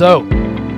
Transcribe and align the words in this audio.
So 0.00 0.20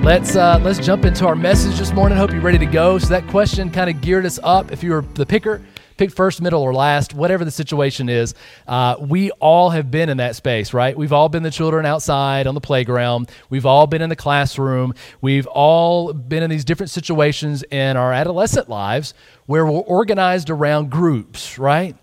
let's 0.03 0.35
uh, 0.35 0.59
let's 0.65 0.81
jump 0.81 1.05
into 1.05 1.29
our 1.29 1.37
message 1.37 1.79
this 1.79 1.93
morning. 1.93 2.19
Hope 2.19 2.33
you're 2.33 2.41
ready 2.41 2.59
to 2.59 2.67
go. 2.67 2.99
So 2.99 3.07
that 3.11 3.25
question 3.29 3.71
kind 3.71 3.89
of 3.89 4.01
geared 4.01 4.27
us 4.27 4.41
up. 4.43 4.73
If 4.73 4.83
you 4.83 4.91
were 4.91 5.03
the 5.15 5.25
picker, 5.25 5.63
pick 5.97 6.11
first, 6.11 6.43
middle, 6.43 6.61
or 6.61 6.75
last, 6.75 7.15
whatever 7.15 7.45
the 7.45 7.53
situation 7.53 8.09
is. 8.09 8.35
Uh, 8.67 8.97
we 8.99 9.31
all 9.39 9.71
have 9.71 9.93
been 9.93 10.09
in 10.09 10.17
that 10.17 10.35
space, 10.35 10.75
right? 10.75 10.99
We've 10.99 11.13
all 11.13 11.29
been 11.29 11.45
the 11.45 11.53
children 11.53 11.87
outside 11.87 12.49
on 12.49 12.57
the 12.57 12.61
playground. 12.61 13.31
We've 13.49 13.65
all 13.65 13.87
been 13.87 14.03
in 14.03 14.09
the 14.09 14.17
classroom. 14.17 14.93
We've 15.21 15.47
all 15.47 16.13
been 16.13 16.43
in 16.43 16.51
these 16.51 16.65
different 16.65 16.91
situations 16.91 17.63
in 17.71 17.97
our 17.97 18.13
adolescent 18.13 18.69
lives 18.69 19.15
where 19.47 19.65
we're 19.65 19.83
organized 19.83 20.51
around 20.51 20.91
groups, 20.91 21.61
right? 21.61 21.97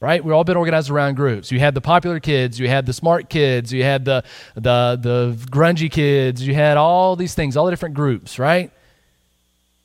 Right? 0.00 0.22
We've 0.22 0.34
all 0.34 0.44
been 0.44 0.56
organized 0.56 0.90
around 0.90 1.14
groups. 1.14 1.50
You 1.50 1.58
had 1.58 1.74
the 1.74 1.80
popular 1.80 2.20
kids, 2.20 2.58
you 2.58 2.68
had 2.68 2.86
the 2.86 2.92
smart 2.92 3.28
kids, 3.28 3.72
you 3.72 3.82
had 3.82 4.04
the 4.04 4.24
the 4.54 4.98
the 5.00 5.36
grungy 5.50 5.90
kids, 5.90 6.46
you 6.46 6.54
had 6.54 6.76
all 6.76 7.16
these 7.16 7.34
things, 7.34 7.56
all 7.56 7.64
the 7.64 7.72
different 7.72 7.94
groups, 7.94 8.38
right? 8.38 8.70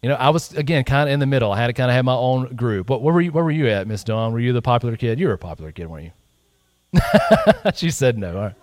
You 0.01 0.09
know, 0.09 0.15
I 0.15 0.29
was 0.29 0.53
again 0.53 0.83
kind 0.83 1.07
of 1.09 1.13
in 1.13 1.19
the 1.19 1.27
middle. 1.27 1.51
I 1.51 1.59
had 1.59 1.67
to 1.67 1.73
kind 1.73 1.91
of 1.91 1.95
have 1.95 2.05
my 2.05 2.15
own 2.15 2.55
group. 2.55 2.89
What 2.89 3.01
where 3.01 3.13
were 3.13 3.21
you? 3.21 3.31
Where 3.31 3.43
were 3.43 3.51
you 3.51 3.67
at, 3.67 3.87
Miss 3.87 4.03
Dawn? 4.03 4.33
Were 4.33 4.39
you 4.39 4.51
the 4.51 4.61
popular 4.61 4.97
kid? 4.97 5.19
You 5.19 5.27
were 5.27 5.33
a 5.33 5.37
popular 5.37 5.71
kid, 5.71 5.87
weren't 5.87 6.11
you? 6.93 7.01
she 7.75 7.91
said 7.91 8.17
no. 8.17 8.35
All 8.35 8.41
right. 8.41 8.53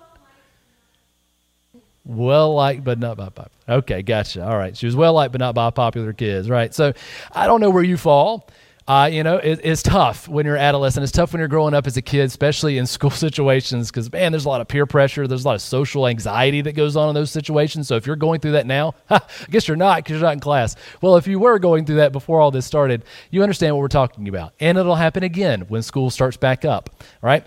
Well 2.05 2.55
liked, 2.55 2.85
but 2.85 2.99
not 2.99 3.19
by 3.19 3.29
popular. 3.29 3.51
Okay, 3.69 4.03
gotcha. 4.03 4.45
All 4.45 4.57
right. 4.57 4.77
She 4.77 4.87
was 4.87 4.97
well 4.97 5.13
liked, 5.13 5.31
but 5.31 5.41
not 5.41 5.55
by 5.55 5.71
popular 5.71 6.13
kids, 6.13 6.49
right? 6.49 6.75
So 6.75 6.95
I 7.33 7.47
don't 7.47 7.61
know 7.61 7.71
where 7.71 7.83
you 7.83 7.99
fall. 7.99 8.49
Uh, 8.89 9.05
you 9.05 9.23
know, 9.23 9.37
it, 9.37 9.61
it's 9.63 9.83
tough 9.83 10.27
when 10.29 10.47
you're 10.47 10.57
adolescent. 10.57 11.05
It's 11.05 11.13
tough 11.13 11.35
when 11.35 11.41
you're 11.41 11.49
growing 11.49 11.75
up 11.75 11.87
as 11.87 11.99
a 11.99 12.03
kid, 12.03 12.25
especially 12.25 12.79
in 12.79 12.87
school 12.87 13.11
situations, 13.11 13.91
because 13.91 14.11
man, 14.11 14.33
there's 14.33 14.47
a 14.47 14.49
lot 14.49 14.63
of 14.63 14.69
peer 14.69 14.87
pressure. 14.87 15.29
There's 15.29 15.45
a 15.45 15.49
lot 15.49 15.57
of 15.57 15.61
social 15.61 16.07
anxiety 16.07 16.63
that 16.63 16.73
goes 16.73 16.97
on 16.97 17.11
in 17.11 17.15
those 17.15 17.31
situations. 17.31 17.87
So 17.87 17.97
if 17.97 18.07
you're 18.07 18.17
going 18.17 18.41
through 18.41 18.53
that 18.53 18.67
now, 18.67 18.95
I 19.11 19.21
guess 19.51 19.69
you're 19.69 19.77
not 19.77 19.99
because 19.99 20.13
you're 20.13 20.23
not 20.23 20.33
in 20.33 20.41
class. 20.41 20.75
Well, 21.03 21.17
if 21.19 21.27
you 21.27 21.39
were 21.39 21.59
going 21.59 21.85
through 21.85 21.97
that 21.97 22.13
before 22.13 22.41
all 22.41 22.51
this 22.51 22.65
started, 22.65 23.05
you 23.31 23.43
understand 23.43 23.77
what 23.77 23.83
we're 23.83 23.89
talking 23.89 24.27
about, 24.27 24.55
and 24.59 24.79
it'll 24.79 24.95
happen 24.95 25.23
again 25.23 25.67
when 25.69 25.83
school 25.83 26.09
starts 26.09 26.39
back 26.39 26.65
up. 26.65 26.89
Right? 27.21 27.47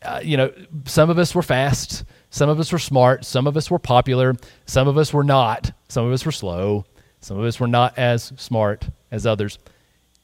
Uh, 0.00 0.20
you 0.24 0.38
know, 0.38 0.50
some 0.86 1.10
of 1.10 1.18
us 1.18 1.34
were 1.34 1.42
fast. 1.42 2.04
Some 2.30 2.48
of 2.48 2.58
us 2.58 2.72
were 2.72 2.78
smart. 2.78 3.26
Some 3.26 3.46
of 3.46 3.58
us 3.58 3.70
were 3.70 3.78
popular. 3.78 4.36
Some 4.64 4.88
of 4.88 4.96
us 4.96 5.12
were 5.12 5.24
not. 5.24 5.70
Some 5.88 6.06
of 6.06 6.12
us 6.14 6.24
were 6.24 6.32
slow. 6.32 6.86
Some 7.20 7.38
of 7.38 7.44
us 7.44 7.60
were 7.60 7.66
not 7.66 7.98
as 7.98 8.32
smart 8.36 8.88
as 9.10 9.26
others. 9.26 9.58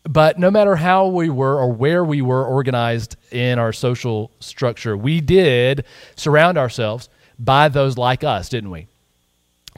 But 0.06 0.38
no 0.38 0.50
matter 0.50 0.76
how 0.76 1.06
we 1.06 1.30
were 1.30 1.58
or 1.58 1.72
where 1.72 2.04
we 2.04 2.20
were 2.20 2.44
organized 2.44 3.16
in 3.30 3.58
our 3.58 3.72
social 3.72 4.30
structure, 4.38 4.96
we 4.96 5.20
did 5.20 5.84
surround 6.14 6.58
ourselves 6.58 7.08
by 7.38 7.68
those 7.68 7.96
like 7.96 8.22
us, 8.22 8.48
didn't 8.50 8.70
we? 8.70 8.86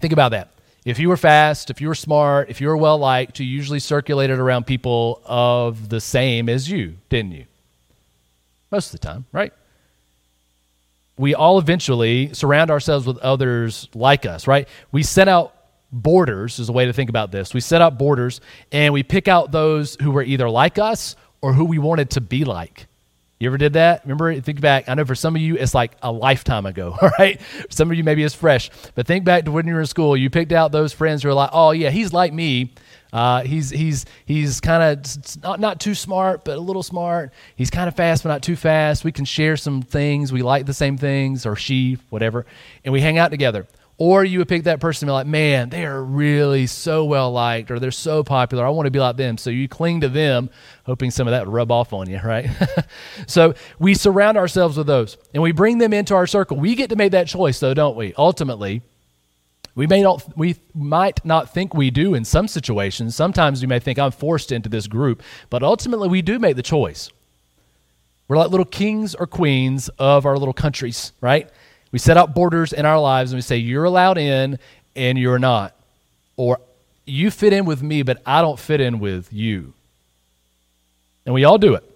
Think 0.00 0.12
about 0.12 0.32
that. 0.32 0.50
If 0.84 0.98
you 0.98 1.08
were 1.08 1.16
fast, 1.16 1.70
if 1.70 1.80
you 1.80 1.88
were 1.88 1.94
smart, 1.94 2.50
if 2.50 2.60
you 2.60 2.68
were 2.68 2.76
well 2.76 2.98
liked, 2.98 3.40
you 3.40 3.46
usually 3.46 3.80
circulated 3.80 4.38
around 4.38 4.66
people 4.66 5.20
of 5.24 5.88
the 5.88 6.00
same 6.00 6.48
as 6.48 6.70
you, 6.70 6.94
didn't 7.08 7.32
you? 7.32 7.46
Most 8.70 8.92
of 8.92 9.00
the 9.00 9.06
time, 9.06 9.26
right? 9.32 9.52
We 11.16 11.34
all 11.34 11.58
eventually 11.58 12.34
surround 12.34 12.70
ourselves 12.70 13.06
with 13.06 13.18
others 13.18 13.88
like 13.94 14.26
us, 14.26 14.46
right? 14.46 14.68
We 14.92 15.02
set 15.02 15.28
out 15.28 15.55
borders 16.02 16.58
is 16.58 16.68
a 16.68 16.72
way 16.72 16.86
to 16.86 16.92
think 16.92 17.10
about 17.10 17.32
this. 17.32 17.54
We 17.54 17.60
set 17.60 17.80
up 17.80 17.98
borders 17.98 18.40
and 18.72 18.92
we 18.92 19.02
pick 19.02 19.28
out 19.28 19.52
those 19.52 19.96
who 20.00 20.10
were 20.10 20.22
either 20.22 20.48
like 20.48 20.78
us 20.78 21.16
or 21.40 21.52
who 21.52 21.64
we 21.64 21.78
wanted 21.78 22.10
to 22.10 22.20
be 22.20 22.44
like. 22.44 22.86
You 23.38 23.50
ever 23.50 23.58
did 23.58 23.74
that? 23.74 24.02
Remember, 24.04 24.40
think 24.40 24.62
back. 24.62 24.88
I 24.88 24.94
know 24.94 25.04
for 25.04 25.14
some 25.14 25.36
of 25.36 25.42
you, 25.42 25.56
it's 25.56 25.74
like 25.74 25.92
a 26.02 26.10
lifetime 26.10 26.64
ago, 26.64 26.96
all 27.00 27.10
right? 27.18 27.38
Some 27.68 27.90
of 27.90 27.96
you, 27.96 28.02
maybe 28.02 28.22
it's 28.22 28.34
fresh. 28.34 28.70
But 28.94 29.06
think 29.06 29.26
back 29.26 29.44
to 29.44 29.52
when 29.52 29.66
you 29.66 29.74
were 29.74 29.80
in 29.80 29.86
school. 29.86 30.16
You 30.16 30.30
picked 30.30 30.52
out 30.52 30.72
those 30.72 30.94
friends 30.94 31.22
who 31.22 31.28
are 31.28 31.34
like, 31.34 31.50
oh, 31.52 31.72
yeah, 31.72 31.90
he's 31.90 32.14
like 32.14 32.32
me. 32.32 32.72
Uh, 33.12 33.42
he's 33.42 33.70
he's 33.70 34.04
he's 34.24 34.60
kind 34.60 34.82
of 34.82 35.42
not, 35.42 35.60
not 35.60 35.80
too 35.80 35.94
smart, 35.94 36.44
but 36.44 36.56
a 36.56 36.60
little 36.60 36.82
smart. 36.82 37.32
He's 37.54 37.70
kind 37.70 37.88
of 37.88 37.94
fast, 37.94 38.22
but 38.22 38.30
not 38.30 38.42
too 38.42 38.56
fast. 38.56 39.04
We 39.04 39.12
can 39.12 39.24
share 39.24 39.56
some 39.56 39.82
things. 39.82 40.32
We 40.32 40.42
like 40.42 40.66
the 40.66 40.74
same 40.74 40.98
things, 40.98 41.46
or 41.46 41.56
she, 41.56 41.98
whatever. 42.10 42.46
And 42.84 42.92
we 42.92 43.00
hang 43.00 43.16
out 43.16 43.30
together. 43.30 43.66
Or 43.98 44.22
you 44.24 44.40
would 44.40 44.48
pick 44.48 44.64
that 44.64 44.78
person 44.78 45.08
and 45.08 45.10
be 45.10 45.14
like, 45.14 45.26
man, 45.26 45.70
they 45.70 45.86
are 45.86 46.04
really 46.04 46.66
so 46.66 47.04
well 47.06 47.32
liked 47.32 47.70
or 47.70 47.78
they're 47.78 47.90
so 47.90 48.22
popular. 48.22 48.66
I 48.66 48.68
want 48.68 48.86
to 48.86 48.90
be 48.90 48.98
like 48.98 49.16
them. 49.16 49.38
So 49.38 49.48
you 49.48 49.68
cling 49.68 50.02
to 50.02 50.08
them, 50.10 50.50
hoping 50.84 51.10
some 51.10 51.26
of 51.26 51.30
that 51.30 51.46
would 51.46 51.52
rub 51.52 51.70
off 51.70 51.94
on 51.94 52.10
you, 52.10 52.20
right? 52.22 52.50
so 53.26 53.54
we 53.78 53.94
surround 53.94 54.36
ourselves 54.36 54.76
with 54.76 54.86
those 54.86 55.16
and 55.32 55.42
we 55.42 55.52
bring 55.52 55.78
them 55.78 55.94
into 55.94 56.14
our 56.14 56.26
circle. 56.26 56.58
We 56.58 56.74
get 56.74 56.90
to 56.90 56.96
make 56.96 57.12
that 57.12 57.26
choice, 57.26 57.58
though, 57.58 57.72
don't 57.72 57.96
we? 57.96 58.12
Ultimately, 58.18 58.82
we 59.74 59.86
may 59.86 60.02
not 60.02 60.36
we 60.36 60.56
might 60.74 61.24
not 61.24 61.52
think 61.52 61.74
we 61.74 61.90
do 61.90 62.14
in 62.14 62.24
some 62.24 62.48
situations. 62.48 63.14
Sometimes 63.14 63.60
we 63.60 63.66
may 63.66 63.78
think 63.78 63.98
I'm 63.98 64.10
forced 64.10 64.50
into 64.50 64.68
this 64.68 64.86
group, 64.86 65.22
but 65.48 65.62
ultimately 65.62 66.08
we 66.08 66.22
do 66.22 66.38
make 66.38 66.56
the 66.56 66.62
choice. 66.62 67.10
We're 68.26 68.38
like 68.38 68.50
little 68.50 68.66
kings 68.66 69.14
or 69.14 69.26
queens 69.26 69.88
of 69.98 70.26
our 70.26 70.36
little 70.36 70.54
countries, 70.54 71.12
right? 71.20 71.48
We 71.96 72.00
set 72.00 72.18
out 72.18 72.34
borders 72.34 72.74
in 72.74 72.84
our 72.84 73.00
lives 73.00 73.32
and 73.32 73.38
we 73.38 73.40
say, 73.40 73.56
you're 73.56 73.84
allowed 73.84 74.18
in 74.18 74.58
and 74.94 75.16
you're 75.16 75.38
not. 75.38 75.74
Or 76.36 76.60
you 77.06 77.30
fit 77.30 77.54
in 77.54 77.64
with 77.64 77.82
me, 77.82 78.02
but 78.02 78.20
I 78.26 78.42
don't 78.42 78.58
fit 78.58 78.82
in 78.82 78.98
with 78.98 79.32
you. 79.32 79.72
And 81.24 81.34
we 81.34 81.44
all 81.44 81.56
do 81.56 81.74
it. 81.74 81.90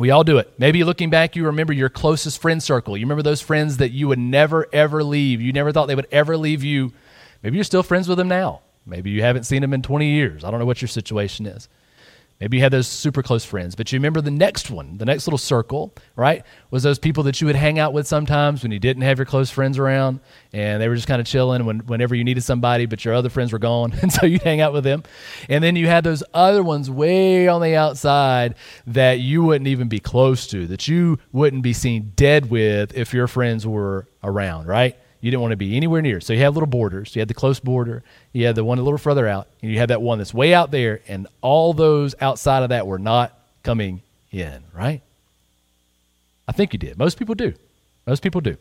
We 0.00 0.10
all 0.10 0.24
do 0.24 0.38
it. 0.38 0.52
Maybe 0.58 0.82
looking 0.82 1.10
back, 1.10 1.36
you 1.36 1.46
remember 1.46 1.72
your 1.72 1.90
closest 1.90 2.42
friend 2.42 2.60
circle. 2.60 2.96
You 2.96 3.04
remember 3.06 3.22
those 3.22 3.40
friends 3.40 3.76
that 3.76 3.92
you 3.92 4.08
would 4.08 4.18
never, 4.18 4.66
ever 4.72 5.04
leave. 5.04 5.40
You 5.40 5.52
never 5.52 5.70
thought 5.70 5.86
they 5.86 5.94
would 5.94 6.08
ever 6.10 6.36
leave 6.36 6.64
you. 6.64 6.92
Maybe 7.40 7.56
you're 7.56 7.62
still 7.62 7.84
friends 7.84 8.08
with 8.08 8.18
them 8.18 8.26
now. 8.26 8.62
Maybe 8.84 9.10
you 9.10 9.22
haven't 9.22 9.44
seen 9.44 9.62
them 9.62 9.72
in 9.72 9.82
20 9.82 10.10
years. 10.10 10.42
I 10.42 10.50
don't 10.50 10.58
know 10.58 10.66
what 10.66 10.82
your 10.82 10.88
situation 10.88 11.46
is. 11.46 11.68
Maybe 12.44 12.58
you 12.58 12.62
had 12.62 12.72
those 12.72 12.86
super 12.86 13.22
close 13.22 13.42
friends, 13.42 13.74
but 13.74 13.90
you 13.90 13.96
remember 13.96 14.20
the 14.20 14.30
next 14.30 14.70
one, 14.70 14.98
the 14.98 15.06
next 15.06 15.26
little 15.26 15.38
circle, 15.38 15.94
right? 16.14 16.44
Was 16.70 16.82
those 16.82 16.98
people 16.98 17.22
that 17.22 17.40
you 17.40 17.46
would 17.46 17.56
hang 17.56 17.78
out 17.78 17.94
with 17.94 18.06
sometimes 18.06 18.62
when 18.62 18.70
you 18.70 18.78
didn't 18.78 19.02
have 19.02 19.18
your 19.18 19.24
close 19.24 19.48
friends 19.48 19.78
around 19.78 20.20
and 20.52 20.82
they 20.82 20.86
were 20.86 20.94
just 20.94 21.06
kind 21.06 21.22
of 21.22 21.26
chilling 21.26 21.64
when, 21.64 21.78
whenever 21.86 22.14
you 22.14 22.22
needed 22.22 22.42
somebody, 22.42 22.84
but 22.84 23.02
your 23.02 23.14
other 23.14 23.30
friends 23.30 23.50
were 23.50 23.58
gone. 23.58 23.94
And 24.02 24.12
so 24.12 24.26
you'd 24.26 24.42
hang 24.42 24.60
out 24.60 24.74
with 24.74 24.84
them. 24.84 25.04
And 25.48 25.64
then 25.64 25.74
you 25.74 25.86
had 25.86 26.04
those 26.04 26.22
other 26.34 26.62
ones 26.62 26.90
way 26.90 27.48
on 27.48 27.62
the 27.62 27.76
outside 27.76 28.56
that 28.88 29.20
you 29.20 29.42
wouldn't 29.42 29.68
even 29.68 29.88
be 29.88 29.98
close 29.98 30.46
to, 30.48 30.66
that 30.66 30.86
you 30.86 31.18
wouldn't 31.32 31.62
be 31.62 31.72
seen 31.72 32.12
dead 32.14 32.50
with 32.50 32.94
if 32.94 33.14
your 33.14 33.26
friends 33.26 33.66
were 33.66 34.06
around, 34.22 34.66
right? 34.66 34.98
You 35.24 35.30
didn't 35.30 35.40
want 35.40 35.52
to 35.52 35.56
be 35.56 35.74
anywhere 35.74 36.02
near. 36.02 36.20
So 36.20 36.34
you 36.34 36.40
had 36.40 36.52
little 36.52 36.66
borders. 36.66 37.16
You 37.16 37.20
had 37.20 37.28
the 37.28 37.34
close 37.34 37.58
border. 37.58 38.02
You 38.34 38.44
had 38.44 38.56
the 38.56 38.62
one 38.62 38.78
a 38.78 38.82
little 38.82 38.98
further 38.98 39.26
out, 39.26 39.48
and 39.62 39.70
you 39.70 39.78
had 39.78 39.88
that 39.88 40.02
one 40.02 40.18
that's 40.18 40.34
way 40.34 40.52
out 40.52 40.70
there, 40.70 41.00
and 41.08 41.26
all 41.40 41.72
those 41.72 42.14
outside 42.20 42.62
of 42.62 42.68
that 42.68 42.86
were 42.86 42.98
not 42.98 43.32
coming 43.62 44.02
in, 44.30 44.62
right? 44.74 45.00
I 46.46 46.52
think 46.52 46.74
you 46.74 46.78
did. 46.78 46.98
Most 46.98 47.18
people 47.18 47.34
do. 47.34 47.54
Most 48.06 48.22
people 48.22 48.42
do. 48.42 48.58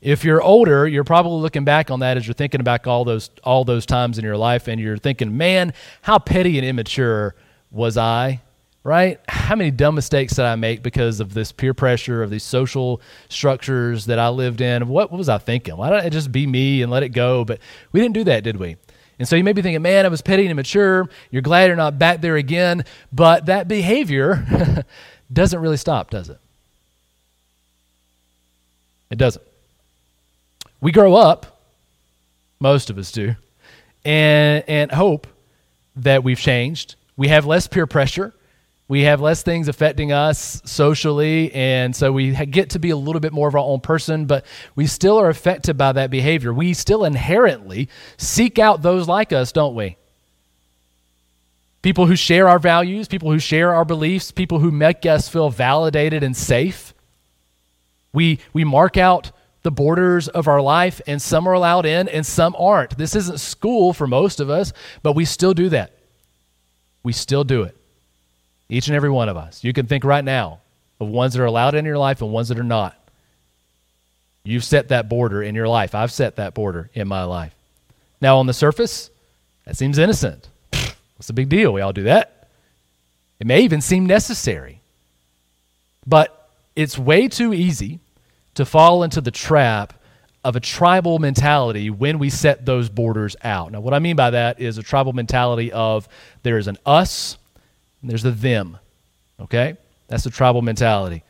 If 0.00 0.24
you're 0.24 0.40
older, 0.40 0.88
you're 0.88 1.04
probably 1.04 1.42
looking 1.42 1.66
back 1.66 1.90
on 1.90 2.00
that 2.00 2.16
as 2.16 2.26
you're 2.26 2.32
thinking 2.32 2.62
about 2.62 2.86
all 2.86 3.04
those 3.04 3.28
all 3.44 3.66
those 3.66 3.84
times 3.84 4.16
in 4.16 4.24
your 4.24 4.38
life, 4.38 4.66
and 4.66 4.80
you're 4.80 4.96
thinking, 4.96 5.36
"Man, 5.36 5.74
how 6.00 6.18
petty 6.20 6.56
and 6.56 6.66
immature 6.66 7.34
was 7.70 7.98
I?" 7.98 8.40
Right? 8.84 9.20
How 9.28 9.54
many 9.54 9.70
dumb 9.70 9.94
mistakes 9.94 10.34
did 10.34 10.44
I 10.44 10.56
make 10.56 10.82
because 10.82 11.20
of 11.20 11.34
this 11.34 11.52
peer 11.52 11.74
pressure 11.74 12.22
of 12.22 12.30
these 12.30 12.42
social 12.42 13.00
structures 13.28 14.06
that 14.06 14.18
I 14.18 14.28
lived 14.28 14.60
in? 14.60 14.88
What, 14.88 15.12
was 15.12 15.28
I 15.28 15.38
thinking? 15.38 15.76
Why 15.76 15.90
don't 15.90 16.04
I 16.04 16.08
just 16.08 16.32
be 16.32 16.46
me 16.46 16.82
and 16.82 16.90
let 16.90 17.02
it 17.02 17.10
go? 17.10 17.44
But 17.44 17.60
we 17.92 18.00
didn't 18.00 18.14
do 18.14 18.24
that, 18.24 18.42
did 18.42 18.56
we? 18.56 18.76
And 19.18 19.28
so 19.28 19.36
you 19.36 19.44
may 19.44 19.52
be 19.52 19.62
thinking, 19.62 19.82
man, 19.82 20.04
I 20.04 20.08
was 20.08 20.20
petty 20.20 20.42
and 20.42 20.50
immature. 20.50 21.08
You're 21.30 21.42
glad 21.42 21.66
you're 21.66 21.76
not 21.76 21.98
back 21.98 22.20
there 22.20 22.36
again. 22.36 22.84
But 23.12 23.46
that 23.46 23.68
behavior 23.68 24.84
doesn't 25.32 25.60
really 25.60 25.76
stop, 25.76 26.10
does 26.10 26.28
it? 26.28 26.38
It 29.10 29.18
doesn't. 29.18 29.44
We 30.80 30.90
grow 30.90 31.14
up, 31.14 31.60
most 32.58 32.90
of 32.90 32.98
us 32.98 33.12
do, 33.12 33.36
and, 34.04 34.64
and 34.66 34.90
hope 34.90 35.28
that 35.94 36.24
we've 36.24 36.40
changed. 36.40 36.96
We 37.16 37.28
have 37.28 37.46
less 37.46 37.68
peer 37.68 37.86
pressure 37.86 38.34
we 38.92 39.04
have 39.04 39.22
less 39.22 39.42
things 39.42 39.68
affecting 39.68 40.12
us 40.12 40.60
socially, 40.66 41.50
and 41.54 41.96
so 41.96 42.12
we 42.12 42.32
get 42.44 42.68
to 42.68 42.78
be 42.78 42.90
a 42.90 42.96
little 42.96 43.20
bit 43.20 43.32
more 43.32 43.48
of 43.48 43.54
our 43.54 43.60
own 43.62 43.80
person, 43.80 44.26
but 44.26 44.44
we 44.74 44.86
still 44.86 45.18
are 45.18 45.30
affected 45.30 45.78
by 45.78 45.92
that 45.92 46.10
behavior. 46.10 46.52
We 46.52 46.74
still 46.74 47.02
inherently 47.02 47.88
seek 48.18 48.58
out 48.58 48.82
those 48.82 49.08
like 49.08 49.32
us, 49.32 49.50
don't 49.50 49.74
we? 49.74 49.96
People 51.80 52.04
who 52.04 52.16
share 52.16 52.50
our 52.50 52.58
values, 52.58 53.08
people 53.08 53.32
who 53.32 53.38
share 53.38 53.72
our 53.74 53.86
beliefs, 53.86 54.30
people 54.30 54.58
who 54.58 54.70
make 54.70 55.06
us 55.06 55.26
feel 55.26 55.48
validated 55.48 56.22
and 56.22 56.36
safe. 56.36 56.92
We, 58.12 58.40
we 58.52 58.62
mark 58.62 58.98
out 58.98 59.30
the 59.62 59.72
borders 59.72 60.28
of 60.28 60.48
our 60.48 60.60
life, 60.60 61.00
and 61.06 61.22
some 61.22 61.48
are 61.48 61.54
allowed 61.54 61.86
in 61.86 62.10
and 62.10 62.26
some 62.26 62.54
aren't. 62.58 62.98
This 62.98 63.16
isn't 63.16 63.40
school 63.40 63.94
for 63.94 64.06
most 64.06 64.38
of 64.38 64.50
us, 64.50 64.74
but 65.02 65.14
we 65.14 65.24
still 65.24 65.54
do 65.54 65.70
that. 65.70 65.96
We 67.02 67.14
still 67.14 67.44
do 67.44 67.62
it. 67.62 67.74
Each 68.72 68.86
and 68.86 68.96
every 68.96 69.10
one 69.10 69.28
of 69.28 69.36
us. 69.36 69.62
You 69.62 69.74
can 69.74 69.86
think 69.86 70.02
right 70.02 70.24
now 70.24 70.60
of 70.98 71.06
ones 71.06 71.34
that 71.34 71.42
are 71.42 71.46
allowed 71.46 71.74
in 71.74 71.84
your 71.84 71.98
life 71.98 72.22
and 72.22 72.32
ones 72.32 72.48
that 72.48 72.58
are 72.58 72.64
not. 72.64 72.98
You've 74.44 74.64
set 74.64 74.88
that 74.88 75.10
border 75.10 75.42
in 75.42 75.54
your 75.54 75.68
life. 75.68 75.94
I've 75.94 76.10
set 76.10 76.36
that 76.36 76.54
border 76.54 76.88
in 76.94 77.06
my 77.06 77.24
life. 77.24 77.54
Now, 78.22 78.38
on 78.38 78.46
the 78.46 78.54
surface, 78.54 79.10
that 79.66 79.76
seems 79.76 79.98
innocent. 79.98 80.48
What's 80.70 81.26
the 81.26 81.34
big 81.34 81.50
deal? 81.50 81.70
We 81.74 81.82
all 81.82 81.92
do 81.92 82.04
that. 82.04 82.48
It 83.38 83.46
may 83.46 83.60
even 83.60 83.82
seem 83.82 84.06
necessary. 84.06 84.80
But 86.06 86.50
it's 86.74 86.98
way 86.98 87.28
too 87.28 87.52
easy 87.52 88.00
to 88.54 88.64
fall 88.64 89.02
into 89.02 89.20
the 89.20 89.30
trap 89.30 89.92
of 90.44 90.56
a 90.56 90.60
tribal 90.60 91.18
mentality 91.18 91.90
when 91.90 92.18
we 92.18 92.30
set 92.30 92.64
those 92.64 92.88
borders 92.88 93.36
out. 93.44 93.70
Now, 93.70 93.80
what 93.80 93.92
I 93.92 93.98
mean 93.98 94.16
by 94.16 94.30
that 94.30 94.60
is 94.60 94.78
a 94.78 94.82
tribal 94.82 95.12
mentality 95.12 95.70
of 95.72 96.08
there 96.42 96.56
is 96.56 96.68
an 96.68 96.78
us 96.86 97.36
and 98.02 98.10
there's 98.10 98.22
the 98.22 98.30
them. 98.30 98.78
Okay? 99.40 99.76
That's 100.08 100.24
the 100.24 100.30
tribal 100.30 100.60
mentality. 100.60 101.22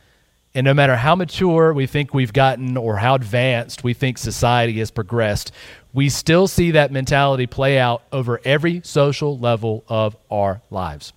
And 0.54 0.64
no 0.64 0.74
matter 0.74 0.96
how 0.96 1.14
mature 1.14 1.72
we 1.72 1.86
think 1.86 2.12
we've 2.12 2.32
gotten 2.32 2.76
or 2.76 2.96
how 2.96 3.14
advanced 3.14 3.84
we 3.84 3.94
think 3.94 4.18
society 4.18 4.78
has 4.80 4.90
progressed, 4.90 5.52
we 5.94 6.08
still 6.08 6.46
see 6.46 6.72
that 6.72 6.92
mentality 6.92 7.46
play 7.46 7.78
out 7.78 8.02
over 8.12 8.40
every 8.44 8.82
social 8.84 9.38
level 9.38 9.84
of 9.88 10.16
our 10.30 10.60
lives. 10.70 11.12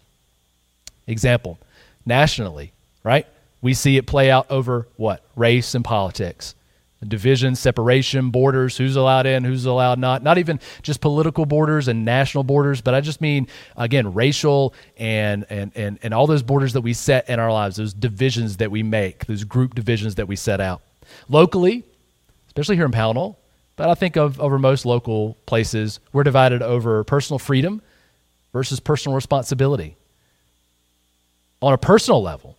Example, 1.07 1.59
nationally, 2.05 2.71
right? 3.03 3.27
We 3.61 3.73
see 3.73 3.97
it 3.97 4.05
play 4.07 4.31
out 4.31 4.49
over 4.49 4.87
what? 4.95 5.21
Race 5.35 5.75
and 5.75 5.83
politics 5.83 6.55
division, 7.07 7.55
separation, 7.55 8.29
borders, 8.29 8.77
who's 8.77 8.95
allowed 8.95 9.25
in, 9.25 9.43
who's 9.43 9.65
allowed 9.65 9.99
not. 9.99 10.23
Not 10.23 10.37
even 10.37 10.59
just 10.81 11.01
political 11.01 11.45
borders 11.45 11.87
and 11.87 12.05
national 12.05 12.43
borders, 12.43 12.81
but 12.81 12.93
I 12.93 13.01
just 13.01 13.21
mean 13.21 13.47
again 13.75 14.13
racial 14.13 14.73
and 14.97 15.45
and 15.49 15.71
and 15.75 15.99
and 16.01 16.13
all 16.13 16.27
those 16.27 16.43
borders 16.43 16.73
that 16.73 16.81
we 16.81 16.93
set 16.93 17.29
in 17.29 17.39
our 17.39 17.51
lives, 17.51 17.75
those 17.75 17.93
divisions 17.93 18.57
that 18.57 18.71
we 18.71 18.83
make, 18.83 19.25
those 19.25 19.43
group 19.43 19.75
divisions 19.75 20.15
that 20.15 20.27
we 20.27 20.35
set 20.35 20.61
out. 20.61 20.81
Locally, 21.29 21.83
especially 22.47 22.75
here 22.75 22.85
in 22.85 22.91
Pownell, 22.91 23.35
but 23.75 23.89
I 23.89 23.95
think 23.95 24.15
of 24.15 24.39
over 24.39 24.57
most 24.57 24.85
local 24.85 25.37
places, 25.45 25.99
we're 26.13 26.23
divided 26.23 26.61
over 26.61 27.03
personal 27.03 27.39
freedom 27.39 27.81
versus 28.53 28.79
personal 28.79 29.15
responsibility. 29.15 29.97
On 31.61 31.73
a 31.73 31.77
personal 31.77 32.21
level, 32.21 32.57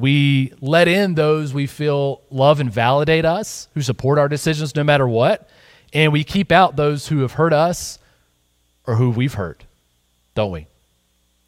we 0.00 0.52
let 0.60 0.88
in 0.88 1.14
those 1.14 1.52
we 1.52 1.66
feel 1.66 2.22
love 2.30 2.60
and 2.60 2.70
validate 2.72 3.24
us, 3.24 3.68
who 3.74 3.82
support 3.82 4.18
our 4.18 4.28
decisions 4.28 4.74
no 4.74 4.84
matter 4.84 5.06
what. 5.06 5.48
And 5.92 6.12
we 6.12 6.24
keep 6.24 6.52
out 6.52 6.76
those 6.76 7.08
who 7.08 7.20
have 7.20 7.32
hurt 7.32 7.52
us 7.52 7.98
or 8.86 8.96
who 8.96 9.10
we've 9.10 9.34
hurt, 9.34 9.64
don't 10.34 10.52
we? 10.52 10.66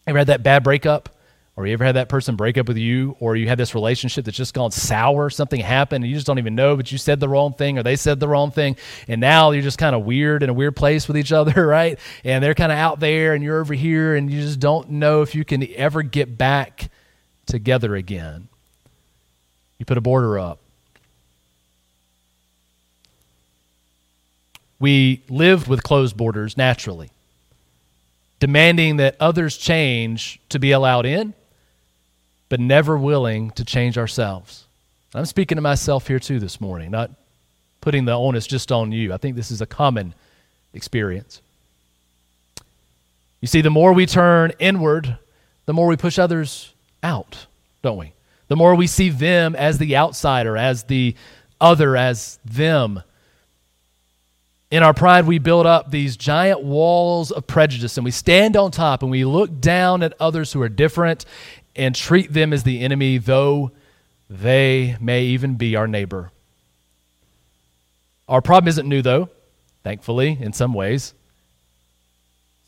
Ever 0.06 0.18
had 0.18 0.26
that 0.28 0.42
bad 0.42 0.62
breakup? 0.62 1.08
Or 1.54 1.66
you 1.66 1.74
ever 1.74 1.84
had 1.84 1.96
that 1.96 2.08
person 2.08 2.34
break 2.34 2.56
up 2.56 2.66
with 2.66 2.78
you? 2.78 3.14
Or 3.20 3.36
you 3.36 3.46
had 3.46 3.58
this 3.58 3.74
relationship 3.74 4.24
that's 4.24 4.36
just 4.36 4.54
gone 4.54 4.70
sour? 4.70 5.28
Something 5.28 5.60
happened 5.60 6.02
and 6.02 6.10
you 6.10 6.16
just 6.16 6.26
don't 6.26 6.38
even 6.38 6.54
know, 6.54 6.76
but 6.76 6.90
you 6.90 6.96
said 6.96 7.20
the 7.20 7.28
wrong 7.28 7.52
thing 7.52 7.78
or 7.78 7.82
they 7.82 7.96
said 7.96 8.20
the 8.20 8.28
wrong 8.28 8.50
thing. 8.50 8.76
And 9.06 9.20
now 9.20 9.50
you're 9.50 9.62
just 9.62 9.78
kind 9.78 9.94
of 9.94 10.04
weird 10.04 10.42
in 10.42 10.48
a 10.48 10.54
weird 10.54 10.74
place 10.74 11.06
with 11.06 11.16
each 11.16 11.30
other, 11.32 11.66
right? 11.66 11.98
And 12.24 12.42
they're 12.42 12.54
kind 12.54 12.72
of 12.72 12.78
out 12.78 13.00
there 13.00 13.34
and 13.34 13.44
you're 13.44 13.60
over 13.60 13.74
here 13.74 14.16
and 14.16 14.30
you 14.30 14.40
just 14.40 14.60
don't 14.60 14.90
know 14.90 15.22
if 15.22 15.34
you 15.34 15.44
can 15.44 15.66
ever 15.76 16.02
get 16.02 16.38
back 16.38 16.90
together 17.46 17.94
again. 17.94 18.48
You 19.78 19.84
put 19.84 19.98
a 19.98 20.02
border 20.02 20.38
up. 20.38 20.58
We 24.78 25.22
live 25.28 25.68
with 25.68 25.82
closed 25.82 26.16
borders 26.16 26.56
naturally, 26.56 27.10
demanding 28.40 28.96
that 28.96 29.16
others 29.20 29.56
change 29.56 30.40
to 30.48 30.58
be 30.58 30.72
allowed 30.72 31.06
in, 31.06 31.34
but 32.48 32.58
never 32.58 32.98
willing 32.98 33.52
to 33.52 33.64
change 33.64 33.96
ourselves. 33.96 34.64
I'm 35.14 35.26
speaking 35.26 35.56
to 35.56 35.62
myself 35.62 36.08
here 36.08 36.18
too 36.18 36.40
this 36.40 36.60
morning, 36.60 36.90
not 36.90 37.10
putting 37.80 38.06
the 38.06 38.12
onus 38.12 38.46
just 38.46 38.72
on 38.72 38.92
you. 38.92 39.12
I 39.12 39.18
think 39.18 39.36
this 39.36 39.50
is 39.50 39.60
a 39.60 39.66
common 39.66 40.14
experience. 40.74 41.40
You 43.40 43.48
see, 43.48 43.60
the 43.60 43.70
more 43.70 43.92
we 43.92 44.06
turn 44.06 44.52
inward, 44.58 45.18
the 45.66 45.72
more 45.72 45.86
we 45.86 45.96
push 45.96 46.18
others 46.18 46.72
out, 47.02 47.46
don't 47.82 47.98
we? 47.98 48.12
The 48.48 48.56
more 48.56 48.74
we 48.74 48.86
see 48.86 49.08
them 49.08 49.56
as 49.56 49.78
the 49.78 49.96
outsider, 49.96 50.56
as 50.56 50.84
the 50.84 51.14
other, 51.60 51.96
as 51.96 52.38
them. 52.44 53.02
In 54.70 54.82
our 54.82 54.94
pride, 54.94 55.26
we 55.26 55.38
build 55.38 55.66
up 55.66 55.90
these 55.90 56.16
giant 56.16 56.62
walls 56.62 57.30
of 57.30 57.46
prejudice 57.46 57.96
and 57.96 58.04
we 58.04 58.10
stand 58.10 58.56
on 58.56 58.70
top 58.70 59.02
and 59.02 59.10
we 59.10 59.24
look 59.24 59.60
down 59.60 60.02
at 60.02 60.14
others 60.18 60.52
who 60.52 60.62
are 60.62 60.68
different 60.68 61.24
and 61.76 61.94
treat 61.94 62.32
them 62.32 62.52
as 62.52 62.62
the 62.62 62.80
enemy, 62.80 63.18
though 63.18 63.70
they 64.28 64.96
may 65.00 65.24
even 65.24 65.56
be 65.56 65.76
our 65.76 65.86
neighbor. 65.86 66.30
Our 68.28 68.40
problem 68.40 68.68
isn't 68.68 68.88
new, 68.88 69.02
though, 69.02 69.28
thankfully, 69.84 70.38
in 70.40 70.52
some 70.52 70.72
ways. 70.72 71.12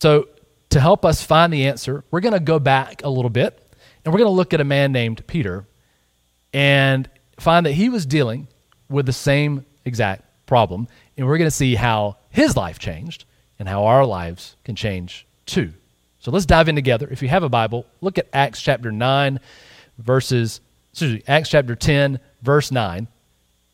So, 0.00 0.28
to 0.70 0.80
help 0.80 1.04
us 1.04 1.22
find 1.22 1.52
the 1.52 1.66
answer, 1.66 2.04
we're 2.10 2.20
going 2.20 2.34
to 2.34 2.40
go 2.40 2.58
back 2.58 3.02
a 3.04 3.08
little 3.08 3.30
bit 3.30 3.63
and 4.04 4.12
we're 4.12 4.18
going 4.18 4.28
to 4.28 4.36
look 4.36 4.52
at 4.52 4.60
a 4.60 4.64
man 4.64 4.92
named 4.92 5.26
Peter 5.26 5.66
and 6.52 7.08
find 7.38 7.66
that 7.66 7.72
he 7.72 7.88
was 7.88 8.06
dealing 8.06 8.48
with 8.88 9.06
the 9.06 9.12
same 9.12 9.64
exact 9.84 10.22
problem. 10.46 10.88
And 11.16 11.26
we're 11.26 11.38
going 11.38 11.50
to 11.50 11.56
see 11.56 11.74
how 11.74 12.16
his 12.30 12.56
life 12.56 12.78
changed 12.78 13.24
and 13.58 13.68
how 13.68 13.84
our 13.84 14.04
lives 14.04 14.56
can 14.64 14.76
change 14.76 15.26
too. 15.46 15.72
So 16.18 16.30
let's 16.30 16.46
dive 16.46 16.68
in 16.68 16.74
together. 16.74 17.08
If 17.10 17.22
you 17.22 17.28
have 17.28 17.42
a 17.42 17.48
Bible, 17.48 17.86
look 18.00 18.18
at 18.18 18.28
Acts 18.32 18.60
chapter 18.60 18.90
9, 18.90 19.40
verses, 19.98 20.60
excuse 20.92 21.14
me, 21.14 21.22
Acts 21.26 21.50
chapter 21.50 21.74
10, 21.74 22.18
verse 22.42 22.70
9. 22.70 23.08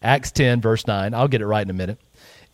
Acts 0.03 0.31
10, 0.33 0.61
verse 0.61 0.87
9. 0.87 1.15
I'll 1.15 1.29
get 1.29 1.43
it 1.43 1.47
right 1.47 1.63
in 1.65 1.71
a 1.71 1.75
minute. 1.75 1.99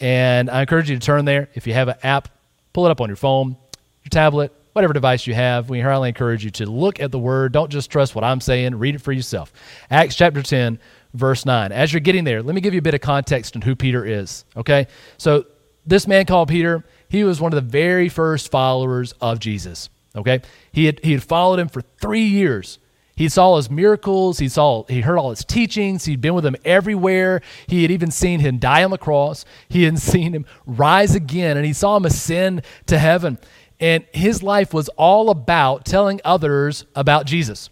And 0.00 0.50
I 0.50 0.60
encourage 0.60 0.90
you 0.90 0.98
to 0.98 1.04
turn 1.04 1.24
there. 1.24 1.48
If 1.54 1.66
you 1.66 1.74
have 1.74 1.88
an 1.88 1.96
app, 2.02 2.28
pull 2.72 2.86
it 2.86 2.90
up 2.90 3.00
on 3.00 3.08
your 3.08 3.16
phone, 3.16 3.56
your 4.04 4.10
tablet, 4.10 4.52
whatever 4.76 4.92
device 4.92 5.26
you 5.26 5.32
have, 5.32 5.70
we 5.70 5.80
highly 5.80 6.10
encourage 6.10 6.44
you 6.44 6.50
to 6.50 6.66
look 6.66 7.00
at 7.00 7.10
the 7.10 7.18
word. 7.18 7.50
Don't 7.50 7.70
just 7.70 7.90
trust 7.90 8.14
what 8.14 8.22
I'm 8.22 8.42
saying, 8.42 8.74
read 8.74 8.94
it 8.94 9.00
for 9.00 9.10
yourself. 9.10 9.50
Acts 9.90 10.14
chapter 10.14 10.42
10, 10.42 10.78
verse 11.14 11.46
9. 11.46 11.72
As 11.72 11.94
you're 11.94 12.00
getting 12.00 12.24
there, 12.24 12.42
let 12.42 12.54
me 12.54 12.60
give 12.60 12.74
you 12.74 12.80
a 12.80 12.82
bit 12.82 12.92
of 12.92 13.00
context 13.00 13.56
on 13.56 13.62
who 13.62 13.74
Peter 13.74 14.04
is, 14.04 14.44
okay? 14.54 14.86
So, 15.16 15.46
this 15.86 16.06
man 16.06 16.26
called 16.26 16.50
Peter, 16.50 16.84
he 17.08 17.24
was 17.24 17.40
one 17.40 17.54
of 17.54 17.56
the 17.56 17.70
very 17.70 18.10
first 18.10 18.50
followers 18.50 19.14
of 19.18 19.38
Jesus, 19.40 19.88
okay? 20.14 20.42
He 20.72 20.84
had, 20.84 21.00
he 21.02 21.12
had 21.12 21.22
followed 21.22 21.58
him 21.58 21.68
for 21.68 21.80
three 21.98 22.26
years. 22.26 22.78
He 23.16 23.30
saw 23.30 23.56
his 23.56 23.70
miracles. 23.70 24.38
He 24.38 24.48
saw 24.48 24.84
he 24.84 25.00
heard 25.00 25.16
all 25.16 25.30
his 25.30 25.42
teachings. 25.42 26.04
He'd 26.04 26.20
been 26.20 26.34
with 26.34 26.44
him 26.44 26.56
everywhere. 26.66 27.40
He 27.66 27.80
had 27.80 27.90
even 27.90 28.10
seen 28.10 28.40
him 28.40 28.58
die 28.58 28.84
on 28.84 28.90
the 28.90 28.98
cross. 28.98 29.46
He 29.70 29.84
had 29.84 29.98
seen 30.00 30.34
him 30.34 30.44
rise 30.66 31.14
again, 31.14 31.56
and 31.56 31.64
he 31.64 31.72
saw 31.72 31.96
him 31.96 32.04
ascend 32.04 32.62
to 32.86 32.98
heaven. 32.98 33.38
And 33.78 34.04
his 34.12 34.42
life 34.42 34.72
was 34.72 34.88
all 34.90 35.30
about 35.30 35.84
telling 35.84 36.20
others 36.24 36.84
about 36.94 37.26
Jesus. 37.26 37.68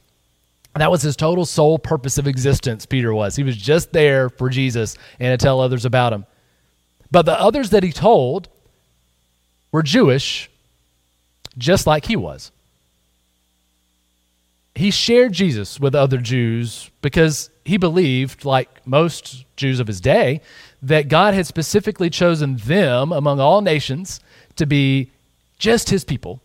That 0.74 0.90
was 0.90 1.02
his 1.02 1.16
total 1.16 1.46
sole 1.46 1.78
purpose 1.78 2.18
of 2.18 2.26
existence, 2.26 2.84
Peter 2.84 3.14
was. 3.14 3.36
He 3.36 3.44
was 3.44 3.56
just 3.56 3.92
there 3.92 4.28
for 4.28 4.50
Jesus 4.50 4.96
and 5.20 5.38
to 5.38 5.42
tell 5.42 5.60
others 5.60 5.84
about 5.84 6.12
him. 6.12 6.26
But 7.10 7.26
the 7.26 7.40
others 7.40 7.70
that 7.70 7.84
he 7.84 7.92
told 7.92 8.48
were 9.70 9.84
Jewish, 9.84 10.50
just 11.56 11.86
like 11.86 12.06
he 12.06 12.16
was. 12.16 12.50
He 14.74 14.90
shared 14.90 15.32
Jesus 15.32 15.78
with 15.78 15.94
other 15.94 16.18
Jews 16.18 16.90
because 17.00 17.50
he 17.64 17.76
believed, 17.76 18.44
like 18.44 18.84
most 18.84 19.44
Jews 19.56 19.78
of 19.78 19.86
his 19.86 20.00
day, 20.00 20.40
that 20.82 21.08
God 21.08 21.34
had 21.34 21.46
specifically 21.46 22.10
chosen 22.10 22.56
them 22.56 23.12
among 23.12 23.38
all 23.38 23.60
nations 23.60 24.18
to 24.56 24.66
be 24.66 25.12
just 25.58 25.90
his 25.90 26.04
people. 26.04 26.40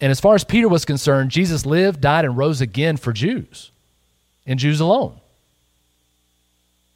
And 0.00 0.10
as 0.10 0.20
far 0.20 0.34
as 0.34 0.44
Peter 0.44 0.68
was 0.68 0.84
concerned, 0.84 1.30
Jesus 1.30 1.66
lived, 1.66 2.00
died, 2.00 2.24
and 2.24 2.36
rose 2.36 2.60
again 2.60 2.96
for 2.96 3.12
Jews 3.12 3.70
and 4.46 4.58
Jews 4.58 4.80
alone. 4.80 5.20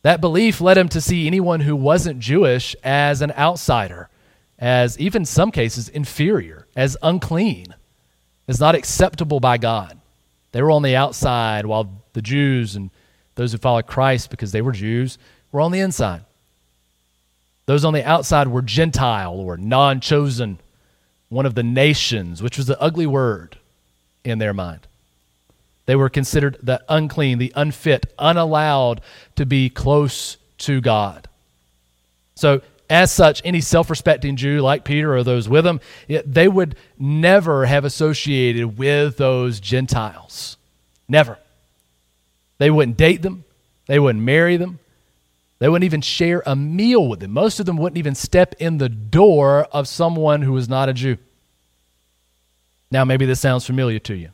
That 0.02 0.20
belief 0.20 0.60
led 0.60 0.78
him 0.78 0.88
to 0.90 1.00
see 1.00 1.26
anyone 1.26 1.60
who 1.60 1.76
wasn't 1.76 2.18
Jewish 2.18 2.74
as 2.82 3.22
an 3.22 3.32
outsider, 3.32 4.08
as 4.58 4.98
even 4.98 5.24
some 5.24 5.50
cases 5.50 5.88
inferior, 5.88 6.66
as 6.74 6.96
unclean, 7.02 7.74
as 8.48 8.60
not 8.60 8.74
acceptable 8.74 9.38
by 9.38 9.58
God. 9.58 9.98
They 10.50 10.62
were 10.62 10.70
on 10.70 10.82
the 10.82 10.96
outside 10.96 11.66
while 11.66 12.02
the 12.12 12.22
Jews 12.22 12.76
and 12.76 12.90
those 13.34 13.52
who 13.52 13.58
followed 13.58 13.86
Christ 13.86 14.30
because 14.30 14.52
they 14.52 14.62
were 14.62 14.72
Jews 14.72 15.18
were 15.50 15.60
on 15.60 15.72
the 15.72 15.80
inside. 15.80 16.24
Those 17.66 17.84
on 17.84 17.94
the 17.94 18.04
outside 18.04 18.48
were 18.48 18.62
Gentile 18.62 19.34
or 19.34 19.56
non 19.56 20.00
chosen, 20.00 20.58
one 21.28 21.46
of 21.46 21.54
the 21.54 21.62
nations, 21.62 22.42
which 22.42 22.58
was 22.58 22.68
an 22.68 22.76
ugly 22.80 23.06
word 23.06 23.58
in 24.24 24.38
their 24.38 24.54
mind. 24.54 24.80
They 25.86 25.96
were 25.96 26.08
considered 26.08 26.58
the 26.62 26.82
unclean, 26.88 27.38
the 27.38 27.52
unfit, 27.54 28.12
unallowed 28.18 29.00
to 29.36 29.46
be 29.46 29.68
close 29.68 30.36
to 30.58 30.80
God. 30.80 31.28
So, 32.34 32.62
as 32.88 33.10
such, 33.10 33.40
any 33.44 33.60
self 33.60 33.88
respecting 33.90 34.36
Jew 34.36 34.60
like 34.60 34.84
Peter 34.84 35.14
or 35.14 35.22
those 35.22 35.48
with 35.48 35.66
him, 35.66 35.80
they 36.08 36.48
would 36.48 36.76
never 36.98 37.66
have 37.66 37.84
associated 37.84 38.76
with 38.76 39.16
those 39.16 39.60
Gentiles. 39.60 40.56
Never. 41.08 41.38
They 42.58 42.70
wouldn't 42.70 42.96
date 42.96 43.22
them, 43.22 43.44
they 43.86 43.98
wouldn't 43.98 44.22
marry 44.22 44.56
them, 44.56 44.78
They 45.62 45.68
wouldn't 45.68 45.84
even 45.84 46.00
share 46.00 46.42
a 46.44 46.56
meal 46.56 47.06
with 47.06 47.20
them. 47.20 47.30
Most 47.30 47.60
of 47.60 47.66
them 47.66 47.76
wouldn't 47.76 47.96
even 47.96 48.16
step 48.16 48.56
in 48.58 48.78
the 48.78 48.88
door 48.88 49.68
of 49.70 49.86
someone 49.86 50.42
who 50.42 50.54
was 50.54 50.68
not 50.68 50.88
a 50.88 50.92
Jew. 50.92 51.18
Now, 52.90 53.04
maybe 53.04 53.26
this 53.26 53.38
sounds 53.38 53.64
familiar 53.64 54.00
to 54.00 54.14
you. 54.16 54.30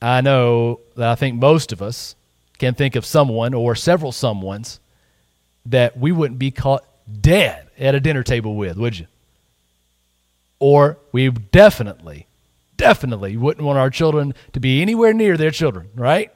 I 0.00 0.20
know 0.20 0.78
that 0.94 1.08
I 1.08 1.16
think 1.16 1.40
most 1.40 1.72
of 1.72 1.82
us 1.82 2.14
can 2.58 2.74
think 2.74 2.94
of 2.94 3.04
someone 3.04 3.52
or 3.52 3.74
several 3.74 4.12
someones 4.12 4.78
that 5.66 5.98
we 5.98 6.12
wouldn't 6.12 6.38
be 6.38 6.52
caught 6.52 6.84
dead 7.20 7.66
at 7.80 7.96
a 7.96 8.00
dinner 8.00 8.22
table 8.22 8.54
with, 8.54 8.76
would 8.76 8.96
you? 8.96 9.08
Or 10.60 10.98
we 11.10 11.28
definitely, 11.30 12.28
definitely 12.76 13.36
wouldn't 13.36 13.66
want 13.66 13.76
our 13.76 13.90
children 13.90 14.34
to 14.52 14.60
be 14.60 14.80
anywhere 14.80 15.12
near 15.12 15.36
their 15.36 15.50
children, 15.50 15.88
right? 15.96 16.30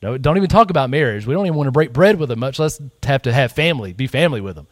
Don't 0.00 0.36
even 0.36 0.48
talk 0.48 0.70
about 0.70 0.88
marriage. 0.88 1.26
We 1.26 1.34
don't 1.34 1.46
even 1.46 1.56
want 1.56 1.68
to 1.68 1.72
break 1.72 1.92
bread 1.92 2.18
with 2.18 2.30
them, 2.30 2.38
much 2.38 2.58
less 2.58 2.80
have 3.02 3.22
to 3.22 3.32
have 3.32 3.52
family, 3.52 3.92
be 3.92 4.06
family 4.06 4.40
with 4.40 4.56
them. 4.56 4.66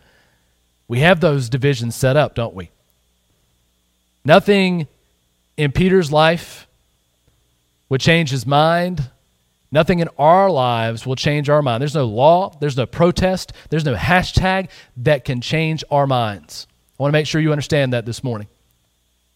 We 0.88 1.00
have 1.00 1.20
those 1.20 1.50
divisions 1.50 1.94
set 1.94 2.16
up, 2.16 2.34
don't 2.34 2.54
we? 2.54 2.70
Nothing 4.24 4.88
in 5.58 5.72
Peter's 5.72 6.10
life 6.10 6.66
would 7.90 8.00
change 8.00 8.30
his 8.30 8.46
mind. 8.46 9.10
Nothing 9.70 9.98
in 9.98 10.08
our 10.18 10.50
lives 10.50 11.04
will 11.04 11.16
change 11.16 11.50
our 11.50 11.60
mind. 11.60 11.82
There's 11.82 11.94
no 11.94 12.06
law, 12.06 12.56
there's 12.58 12.76
no 12.76 12.86
protest, 12.86 13.52
there's 13.68 13.84
no 13.84 13.94
hashtag 13.94 14.70
that 14.98 15.26
can 15.26 15.42
change 15.42 15.84
our 15.90 16.06
minds. 16.06 16.66
I 16.98 17.02
want 17.02 17.12
to 17.12 17.18
make 17.18 17.26
sure 17.26 17.40
you 17.40 17.52
understand 17.52 17.92
that 17.92 18.06
this 18.06 18.24
morning. 18.24 18.48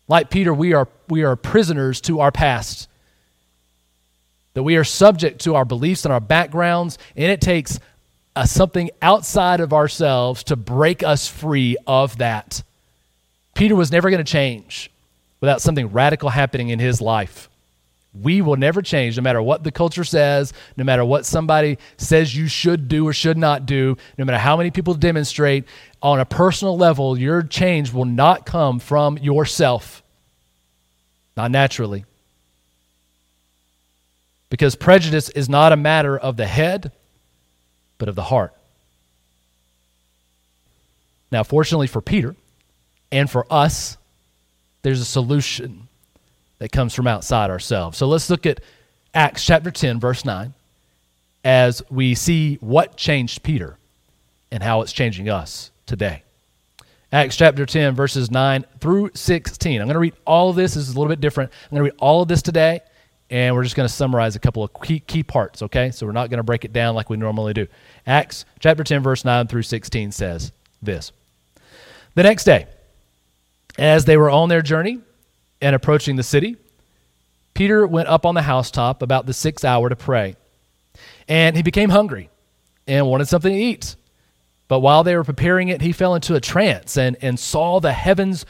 Like 0.08 0.30
Peter, 0.30 0.54
we 0.54 0.72
are, 0.72 0.88
we 1.08 1.22
are 1.22 1.36
prisoners 1.36 2.00
to 2.02 2.20
our 2.20 2.32
past, 2.32 2.88
that 4.54 4.62
we 4.62 4.76
are 4.76 4.84
subject 4.84 5.40
to 5.42 5.54
our 5.54 5.64
beliefs 5.64 6.04
and 6.04 6.12
our 6.12 6.20
backgrounds, 6.20 6.98
and 7.16 7.30
it 7.30 7.40
takes 7.40 7.78
a, 8.36 8.46
something 8.46 8.90
outside 9.00 9.60
of 9.60 9.72
ourselves 9.72 10.44
to 10.44 10.56
break 10.56 11.02
us 11.02 11.28
free 11.28 11.76
of 11.86 12.18
that. 12.18 12.62
Peter 13.54 13.76
was 13.76 13.92
never 13.92 14.10
going 14.10 14.24
to 14.24 14.30
change 14.30 14.90
without 15.40 15.60
something 15.60 15.88
radical 15.88 16.28
happening 16.28 16.70
in 16.70 16.78
his 16.78 17.00
life. 17.00 17.48
We 18.14 18.42
will 18.42 18.56
never 18.56 18.82
change 18.82 19.16
no 19.16 19.22
matter 19.22 19.40
what 19.40 19.64
the 19.64 19.72
culture 19.72 20.04
says, 20.04 20.52
no 20.76 20.84
matter 20.84 21.04
what 21.04 21.24
somebody 21.24 21.78
says 21.96 22.36
you 22.36 22.46
should 22.46 22.86
do 22.88 23.08
or 23.08 23.14
should 23.14 23.38
not 23.38 23.64
do, 23.64 23.96
no 24.18 24.24
matter 24.26 24.38
how 24.38 24.56
many 24.56 24.70
people 24.70 24.92
demonstrate. 24.94 25.64
On 26.02 26.20
a 26.20 26.26
personal 26.26 26.76
level, 26.76 27.18
your 27.18 27.42
change 27.42 27.92
will 27.92 28.04
not 28.04 28.44
come 28.44 28.78
from 28.78 29.16
yourself, 29.16 30.02
not 31.38 31.50
naturally. 31.50 32.04
Because 34.52 34.76
prejudice 34.76 35.30
is 35.30 35.48
not 35.48 35.72
a 35.72 35.78
matter 35.78 36.14
of 36.14 36.36
the 36.36 36.46
head, 36.46 36.92
but 37.96 38.10
of 38.10 38.14
the 38.14 38.24
heart. 38.24 38.52
Now, 41.30 41.42
fortunately 41.42 41.86
for 41.86 42.02
Peter 42.02 42.36
and 43.10 43.30
for 43.30 43.46
us, 43.50 43.96
there's 44.82 45.00
a 45.00 45.06
solution 45.06 45.88
that 46.58 46.70
comes 46.70 46.94
from 46.94 47.06
outside 47.06 47.48
ourselves. 47.48 47.96
So 47.96 48.06
let's 48.06 48.28
look 48.28 48.44
at 48.44 48.60
Acts 49.14 49.42
chapter 49.42 49.70
10, 49.70 49.98
verse 49.98 50.22
9, 50.22 50.52
as 51.42 51.82
we 51.88 52.14
see 52.14 52.56
what 52.56 52.98
changed 52.98 53.42
Peter 53.42 53.78
and 54.50 54.62
how 54.62 54.82
it's 54.82 54.92
changing 54.92 55.30
us 55.30 55.70
today. 55.86 56.24
Acts 57.10 57.38
chapter 57.38 57.64
10, 57.64 57.94
verses 57.94 58.30
9 58.30 58.66
through 58.80 59.12
16. 59.14 59.80
I'm 59.80 59.86
going 59.86 59.94
to 59.94 59.98
read 59.98 60.12
all 60.26 60.50
of 60.50 60.56
this. 60.56 60.74
This 60.74 60.90
is 60.90 60.94
a 60.94 60.98
little 60.98 61.10
bit 61.10 61.22
different. 61.22 61.50
I'm 61.64 61.78
going 61.78 61.88
to 61.88 61.94
read 61.94 62.00
all 62.00 62.20
of 62.20 62.28
this 62.28 62.42
today, 62.42 62.82
and 63.32 63.54
we're 63.54 63.62
just 63.64 63.74
going 63.74 63.88
to 63.88 63.92
summarize 63.92 64.36
a 64.36 64.38
couple 64.38 64.62
of 64.62 64.70
key, 64.82 65.00
key 65.00 65.22
parts, 65.22 65.62
okay? 65.62 65.90
So 65.90 66.04
we're 66.04 66.12
not 66.12 66.28
going 66.28 66.36
to 66.36 66.44
break 66.44 66.66
it 66.66 66.72
down 66.74 66.94
like 66.94 67.08
we 67.08 67.16
normally 67.16 67.54
do. 67.54 67.66
Acts 68.06 68.44
chapter 68.60 68.84
10, 68.84 69.02
verse 69.02 69.24
9 69.24 69.46
through 69.46 69.62
16 69.62 70.12
says 70.12 70.52
this 70.82 71.12
The 72.14 72.24
next 72.24 72.44
day, 72.44 72.66
as 73.78 74.04
they 74.04 74.18
were 74.18 74.28
on 74.28 74.50
their 74.50 74.60
journey, 74.60 75.00
and 75.62 75.74
approaching 75.74 76.16
the 76.16 76.22
city, 76.22 76.56
Peter 77.54 77.86
went 77.86 78.08
up 78.08 78.26
on 78.26 78.34
the 78.34 78.42
housetop 78.42 79.00
about 79.00 79.24
the 79.24 79.32
sixth 79.32 79.64
hour 79.64 79.88
to 79.88 79.96
pray. 79.96 80.36
And 81.26 81.56
he 81.56 81.62
became 81.62 81.88
hungry 81.88 82.28
and 82.86 83.06
wanted 83.06 83.28
something 83.28 83.52
to 83.52 83.58
eat. 83.58 83.96
But 84.68 84.80
while 84.80 85.04
they 85.04 85.16
were 85.16 85.24
preparing 85.24 85.68
it, 85.68 85.80
he 85.80 85.92
fell 85.92 86.14
into 86.14 86.34
a 86.34 86.40
trance 86.40 86.98
and, 86.98 87.16
and 87.22 87.40
saw 87.40 87.80
the 87.80 87.92
heavens 87.92 88.44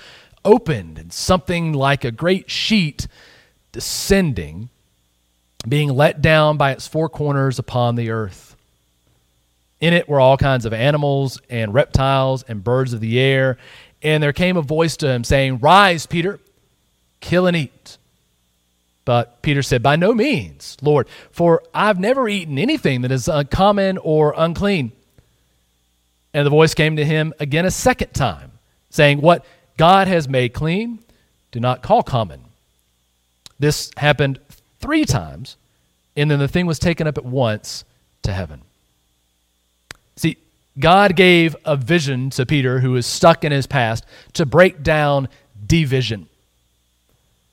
opened 0.45 0.99
and 0.99 1.13
something 1.13 1.73
like 1.73 2.05
a 2.05 2.11
great 2.11 2.51
sheet 2.51 3.07
descending, 3.73 4.69
being 5.69 5.91
let 5.91 6.21
down 6.21 6.57
by 6.57 6.73
its 6.73 6.87
four 6.87 7.09
corners 7.09 7.59
upon 7.59 7.95
the 7.95 8.11
earth. 8.11 8.57
In 9.81 9.95
it 9.95 10.09
were 10.09 10.21
all 10.21 10.37
kinds 10.37 10.65
of 10.65 10.73
animals 10.73 11.41
and 11.51 11.75
reptiles 11.75 12.45
and 12.45 12.63
birds 12.63 12.93
of 12.93 13.01
the 13.01 13.19
air. 13.19 13.59
And 14.03 14.23
there 14.23 14.33
came 14.33 14.57
a 14.57 14.63
voice 14.63 14.97
to 14.99 15.09
him 15.09 15.25
saying, 15.25 15.59
Rise, 15.59 16.07
Peter 16.07 16.39
kill 17.21 17.47
and 17.47 17.57
eat. 17.57 17.99
But 19.05 19.43
Peter 19.43 19.63
said, 19.63 19.83
By 19.83 19.97
no 19.97 20.15
means, 20.15 20.77
Lord, 20.83 21.09
for 21.31 21.63
I've 21.75 21.99
never 21.99 22.29
eaten 22.29 22.59
anything 22.59 23.03
that 23.03 23.11
is 23.11 23.27
uncommon 23.27 23.99
or 23.99 24.35
unclean. 24.37 24.93
And 26.35 26.47
the 26.47 26.51
voice 26.51 26.75
came 26.75 26.97
to 26.97 27.05
him 27.05 27.35
again 27.41 27.67
a 27.67 27.71
second 27.71 28.15
time, 28.15 28.53
saying, 28.91 29.21
What 29.21 29.45
God 29.77 30.07
has 30.07 30.29
made 30.29 30.55
clean, 30.55 31.01
do 31.51 31.61
not 31.61 31.83
call 31.83 32.03
common. 32.03 32.45
This 33.59 33.91
happened 33.97 34.39
three 34.83 35.05
times, 35.05 35.57
and 36.17 36.31
then 36.31 36.39
the 36.39 36.49
thing 36.49 36.67
was 36.67 36.79
taken 36.79 37.07
up 37.07 37.17
at 37.17 37.25
once 37.25 37.85
to 38.23 38.33
heaven. 38.33 38.61
See, 40.17 40.37
God 40.79 41.17
gave 41.17 41.57
a 41.65 41.77
vision 41.77 42.29
to 42.31 42.45
Peter, 42.45 42.81
who 42.81 42.93
was 42.93 43.07
stuck 43.07 43.45
in 43.45 43.53
his 43.53 43.67
past, 43.67 44.05
to 44.35 44.45
break 44.45 44.83
down 44.83 45.29
division. 45.67 46.29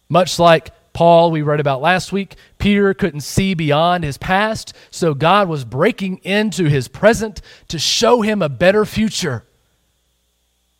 Much 0.09 0.39
like 0.39 0.71
Paul, 0.91 1.31
we 1.31 1.41
read 1.41 1.59
about 1.59 1.81
last 1.81 2.11
week, 2.11 2.35
Peter 2.57 2.93
couldn't 2.93 3.21
see 3.21 3.53
beyond 3.53 4.03
his 4.03 4.17
past, 4.17 4.73
so 4.89 5.13
God 5.13 5.47
was 5.47 5.63
breaking 5.63 6.17
into 6.23 6.65
his 6.65 6.87
present 6.87 7.41
to 7.67 7.79
show 7.79 8.21
him 8.21 8.41
a 8.41 8.49
better 8.49 8.85
future. 8.85 9.43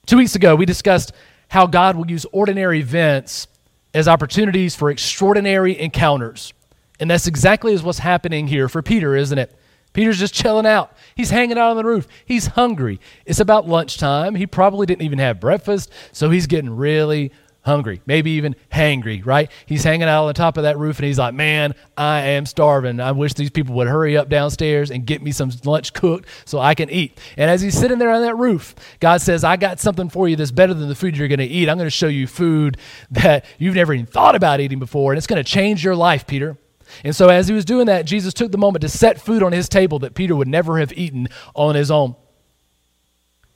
Two 0.06 0.18
weeks 0.18 0.36
ago, 0.36 0.56
we 0.56 0.66
discussed 0.66 1.14
how 1.50 1.68
God 1.68 1.96
will 1.96 2.10
use 2.10 2.26
ordinary 2.32 2.80
events 2.80 3.48
as 3.94 4.08
opportunities 4.08 4.76
for 4.76 4.90
extraordinary 4.90 5.80
encounters. 5.80 6.54
And 7.00 7.10
that's 7.10 7.28
exactly 7.28 7.76
what's 7.78 8.00
happening 8.00 8.48
here 8.48 8.68
for 8.70 8.82
Peter, 8.82 9.16
isn't 9.16 9.38
it? 9.38 9.56
Peter's 9.94 10.20
just 10.20 10.34
chilling 10.34 10.66
out. 10.66 10.96
He's 11.16 11.32
hanging 11.32 11.58
out 11.58 11.72
on 11.72 11.78
the 11.78 11.84
roof. 11.84 12.08
He's 12.26 12.48
hungry. 12.48 13.00
It's 13.26 13.40
about 13.40 13.68
lunchtime. 13.68 14.36
He 14.36 14.46
probably 14.46 14.86
didn't 14.86 15.02
even 15.02 15.20
have 15.20 15.40
breakfast, 15.40 15.92
so 16.12 16.30
he's 16.30 16.46
getting 16.46 16.70
really 16.70 17.32
hungry, 17.62 18.02
maybe 18.06 18.32
even 18.32 18.56
hangry, 18.72 19.26
right? 19.26 19.52
He's 19.66 19.84
hanging 19.84 20.08
out 20.08 20.24
on 20.24 20.28
the 20.28 20.34
top 20.34 20.58
of 20.58 20.64
that 20.64 20.78
roof 20.78 20.98
and 20.98 21.06
he's 21.06 21.20
like, 21.20 21.34
Man, 21.34 21.76
I 21.98 22.22
am 22.22 22.46
starving. 22.46 23.00
I 23.00 23.12
wish 23.12 23.34
these 23.34 23.50
people 23.50 23.76
would 23.76 23.88
hurry 23.88 24.18
up 24.18 24.30
downstairs 24.30 24.92
and 24.92 25.06
get 25.06 25.22
me 25.22 25.32
some 25.32 25.52
lunch 25.66 25.94
cooked 25.94 26.28
so 26.46 26.60
I 26.60 26.76
can 26.76 26.90
eat. 26.90 27.18
And 27.38 27.50
as 27.50 27.62
he's 27.62 27.78
sitting 27.78 28.00
there 28.00 28.12
on 28.12 28.22
that 28.22 28.38
roof, 28.38 28.76
God 29.00 29.22
says, 29.22 29.44
I 29.44 29.58
got 29.58 29.80
something 29.80 30.10
for 30.10 30.28
you 30.28 30.36
that's 30.36 30.52
better 30.52 30.74
than 30.74 30.90
the 30.90 30.96
food 30.96 31.18
you're 31.18 31.28
going 31.28 31.40
to 31.40 31.46
eat. 31.46 31.70
I'm 31.70 31.78
going 31.78 31.88
to 31.88 31.92
show 31.92 32.08
you 32.08 32.28
food 32.28 32.78
that 33.12 33.46
you've 33.58 33.76
never 33.76 33.94
even 33.94 34.06
thought 34.06 34.36
about 34.36 34.60
eating 34.60 34.80
before, 34.80 35.12
and 35.12 35.18
it's 35.18 35.28
going 35.28 35.44
to 35.44 35.50
change 35.50 35.84
your 35.84 35.96
life, 35.96 36.26
Peter. 36.26 36.58
And 37.04 37.16
so, 37.16 37.30
as 37.30 37.48
he 37.48 37.54
was 37.54 37.66
doing 37.66 37.86
that, 37.86 38.06
Jesus 38.06 38.34
took 38.34 38.52
the 38.52 38.58
moment 38.58 38.82
to 38.82 38.90
set 38.90 39.22
food 39.22 39.44
on 39.44 39.52
his 39.52 39.70
table 39.70 40.00
that 40.00 40.16
Peter 40.16 40.36
would 40.36 40.48
never 40.48 40.80
have 40.80 40.92
eaten 40.94 41.28
on 41.54 41.76
his 41.76 41.92
own. 41.92 42.16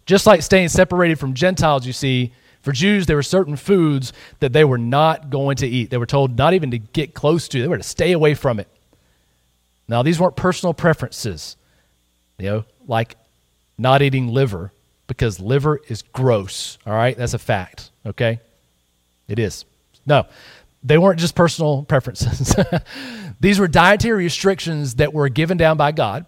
Just 0.05 0.27
like 0.27 0.41
staying 0.41 0.69
separated 0.69 1.17
from 1.17 1.33
Gentiles, 1.33 1.88
you 1.88 1.93
see, 1.93 2.33
for 2.63 2.72
Jews, 2.72 3.05
there 3.05 3.17
were 3.17 3.24
certain 3.24 3.58
foods 3.58 4.13
that 4.39 4.53
they 4.53 4.63
were 4.63 4.77
not 4.77 5.29
going 5.29 5.58
to 5.58 5.67
eat. 5.67 5.89
They 5.89 5.98
were 5.98 6.05
told 6.05 6.38
not 6.38 6.53
even 6.53 6.72
to 6.72 6.77
get 6.77 7.13
close 7.13 7.50
to, 7.50 7.62
they 7.62 7.67
were 7.67 7.77
to 7.77 7.84
stay 7.84 8.13
away 8.13 8.34
from 8.34 8.58
it. 8.58 8.70
Now, 9.89 10.01
these 10.01 10.17
weren't 10.17 10.38
personal 10.38 10.74
preferences, 10.74 11.58
you 12.39 12.46
know, 12.46 12.65
like 12.88 13.15
not 13.77 14.01
eating 14.01 14.29
liver, 14.29 14.72
because 15.08 15.41
liver 15.41 15.82
is 15.89 16.03
gross, 16.03 16.77
all 16.88 16.93
right? 16.93 17.17
That's 17.17 17.34
a 17.34 17.39
fact, 17.39 17.91
okay? 18.05 18.39
It 19.27 19.39
is. 19.39 19.65
No, 20.05 20.25
they 20.86 20.98
weren't 20.98 21.20
just 21.20 21.36
personal 21.36 21.84
preferences. 21.89 22.55
these 23.41 23.60
were 23.60 23.67
dietary 23.67 24.24
restrictions 24.24 24.96
that 24.96 25.13
were 25.13 25.27
given 25.27 25.58
down 25.58 25.75
by 25.75 25.91
God 25.91 26.25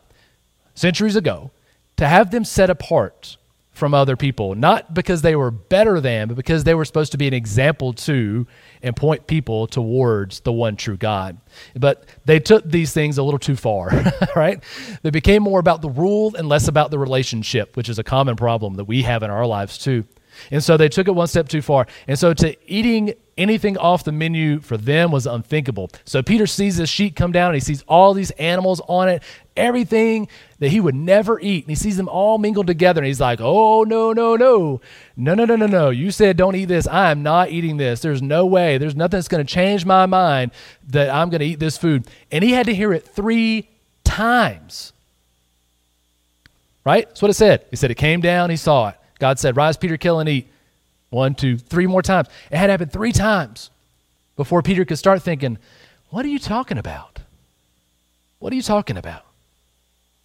centuries 0.74 1.16
ago 1.16 1.52
to 1.96 2.06
have 2.06 2.32
them 2.32 2.44
set 2.44 2.70
apart 2.70 3.38
from 3.76 3.94
other 3.94 4.16
people, 4.16 4.56
not 4.56 4.94
because 4.94 5.22
they 5.22 5.36
were 5.36 5.52
better 5.52 6.00
than, 6.00 6.30
but 6.30 6.38
because 6.38 6.64
they 6.64 6.74
were 6.74 6.86
supposed 6.86 7.12
to 7.12 7.18
be 7.18 7.28
an 7.28 7.34
example 7.34 7.92
to 7.92 8.48
and 8.82 8.96
point 8.96 9.28
people 9.28 9.68
towards 9.68 10.40
the 10.40 10.52
one 10.54 10.78
true 10.78 10.96
God. 10.96 11.38
But 11.76 12.06
they 12.24 12.40
took 12.40 12.64
these 12.64 12.94
things 12.94 13.18
a 13.18 13.24
little 13.24 13.40
too 13.40 13.58
far, 13.58 13.92
right? 14.36 14.64
They 15.04 15.10
became 15.10 15.44
more 15.44 15.60
about 15.60 15.82
the 15.82 15.90
rule 15.90 16.34
and 16.38 16.48
less 16.48 16.70
about 16.70 16.90
the 16.90 16.98
relationship, 16.98 17.76
which 17.76 17.90
is 17.90 18.00
a 18.00 18.04
common 18.04 18.38
problem 18.38 18.76
that 18.76 18.86
we 18.86 19.02
have 19.02 19.24
in 19.24 19.30
our 19.30 19.46
lives 19.46 19.78
too. 19.78 20.06
And 20.52 20.64
so 20.64 20.78
they 20.78 20.90
took 20.90 21.08
it 21.08 21.12
one 21.12 21.28
step 21.28 21.48
too 21.48 21.62
far. 21.62 21.88
And 22.08 22.18
so 22.18 22.34
to 22.34 22.56
eating 22.70 23.14
anything 23.38 23.78
off 23.78 24.04
the 24.04 24.12
menu 24.12 24.60
for 24.62 24.78
them 24.78 25.12
was 25.12 25.28
unthinkable. 25.28 25.90
So 26.06 26.24
Peter 26.24 26.48
sees 26.48 26.78
this 26.78 26.90
sheet 26.90 27.16
come 27.16 27.32
down 27.32 27.48
and 27.48 27.56
he 27.56 27.60
sees 27.60 27.84
all 27.88 28.14
these 28.14 28.32
animals 28.32 28.82
on 28.88 29.10
it, 29.10 29.24
everything 29.58 30.28
that 30.60 30.70
he 30.70 30.80
would 30.80 30.96
never 30.96 31.40
eat. 31.40 31.66
And 31.66 31.70
he 31.70 31.76
sees 31.76 31.98
them 31.98 32.08
all 32.08 32.38
mingled 32.38 32.68
together 32.68 33.00
and 33.02 33.08
he's 33.08 33.20
like, 33.20 33.40
oh, 33.42 33.84
no, 33.84 34.14
no, 34.14 34.36
no. 34.36 34.82
No, 35.18 35.34
no, 35.34 35.46
no, 35.46 35.56
no, 35.56 35.66
no. 35.66 35.90
You 35.90 36.12
said 36.12 36.38
don't 36.38 36.56
eat 36.56 36.66
this. 36.66 36.88
I 36.88 37.12
am 37.12 37.24
not 37.24 37.50
eating 37.52 37.78
this. 37.78 38.02
There's 38.02 38.22
no 38.22 38.46
way. 38.46 38.78
There's 38.78 38.96
nothing 38.96 39.18
that's 39.18 39.28
going 39.28 39.46
to 39.46 39.54
change 39.54 39.86
my 39.86 40.06
mind 40.06 40.52
that 40.88 41.10
I'm 41.10 41.30
going 41.30 41.42
to 41.42 41.46
eat 41.46 41.60
this 41.60 41.78
food. 41.78 42.08
And 42.32 42.44
he 42.44 42.52
had 42.52 42.68
to 42.68 42.76
hear 42.76 42.94
it 42.94 43.06
three 43.06 43.70
times. 44.04 44.94
Right? 46.86 47.08
That's 47.08 47.22
what 47.22 47.32
it 47.32 47.36
said. 47.36 47.66
He 47.70 47.76
said 47.76 47.92
it 47.92 47.96
came 47.96 48.22
down, 48.22 48.50
he 48.50 48.58
saw 48.58 48.90
it. 48.90 48.96
God 49.26 49.40
said, 49.40 49.58
Rise, 49.58 49.76
Peter, 49.76 49.98
kill 49.98 50.20
and 50.20 50.30
eat. 50.30 50.48
One, 51.10 51.34
two, 51.34 51.58
three 51.58 51.88
more 51.88 52.04
times. 52.04 52.28
It 52.52 52.58
had 52.58 52.70
happened 52.70 52.92
three 52.92 53.12
times 53.12 53.72
before 54.36 54.62
Peter 54.62 54.86
could 54.86 55.00
start 55.00 55.24
thinking, 55.24 55.58
What 56.12 56.24
are 56.26 56.30
you 56.30 56.38
talking 56.38 56.78
about? 56.78 57.22
What 58.38 58.54
are 58.54 58.56
you 58.56 58.62
talking 58.62 58.98
about? 58.98 59.24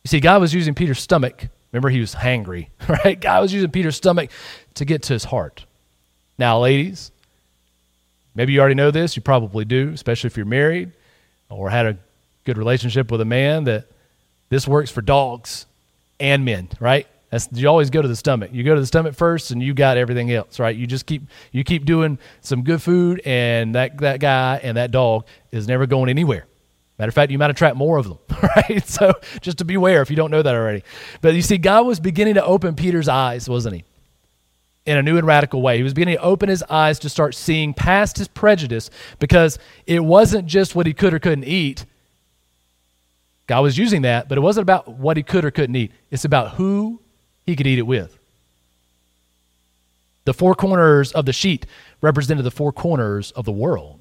You 0.04 0.08
see, 0.08 0.20
God 0.20 0.42
was 0.42 0.52
using 0.52 0.74
Peter's 0.74 1.00
stomach. 1.00 1.46
Remember, 1.72 1.88
he 1.88 1.98
was 1.98 2.14
hangry, 2.14 2.68
right? 2.88 3.18
God 3.18 3.40
was 3.40 3.54
using 3.54 3.70
Peter's 3.70 3.96
stomach 3.96 4.30
to 4.74 4.84
get 4.84 5.02
to 5.04 5.14
his 5.14 5.24
heart. 5.24 5.64
Now, 6.36 6.60
ladies, 6.60 7.10
maybe 8.34 8.52
you 8.52 8.60
already 8.60 8.74
know 8.74 8.90
this. 8.90 9.16
You 9.16 9.22
probably 9.22 9.64
do, 9.64 9.92
especially 9.94 10.28
if 10.28 10.36
you're 10.36 10.44
married 10.44 10.92
or 11.48 11.70
had 11.70 11.86
a 11.86 11.96
good 12.44 12.58
relationship 12.58 13.10
with 13.10 13.22
a 13.22 13.24
man, 13.24 13.64
that 13.64 13.86
this 14.50 14.68
works 14.68 14.90
for 14.90 15.00
dogs 15.00 15.64
and 16.18 16.44
men, 16.44 16.68
right? 16.80 17.06
That's, 17.30 17.48
you 17.52 17.68
always 17.68 17.90
go 17.90 18.02
to 18.02 18.08
the 18.08 18.16
stomach. 18.16 18.50
You 18.52 18.64
go 18.64 18.74
to 18.74 18.80
the 18.80 18.86
stomach 18.86 19.14
first, 19.14 19.52
and 19.52 19.62
you 19.62 19.72
got 19.72 19.96
everything 19.96 20.32
else, 20.32 20.58
right? 20.58 20.74
You 20.74 20.86
just 20.86 21.06
keep 21.06 21.22
you 21.52 21.62
keep 21.62 21.84
doing 21.84 22.18
some 22.40 22.62
good 22.62 22.82
food, 22.82 23.22
and 23.24 23.74
that 23.76 23.98
that 23.98 24.18
guy 24.20 24.60
and 24.62 24.76
that 24.76 24.90
dog 24.90 25.26
is 25.52 25.68
never 25.68 25.86
going 25.86 26.10
anywhere. 26.10 26.46
Matter 26.98 27.08
of 27.08 27.14
fact, 27.14 27.32
you 27.32 27.38
might 27.38 27.48
attract 27.48 27.76
more 27.76 27.96
of 27.96 28.06
them, 28.06 28.18
right? 28.56 28.86
So 28.86 29.14
just 29.40 29.58
to 29.58 29.64
beware 29.64 30.02
if 30.02 30.10
you 30.10 30.16
don't 30.16 30.30
know 30.30 30.42
that 30.42 30.54
already. 30.54 30.82
But 31.22 31.34
you 31.34 31.40
see, 31.40 31.56
God 31.56 31.86
was 31.86 31.98
beginning 31.98 32.34
to 32.34 32.44
open 32.44 32.74
Peter's 32.74 33.08
eyes, 33.08 33.48
wasn't 33.48 33.76
he? 33.76 33.84
In 34.84 34.98
a 34.98 35.02
new 35.02 35.16
and 35.16 35.26
radical 35.26 35.62
way. 35.62 35.78
He 35.78 35.82
was 35.82 35.94
beginning 35.94 36.16
to 36.16 36.22
open 36.22 36.50
his 36.50 36.62
eyes 36.64 36.98
to 36.98 37.08
start 37.08 37.34
seeing 37.34 37.72
past 37.72 38.18
his 38.18 38.28
prejudice 38.28 38.90
because 39.18 39.58
it 39.86 40.04
wasn't 40.04 40.46
just 40.46 40.74
what 40.74 40.86
he 40.86 40.92
could 40.92 41.14
or 41.14 41.18
couldn't 41.18 41.44
eat. 41.44 41.86
God 43.46 43.62
was 43.62 43.78
using 43.78 44.02
that, 44.02 44.28
but 44.28 44.36
it 44.36 44.42
wasn't 44.42 44.62
about 44.62 44.88
what 44.88 45.16
he 45.16 45.22
could 45.22 45.44
or 45.44 45.50
couldn't 45.50 45.76
eat. 45.76 45.92
It's 46.10 46.26
about 46.26 46.50
who 46.56 47.00
he 47.46 47.56
could 47.56 47.66
eat 47.66 47.78
it 47.78 47.86
with. 47.86 48.16
The 50.24 50.34
four 50.34 50.54
corners 50.54 51.12
of 51.12 51.26
the 51.26 51.32
sheet 51.32 51.66
represented 52.00 52.44
the 52.44 52.50
four 52.50 52.72
corners 52.72 53.30
of 53.32 53.44
the 53.44 53.52
world, 53.52 54.00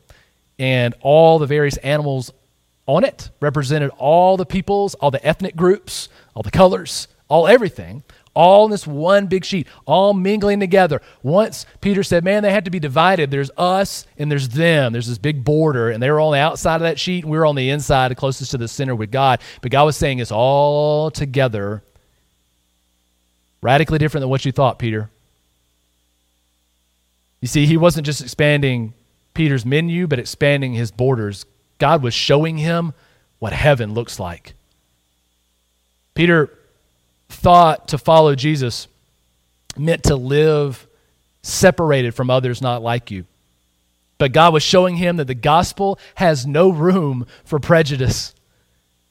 and 0.57 0.93
all 1.01 1.39
the 1.39 1.47
various 1.47 1.77
animals 1.77 2.31
on 2.85 3.03
it 3.03 3.29
represented 3.39 3.91
all 3.97 4.35
the 4.35 4.45
peoples, 4.45 4.95
all 4.95 5.11
the 5.11 5.25
ethnic 5.25 5.55
groups, 5.55 6.09
all 6.33 6.43
the 6.43 6.51
colors, 6.51 7.07
all 7.27 7.47
everything, 7.47 8.03
all 8.33 8.65
in 8.65 8.71
this 8.71 8.87
one 8.87 9.27
big 9.27 9.45
sheet, 9.45 9.67
all 9.85 10.13
mingling 10.13 10.59
together. 10.59 11.01
Once 11.21 11.65
Peter 11.81 12.03
said, 12.03 12.23
Man, 12.23 12.43
they 12.43 12.51
had 12.51 12.65
to 12.65 12.71
be 12.71 12.79
divided. 12.79 13.31
There's 13.31 13.51
us 13.57 14.07
and 14.17 14.31
there's 14.31 14.49
them. 14.49 14.91
There's 14.91 15.07
this 15.07 15.17
big 15.17 15.43
border, 15.43 15.89
and 15.89 16.01
they 16.01 16.09
were 16.09 16.19
on 16.19 16.33
the 16.33 16.39
outside 16.39 16.75
of 16.75 16.81
that 16.81 16.99
sheet, 16.99 17.23
and 17.23 17.31
we 17.31 17.37
were 17.37 17.45
on 17.45 17.55
the 17.55 17.69
inside, 17.69 18.15
closest 18.17 18.51
to 18.51 18.57
the 18.57 18.67
center 18.67 18.95
with 18.95 19.11
God. 19.11 19.39
But 19.61 19.71
God 19.71 19.83
was 19.83 19.97
saying 19.97 20.19
it's 20.19 20.31
all 20.31 21.11
together 21.11 21.83
Radically 23.61 23.97
different 23.97 24.21
than 24.21 24.29
what 24.29 24.45
you 24.45 24.51
thought, 24.51 24.79
Peter. 24.79 25.09
You 27.41 27.47
see, 27.47 27.65
he 27.65 27.77
wasn't 27.77 28.05
just 28.05 28.21
expanding 28.21 28.93
Peter's 29.33 29.65
menu, 29.65 30.07
but 30.07 30.19
expanding 30.19 30.73
his 30.73 30.91
borders. 30.91 31.45
God 31.77 32.03
was 32.03 32.13
showing 32.13 32.57
him 32.57 32.93
what 33.39 33.53
heaven 33.53 33.93
looks 33.93 34.19
like. 34.19 34.53
Peter 36.13 36.49
thought 37.29 37.87
to 37.89 37.97
follow 37.97 38.35
Jesus 38.35 38.87
meant 39.77 40.03
to 40.03 40.15
live 40.15 40.85
separated 41.41 42.13
from 42.13 42.29
others 42.29 42.61
not 42.61 42.81
like 42.81 43.11
you. 43.11 43.25
But 44.17 44.33
God 44.33 44.51
was 44.51 44.63
showing 44.63 44.97
him 44.97 45.15
that 45.17 45.27
the 45.27 45.35
gospel 45.35 45.97
has 46.15 46.45
no 46.45 46.69
room 46.69 47.25
for 47.45 47.59
prejudice. 47.59 48.35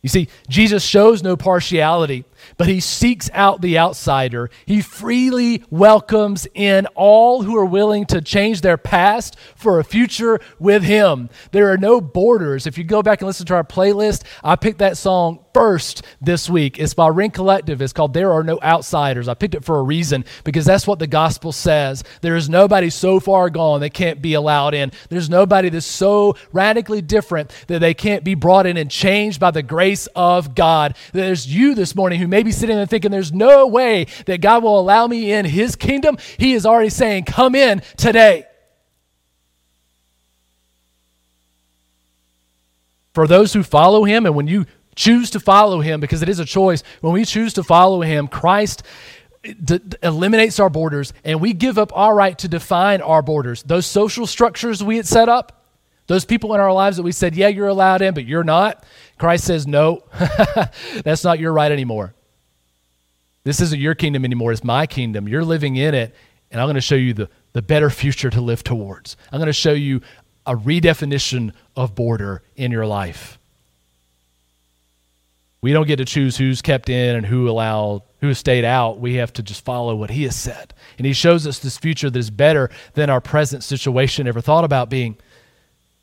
You 0.03 0.11
see, 0.11 0.29
Jesus 0.49 0.85
shows 0.85 1.23
no 1.23 1.37
partiality, 1.37 2.25
but 2.57 2.69
he 2.69 2.81
seeks 2.81 3.31
out 3.33 3.61
the 3.61 3.79
outsider. 3.79 4.51
He 4.67 4.81
freely 4.81 5.65
welcomes 5.71 6.47
in 6.55 6.87
all 6.95 7.43
who 7.43 7.57
are 7.57 7.65
willing 7.65 8.07
to 8.07 8.21
change 8.21 8.61
their 8.61 8.77
past 8.77 9.37
for 9.55 9.79
a 9.79 9.85
future 9.85 10.41
with 10.59 10.83
him. 10.83 11.31
There 11.53 11.71
are 11.73 11.79
no 11.79 12.01
borders. 12.01 12.67
If 12.67 12.79
you 12.79 12.85
go 12.85 13.03
back 13.03 13.21
and 13.21 13.27
listen 13.27 13.47
to 13.47 13.55
our 13.55 13.65
playlist, 13.65 14.25
I 14.43 14.57
picked 14.57 14.79
that 14.79 14.97
song 14.97 15.45
first 15.59 16.05
this 16.21 16.49
week. 16.49 16.79
It's 16.79 16.95
by 16.95 17.09
Rend 17.09 17.35
Collective. 17.35 17.83
It's 17.83 17.93
called 17.93 18.15
There 18.15 18.33
Are 18.33 18.45
No 18.45 18.61
Outsiders. 18.63 19.27
I 19.27 19.35
picked 19.35 19.57
it 19.57 19.65
for 19.65 19.79
a 19.79 19.83
reason 19.83 20.25
because 20.45 20.65
that's 20.65 20.87
what 20.87 21.01
the 21.01 21.07
gospel 21.07 21.51
says. 21.51 22.05
There 22.21 22.37
is 22.37 22.49
nobody 22.49 22.91
so 22.91 23.19
far 23.19 23.51
gone 23.51 23.81
that 23.81 23.93
can't 23.93 24.23
be 24.23 24.35
allowed 24.35 24.75
in. 24.75 24.93
There's 25.09 25.29
nobody 25.29 25.69
that's 25.69 25.85
so 25.85 26.37
radically 26.53 27.03
different 27.03 27.51
that 27.67 27.81
they 27.81 27.93
can't 27.95 28.23
be 28.23 28.35
brought 28.35 28.67
in 28.67 28.77
and 28.77 28.91
changed 28.91 29.41
by 29.41 29.51
the 29.51 29.63
grace 29.63 30.07
of 30.15 30.55
God. 30.55 30.97
There's 31.13 31.53
you 31.53 31.75
this 31.75 31.95
morning 31.97 32.21
who 32.21 32.29
may 32.29 32.38
be 32.43 32.53
sitting 32.53 32.77
there 32.77 32.87
thinking, 32.87 33.11
there's 33.11 33.33
no 33.33 33.67
way 33.67 34.07
that 34.27 34.41
God 34.41 34.63
will 34.63 34.79
allow 34.79 35.07
me 35.07 35.33
in 35.33 35.45
his 35.45 35.77
kingdom. 35.77 36.19
He 36.39 36.55
is 36.55 36.67
already 36.67 36.91
saying, 36.91 37.25
come 37.25 37.55
in 37.55 37.83
today. 37.97 38.45
For 43.15 43.27
those 43.27 43.53
who 43.53 43.63
follow 43.63 44.05
him, 44.05 44.27
and 44.27 44.35
when 44.35 44.47
you 44.47 44.67
choose 44.99 45.31
to 45.31 45.41
follow 45.41 45.81
him 45.81 46.01
because 46.01 46.23
it 46.23 46.29
is 46.29 46.41
a 46.41 46.45
choice. 46.45 46.83
When 47.01 47.13
we 47.13 47.25
choose 47.25 47.55
to 47.55 47.63
follow 47.63 48.03
him, 48.03 48.27
Christ 48.27 48.83
d- 49.43 49.81
eliminates 50.03 50.59
our 50.59 50.69
borders 50.69 51.13
and 51.25 51.41
we 51.41 51.53
give 51.53 51.79
up 51.79 51.97
our 51.97 52.15
right 52.15 52.37
to 52.39 52.49
define 52.49 53.01
our 53.01 53.23
borders. 53.23 53.63
Those 53.63 53.87
social 53.87 54.27
structures 54.27 54.83
we 54.83 54.97
had 54.97 55.07
set 55.07 55.29
up, 55.29 55.65
those 56.09 56.25
people 56.25 56.53
in 56.55 56.61
our 56.61 56.73
lives 56.73 56.97
that 56.97 57.05
we 57.05 57.13
said, 57.13 57.37
yeah, 57.37 57.47
you're 57.47 57.69
allowed 57.69 58.03
in, 58.03 58.13
but 58.13 58.27
you're 58.27 58.45
not. 58.45 58.85
Christ 59.19 59.45
says, 59.45 59.67
no, 59.67 60.03
that's 61.05 61.23
not 61.23 61.39
your 61.39 61.53
right 61.53 61.71
anymore. 61.71 62.15
This 63.49 63.61
isn't 63.63 63.81
your 63.81 63.95
kingdom 63.95 64.27
anymore. 64.27 64.53
It's 64.53 64.63
my 64.63 64.87
kingdom. 64.87 65.27
You're 65.27 65.43
living 65.43 65.77
in 65.77 65.95
it, 65.95 66.15
and 66.51 66.61
I'm 66.61 66.67
going 66.67 66.75
to 66.75 66.83
show 66.83 66.97
you 66.97 67.15
the, 67.15 67.31
the 67.55 67.63
better 67.63 67.89
future 67.89 68.29
to 68.29 68.43
live 68.43 68.63
towards. 68.63 69.17
I'm 69.33 69.39
going 69.39 69.47
to 69.47 69.55
show 69.55 69.73
you 69.73 70.03
a 70.45 70.55
redefinition 70.55 71.55
of 71.75 71.95
border 71.95 72.43
in 72.57 72.71
your 72.71 72.85
life. 72.85 73.39
We 75.63 75.73
don't 75.73 75.87
get 75.87 75.97
to 75.97 76.05
choose 76.05 76.37
who's 76.37 76.61
kept 76.61 76.91
in 76.91 77.17
and 77.17 77.25
who 77.25 77.49
allowed 77.49 78.03
who 78.21 78.35
stayed 78.35 78.67
out. 78.67 79.01
We 79.01 79.15
have 79.15 79.33
to 79.33 79.43
just 79.43 79.65
follow 79.65 79.97
what 79.97 80.11
he 80.11 80.25
has 80.25 80.37
said. 80.37 80.75
And 80.99 81.07
he 81.07 81.15
shows 81.15 81.47
us 81.47 81.59
this 81.59 81.79
future 81.79 82.11
that 82.11 82.19
is 82.19 82.29
better 82.31 82.69
than 82.95 83.09
our 83.09 83.21
present 83.23 83.65
situation 83.65 84.29
ever 84.29 84.43
thought 84.43 84.65
about 84.65 84.91
being. 84.91 85.17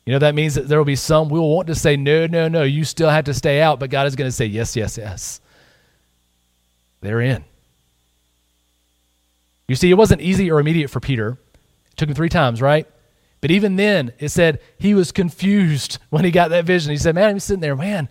You 0.04 0.14
know, 0.14 0.18
that 0.18 0.34
means 0.34 0.56
that 0.56 0.66
there 0.66 0.78
will 0.78 0.84
be 0.84 0.96
some 0.96 1.28
we 1.28 1.38
will 1.38 1.54
want 1.54 1.68
to 1.68 1.76
say, 1.76 1.96
no, 1.96 2.26
no, 2.26 2.48
no, 2.48 2.64
you 2.64 2.82
still 2.82 3.08
have 3.08 3.26
to 3.26 3.34
stay 3.34 3.60
out, 3.60 3.78
but 3.78 3.90
God 3.90 4.08
is 4.08 4.16
going 4.16 4.28
to 4.28 4.32
say, 4.32 4.46
yes, 4.46 4.74
yes, 4.74 4.98
yes. 4.98 5.40
They're 7.00 7.20
in. 7.20 7.44
You 9.68 9.74
see, 9.76 9.90
it 9.90 9.94
wasn't 9.94 10.20
easy 10.20 10.50
or 10.50 10.60
immediate 10.60 10.88
for 10.88 11.00
Peter. 11.00 11.38
It 11.90 11.96
took 11.96 12.08
him 12.08 12.14
three 12.14 12.28
times, 12.28 12.62
right? 12.62 12.86
But 13.40 13.50
even 13.50 13.76
then, 13.76 14.12
it 14.18 14.30
said 14.30 14.60
he 14.78 14.94
was 14.94 15.12
confused 15.12 15.98
when 16.10 16.24
he 16.24 16.30
got 16.30 16.50
that 16.50 16.64
vision. 16.64 16.90
He 16.90 16.96
said, 16.96 17.14
Man, 17.14 17.30
I'm 17.30 17.40
sitting 17.40 17.60
there, 17.60 17.76
man, 17.76 18.08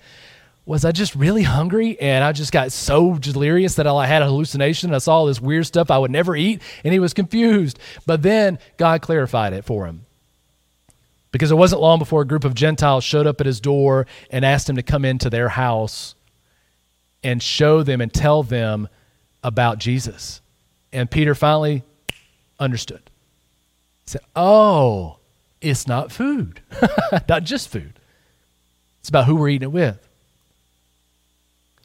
was 0.66 0.84
I 0.84 0.92
just 0.92 1.16
really 1.16 1.44
hungry 1.44 2.00
and 2.00 2.24
I 2.24 2.32
just 2.32 2.52
got 2.52 2.72
so 2.72 3.16
delirious 3.16 3.76
that 3.76 3.86
I 3.86 4.08
had 4.08 4.22
a 4.22 4.26
hallucination. 4.26 4.94
I 4.94 4.98
saw 4.98 5.18
all 5.18 5.26
this 5.28 5.40
weird 5.40 5.66
stuff 5.66 5.92
I 5.92 5.98
would 5.98 6.12
never 6.12 6.36
eat 6.36 6.62
and 6.84 6.92
he 6.92 7.00
was 7.00 7.14
confused. 7.14 7.80
But 8.06 8.24
then 8.24 8.58
God 8.78 9.02
clarified 9.02 9.54
it 9.54 9.64
for 9.64 9.86
him. 9.86 10.06
Because 11.32 11.52
it 11.52 11.56
wasn't 11.56 11.82
long 11.82 12.00
before 12.00 12.22
a 12.22 12.28
group 12.28 12.46
of 12.46 12.56
Gentiles 12.56 13.04
showed 13.04 13.28
up 13.28 13.42
at 13.42 13.46
his 13.46 13.60
door 13.60 14.08
and 14.32 14.46
asked 14.46 14.70
him 14.70 14.78
to 14.78 14.84
come 14.84 15.06
into 15.06 15.30
their 15.30 15.50
house 15.50 16.15
and 17.26 17.42
show 17.42 17.82
them 17.82 18.02
and 18.02 18.14
tell 18.14 18.44
them 18.44 18.88
about 19.44 19.80
Jesus. 19.80 20.42
And 20.94 21.10
Peter 21.10 21.34
finally 21.34 21.82
understood. 22.60 23.02
He 24.06 24.12
said, 24.12 24.22
Oh, 24.36 25.18
it's 25.60 25.88
not 25.88 26.12
food, 26.12 26.62
not 27.28 27.44
just 27.44 27.70
food. 27.70 27.94
It's 29.00 29.10
about 29.10 29.26
who 29.26 29.38
we're 29.38 29.50
eating 29.50 29.70
it 29.70 29.72
with. 29.72 30.05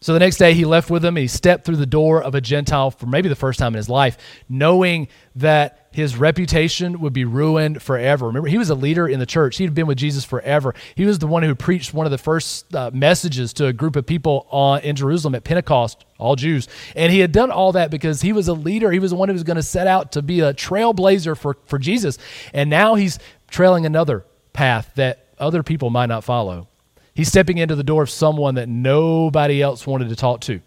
So 0.03 0.15
the 0.15 0.19
next 0.19 0.39
day 0.39 0.55
he 0.55 0.65
left 0.65 0.89
with 0.89 1.03
them. 1.03 1.17
He 1.17 1.27
stepped 1.27 1.67
through 1.67 1.77
the 1.77 1.85
door 1.85 2.23
of 2.23 2.35
a 2.35 2.41
Gentile 2.41 2.91
for 2.91 3.05
maybe 3.05 3.29
the 3.29 3.37
first 3.37 3.59
time 3.59 3.75
in 3.75 3.77
his 3.77 3.91
life, 3.91 4.17
knowing 4.49 5.09
that 5.37 5.89
his 5.93 6.17
reputation 6.17 7.01
would 7.01 7.13
be 7.13 7.27
ruined 7.27 7.83
forever. 7.83 8.29
Remember, 8.29 8.49
he 8.49 8.57
was 8.57 8.71
a 8.71 8.75
leader 8.75 9.07
in 9.07 9.19
the 9.21 9.27
church. 9.27 9.59
He'd 9.59 9.75
been 9.75 9.87
with 9.87 9.99
Jesus 9.99 10.25
forever. 10.25 10.75
He 10.95 11.05
was 11.05 11.19
the 11.19 11.27
one 11.27 11.43
who 11.43 11.55
preached 11.55 11.93
one 11.93 12.07
of 12.07 12.13
the 12.13 12.19
first 12.19 12.75
uh, 12.75 12.91
messages 12.95 13.53
to 13.55 13.67
a 13.67 13.75
group 13.75 13.95
of 13.95 14.07
people 14.07 14.47
on, 14.51 14.81
in 14.81 14.97
Jerusalem 14.97 15.35
at 15.35 15.45
Pentecost, 15.45 16.03
all 16.17 16.35
Jews. 16.35 16.67
And 16.97 17.13
he 17.13 17.19
had 17.19 17.33
done 17.33 17.51
all 17.51 17.73
that 17.73 17.91
because 17.91 18.23
he 18.23 18.33
was 18.33 18.49
a 18.49 18.55
leader. 18.55 18.91
He 18.91 19.01
was 19.01 19.11
the 19.11 19.19
one 19.19 19.29
who 19.29 19.35
was 19.35 19.45
going 19.45 19.57
to 19.57 19.63
set 19.63 19.87
out 19.87 20.13
to 20.13 20.23
be 20.23 20.41
a 20.41 20.55
trailblazer 20.55 21.37
for, 21.37 21.59
for 21.67 21.79
Jesus. 21.79 22.17
And 22.55 22.71
now 22.71 22.95
he's 22.95 23.19
trailing 23.51 23.85
another 23.85 24.25
path 24.55 24.93
that 24.95 25.27
other 25.39 25.63
people 25.63 25.91
might 25.91 26.07
not 26.07 26.25
follow. 26.25 26.70
He's 27.15 27.29
stepping 27.29 27.59
into 27.59 27.77
the 27.77 27.85
door 27.85 28.03
of 28.03 28.11
someone 28.11 28.55
that 28.55 28.69
nobody 28.69 29.61
else 29.61 29.87
wanted 29.87 30.09
to 30.09 30.17
talk 30.17 30.41
to. 30.43 30.61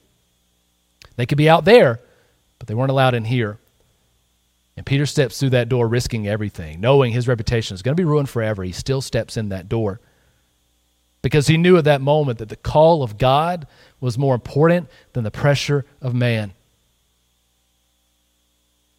They 1.16 1.26
could 1.26 1.38
be 1.38 1.50
out 1.50 1.66
there, 1.66 2.00
but 2.60 2.68
they 2.68 2.74
weren't 2.74 2.92
allowed 2.92 3.14
in 3.14 3.26
here. 3.26 3.58
And 4.76 4.86
Peter 4.86 5.06
steps 5.06 5.40
through 5.40 5.52
that 5.52 5.70
door, 5.70 5.88
risking 5.88 6.28
everything, 6.28 6.82
knowing 6.82 7.14
his 7.14 7.28
reputation 7.28 7.76
is 7.76 7.82
going 7.82 7.96
to 7.96 8.02
be 8.02 8.06
ruined 8.06 8.30
forever. 8.30 8.64
He 8.64 8.72
still 8.72 9.02
steps 9.02 9.38
in 9.38 9.50
that 9.50 9.70
door 9.70 10.00
because 11.22 11.48
he 11.48 11.58
knew 11.58 11.78
at 11.78 11.86
that 11.86 12.02
moment 12.02 12.40
that 12.40 12.50
the 12.50 12.56
call 12.56 13.04
of 13.04 13.18
God 13.18 13.68
was 14.02 14.18
more 14.18 14.36
important 14.36 14.90
than 15.14 15.24
the 15.24 15.32
pressure 15.32 15.86
of 16.02 16.14
man. 16.14 16.54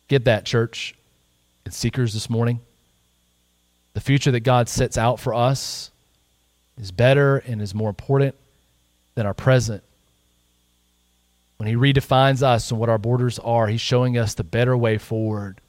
Get 0.08 0.24
that, 0.24 0.44
church 0.44 0.94
and 1.64 1.74
seekers, 1.74 2.12
this 2.14 2.30
morning. 2.30 2.60
The 3.94 4.00
future 4.00 4.30
that 4.30 4.40
God 4.40 4.68
sets 4.68 4.96
out 4.96 5.18
for 5.18 5.34
us 5.34 5.90
is 6.80 6.90
better 6.90 7.38
and 7.38 7.62
is 7.62 7.74
more 7.74 7.88
important 7.88 8.34
than 9.14 9.26
our 9.26 9.34
present. 9.34 9.82
When 11.56 11.68
He 11.68 11.74
redefines 11.76 12.42
us 12.42 12.70
and 12.70 12.80
what 12.80 12.88
our 12.88 12.98
borders 12.98 13.38
are, 13.38 13.66
He's 13.66 13.80
showing 13.80 14.18
us 14.18 14.34
the 14.34 14.44
better 14.44 14.76
way 14.76 14.98
forward. 14.98 15.60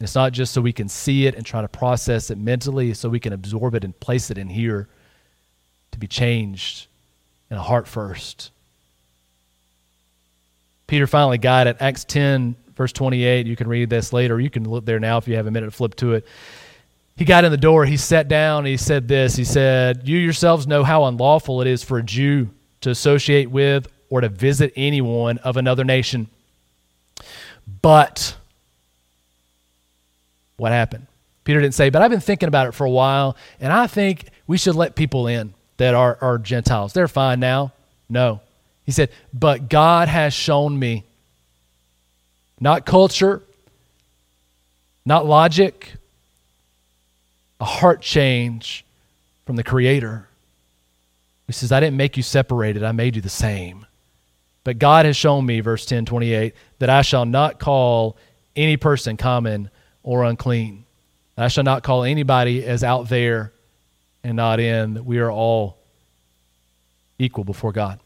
It's 0.00 0.14
not 0.14 0.32
just 0.32 0.52
so 0.52 0.60
we 0.60 0.72
can 0.72 0.88
see 0.88 1.26
it 1.26 1.34
and 1.34 1.44
try 1.44 1.60
to 1.60 1.68
process 1.68 2.30
it 2.30 2.38
mentally, 2.38 2.94
so 2.94 3.08
we 3.08 3.20
can 3.20 3.32
absorb 3.32 3.74
it 3.74 3.84
and 3.84 3.98
place 3.98 4.30
it 4.30 4.38
in 4.38 4.48
here 4.48 4.88
to 5.92 5.98
be 5.98 6.06
changed 6.06 6.86
in 7.50 7.56
a 7.56 7.62
heart 7.62 7.88
first. 7.88 8.50
Peter 10.86 11.06
finally 11.06 11.38
got 11.38 11.66
it. 11.66 11.76
Acts 11.80 12.04
10, 12.04 12.54
verse 12.76 12.92
28. 12.92 13.46
You 13.46 13.56
can 13.56 13.68
read 13.68 13.90
this 13.90 14.12
later. 14.12 14.40
You 14.40 14.50
can 14.50 14.68
look 14.68 14.84
there 14.84 15.00
now 15.00 15.18
if 15.18 15.28
you 15.28 15.36
have 15.36 15.46
a 15.46 15.50
minute 15.50 15.66
to 15.66 15.72
flip 15.72 15.96
to 15.96 16.14
it 16.14 16.26
he 17.18 17.24
got 17.24 17.44
in 17.44 17.50
the 17.50 17.56
door, 17.56 17.84
he 17.84 17.96
sat 17.96 18.28
down, 18.28 18.64
he 18.64 18.76
said 18.76 19.08
this. 19.08 19.34
He 19.34 19.42
said, 19.42 20.06
You 20.08 20.16
yourselves 20.18 20.68
know 20.68 20.84
how 20.84 21.04
unlawful 21.06 21.60
it 21.60 21.66
is 21.66 21.82
for 21.82 21.98
a 21.98 22.02
Jew 22.02 22.50
to 22.82 22.90
associate 22.90 23.50
with 23.50 23.88
or 24.08 24.20
to 24.20 24.28
visit 24.28 24.72
anyone 24.76 25.38
of 25.38 25.56
another 25.56 25.82
nation. 25.82 26.28
But 27.82 28.36
what 30.58 30.70
happened? 30.70 31.08
Peter 31.42 31.60
didn't 31.60 31.74
say, 31.74 31.90
But 31.90 32.02
I've 32.02 32.10
been 32.12 32.20
thinking 32.20 32.46
about 32.46 32.68
it 32.68 32.72
for 32.72 32.84
a 32.84 32.90
while, 32.90 33.36
and 33.58 33.72
I 33.72 33.88
think 33.88 34.28
we 34.46 34.56
should 34.56 34.76
let 34.76 34.94
people 34.94 35.26
in 35.26 35.54
that 35.78 35.94
are, 35.94 36.18
are 36.20 36.38
Gentiles. 36.38 36.92
They're 36.92 37.08
fine 37.08 37.40
now. 37.40 37.72
No. 38.08 38.40
He 38.86 38.92
said, 38.92 39.10
But 39.34 39.68
God 39.68 40.06
has 40.06 40.32
shown 40.32 40.78
me, 40.78 41.02
not 42.60 42.86
culture, 42.86 43.42
not 45.04 45.26
logic, 45.26 45.94
a 47.60 47.64
heart 47.64 48.00
change 48.00 48.84
from 49.46 49.56
the 49.56 49.64
Creator. 49.64 50.28
He 51.46 51.52
says, 51.52 51.72
I 51.72 51.80
didn't 51.80 51.96
make 51.96 52.16
you 52.16 52.22
separated, 52.22 52.82
I 52.82 52.92
made 52.92 53.16
you 53.16 53.22
the 53.22 53.28
same. 53.28 53.86
But 54.64 54.78
God 54.78 55.06
has 55.06 55.16
shown 55.16 55.46
me, 55.46 55.60
verse 55.60 55.86
10 55.86 56.04
28, 56.04 56.54
that 56.78 56.90
I 56.90 57.02
shall 57.02 57.24
not 57.24 57.58
call 57.58 58.16
any 58.54 58.76
person 58.76 59.16
common 59.16 59.70
or 60.02 60.24
unclean. 60.24 60.84
I 61.36 61.48
shall 61.48 61.64
not 61.64 61.82
call 61.84 62.02
anybody 62.02 62.64
as 62.64 62.82
out 62.82 63.08
there 63.08 63.52
and 64.24 64.36
not 64.36 64.60
in, 64.60 64.94
that 64.94 65.04
we 65.04 65.18
are 65.18 65.30
all 65.30 65.78
equal 67.18 67.44
before 67.44 67.72
God. 67.72 68.00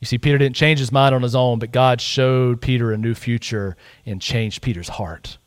You 0.00 0.06
see, 0.06 0.18
Peter 0.18 0.36
didn't 0.36 0.56
change 0.56 0.78
his 0.78 0.92
mind 0.92 1.14
on 1.14 1.22
his 1.22 1.34
own, 1.34 1.58
but 1.58 1.72
God 1.72 2.00
showed 2.00 2.60
Peter 2.60 2.92
a 2.92 2.98
new 2.98 3.14
future 3.14 3.76
and 4.04 4.20
changed 4.20 4.62
Peter's 4.62 4.88
heart. 4.88 5.38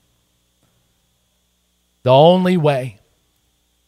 The 2.03 2.11
only 2.11 2.57
way 2.57 2.99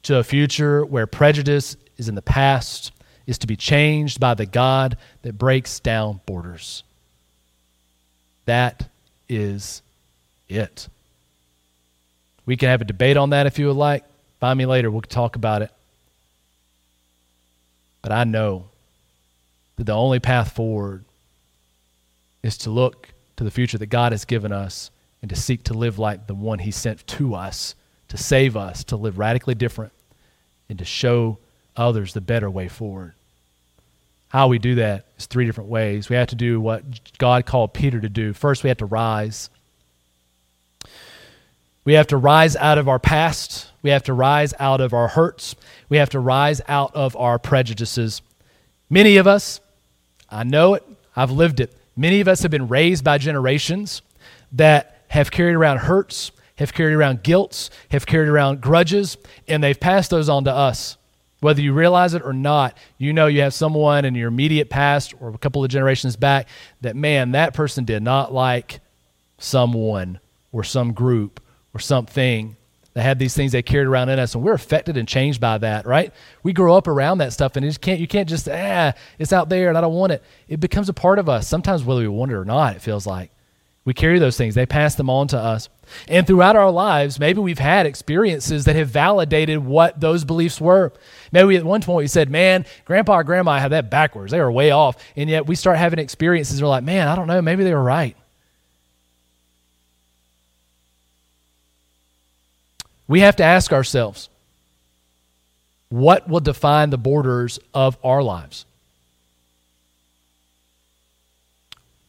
to 0.04 0.18
a 0.18 0.24
future 0.24 0.86
where 0.86 1.08
prejudice 1.08 1.78
is 1.98 2.10
in 2.10 2.16
the 2.16 2.22
past 2.22 2.92
is 3.28 3.38
to 3.40 3.48
be 3.48 3.56
changed 3.56 4.20
by 4.20 4.34
the 4.34 4.46
God 4.46 4.98
that 5.22 5.38
breaks 5.38 5.80
down 5.80 6.20
borders. 6.26 6.84
That 8.46 8.90
is 9.30 9.82
it. 10.50 10.90
We 12.46 12.58
can 12.58 12.70
have 12.70 12.82
a 12.82 12.86
debate 12.86 13.18
on 13.18 13.30
that 13.30 13.46
if 13.46 13.60
you 13.60 13.68
would 13.68 13.78
like. 13.78 14.04
Find 14.40 14.58
me 14.58 14.66
later. 14.66 14.90
We'll 14.90 15.02
talk 15.02 15.36
about 15.36 15.62
it. 15.62 15.72
But 18.02 18.12
I 18.12 18.24
know 18.24 18.66
that 19.76 19.86
the 19.86 19.94
only 19.94 20.20
path 20.20 20.54
forward 20.54 21.06
is 22.44 22.58
to 22.60 22.72
look 22.72 23.10
to 23.38 23.44
the 23.44 23.52
future 23.52 23.78
that 23.78 23.86
God 23.88 24.12
has 24.12 24.26
given 24.26 24.52
us 24.52 24.90
and 25.22 25.30
to 25.30 25.36
seek 25.36 25.64
to 25.66 25.74
live 25.76 26.00
like 26.00 26.26
the 26.26 26.34
one 26.34 26.60
He 26.60 26.72
sent 26.72 27.06
to 27.08 27.36
us 27.36 27.76
to 28.12 28.18
save 28.18 28.58
us, 28.58 28.84
to 28.84 28.98
live 28.98 29.18
radically 29.18 29.56
different, 29.56 29.94
and 30.68 30.78
to 30.78 30.84
show 30.84 31.38
others 31.78 32.14
the 32.14 32.20
better 32.20 32.50
way 32.50 32.68
forward. 32.68 33.14
How 34.28 34.50
we 34.50 34.60
do 34.60 34.76
that 34.76 35.06
is 35.18 35.28
three 35.28 35.46
different 35.46 35.70
ways. 35.70 36.10
We 36.10 36.18
have 36.18 36.28
to 36.28 36.36
do 36.36 36.60
what 36.60 36.84
God 37.18 37.46
called 37.46 37.74
Peter 37.74 38.02
to 38.02 38.10
do. 38.10 38.34
First, 38.34 38.64
we 38.64 38.68
have 38.68 38.80
to 38.80 38.86
rise. 38.86 39.50
We 41.86 41.94
have 41.94 42.08
to 42.08 42.18
rise 42.18 42.58
out 42.58 42.78
of 42.78 42.90
our 42.90 43.00
past. 43.00 43.70
We 43.82 43.92
have 43.92 44.04
to 44.04 44.14
rise 44.14 44.54
out 44.60 44.82
of 44.82 44.94
our 44.94 45.08
hurts. 45.08 45.56
We 45.88 45.96
have 45.96 46.10
to 46.10 46.20
rise 46.20 46.60
out 46.68 46.94
of 46.94 47.16
our 47.16 47.40
prejudices. 47.40 48.22
Many 48.90 49.16
of 49.16 49.26
us, 49.26 49.62
I 50.30 50.44
know 50.44 50.74
it, 50.74 50.84
I've 51.16 51.32
lived 51.32 51.62
it. 51.62 51.74
Many 51.96 52.20
of 52.20 52.28
us 52.28 52.42
have 52.42 52.52
been 52.52 52.68
raised 52.68 53.06
by 53.06 53.18
generations 53.20 54.02
that 54.52 55.02
have 55.08 55.32
carried 55.32 55.56
around 55.56 55.78
hurts 55.78 56.34
have 56.62 56.74
carried 56.74 56.94
around 56.94 57.24
guilt, 57.24 57.70
have 57.90 58.06
carried 58.06 58.30
around 58.30 58.62
grudges, 58.62 59.18
and 59.48 59.64
they've 59.64 59.80
passed 59.80 60.12
those 60.12 60.30
on 60.30 60.46
to 60.46 60.52
us. 60.52 60.98
Whether 61.42 61.62
you 61.62 61.74
realize 61.74 62.14
it 62.14 62.22
or 62.24 62.34
not, 62.34 62.78
you 62.98 63.14
know 63.14 63.26
you 63.28 63.42
have 63.42 63.54
someone 63.54 64.06
in 64.06 64.16
your 64.16 64.28
immediate 64.28 64.70
past 64.70 65.14
or 65.20 65.30
a 65.30 65.38
couple 65.40 65.64
of 65.64 65.72
generations 65.72 66.16
back 66.16 66.48
that, 66.82 66.96
man, 66.96 67.32
that 67.32 67.54
person 67.54 67.84
did 67.84 68.04
not 68.04 68.32
like 68.32 68.80
someone 69.40 70.20
or 70.52 70.64
some 70.64 70.94
group 70.94 71.42
or 71.74 71.80
something 71.80 72.56
They 72.94 73.02
had 73.02 73.20
these 73.20 73.34
things 73.34 73.54
they 73.54 73.62
carried 73.62 73.88
around 73.88 74.10
in 74.10 74.20
us, 74.20 74.36
and 74.36 74.44
we're 74.44 74.54
affected 74.54 74.98
and 74.98 75.08
changed 75.08 75.40
by 75.40 75.58
that, 75.60 75.86
right? 75.86 76.14
We 76.44 76.52
grow 76.52 76.76
up 76.76 76.88
around 76.88 77.20
that 77.20 77.32
stuff, 77.32 77.56
and 77.56 77.66
you 77.66 77.72
can't 77.74 78.00
you 78.02 78.08
can't 78.08 78.28
just 78.28 78.50
ah, 78.50 78.94
it's 79.18 79.32
out 79.32 79.48
there 79.50 79.70
and 79.70 79.78
I 79.78 79.82
don't 79.82 79.94
want 79.94 80.12
it. 80.12 80.22
It 80.50 80.60
becomes 80.60 80.90
a 80.90 80.94
part 80.94 81.18
of 81.18 81.30
us. 81.30 81.48
Sometimes 81.48 81.84
whether 81.84 82.02
we 82.02 82.08
want 82.10 82.32
it 82.32 82.36
or 82.36 82.46
not, 82.46 82.76
it 82.76 82.82
feels 82.82 83.08
like 83.08 83.32
we 83.84 83.94
carry 83.94 84.20
those 84.20 84.38
things. 84.38 84.56
They 84.56 84.66
pass 84.66 84.96
them 84.96 85.10
on 85.10 85.28
to 85.30 85.38
us. 85.38 85.70
And 86.08 86.26
throughout 86.26 86.56
our 86.56 86.72
lives, 86.72 87.20
maybe 87.20 87.40
we've 87.40 87.60
had 87.60 87.86
experiences 87.86 88.66
that 88.66 88.76
have 88.76 88.90
validated 88.90 89.60
what 89.60 90.00
those 90.00 90.24
beliefs 90.24 90.62
were. 90.62 90.94
Maybe 91.32 91.58
at 91.58 91.66
one 91.66 91.82
point 91.82 92.04
we 92.04 92.08
said, 92.08 92.30
man, 92.30 92.66
grandpa 92.86 93.18
or 93.18 93.24
grandma 93.24 93.60
had 93.60 93.72
that 93.72 93.90
backwards. 93.90 94.32
They 94.32 94.40
were 94.40 94.52
way 94.52 94.72
off. 94.72 94.96
And 95.16 95.30
yet 95.30 95.48
we 95.48 95.56
start 95.56 95.78
having 95.78 96.00
experiences 96.00 96.60
and 96.60 96.64
we're 96.64 96.70
like, 96.70 96.84
man, 96.84 97.08
I 97.08 97.16
don't 97.16 97.28
know, 97.28 97.42
maybe 97.42 97.64
they 97.64 97.74
were 97.74 97.84
right. 97.84 98.16
We 103.08 103.22
have 103.22 103.36
to 103.38 103.44
ask 103.44 103.74
ourselves, 103.74 104.30
what 105.90 106.30
will 106.30 106.40
define 106.40 106.92
the 106.92 106.98
borders 106.98 107.60
of 107.74 107.98
our 108.04 108.24
lives? 108.24 108.64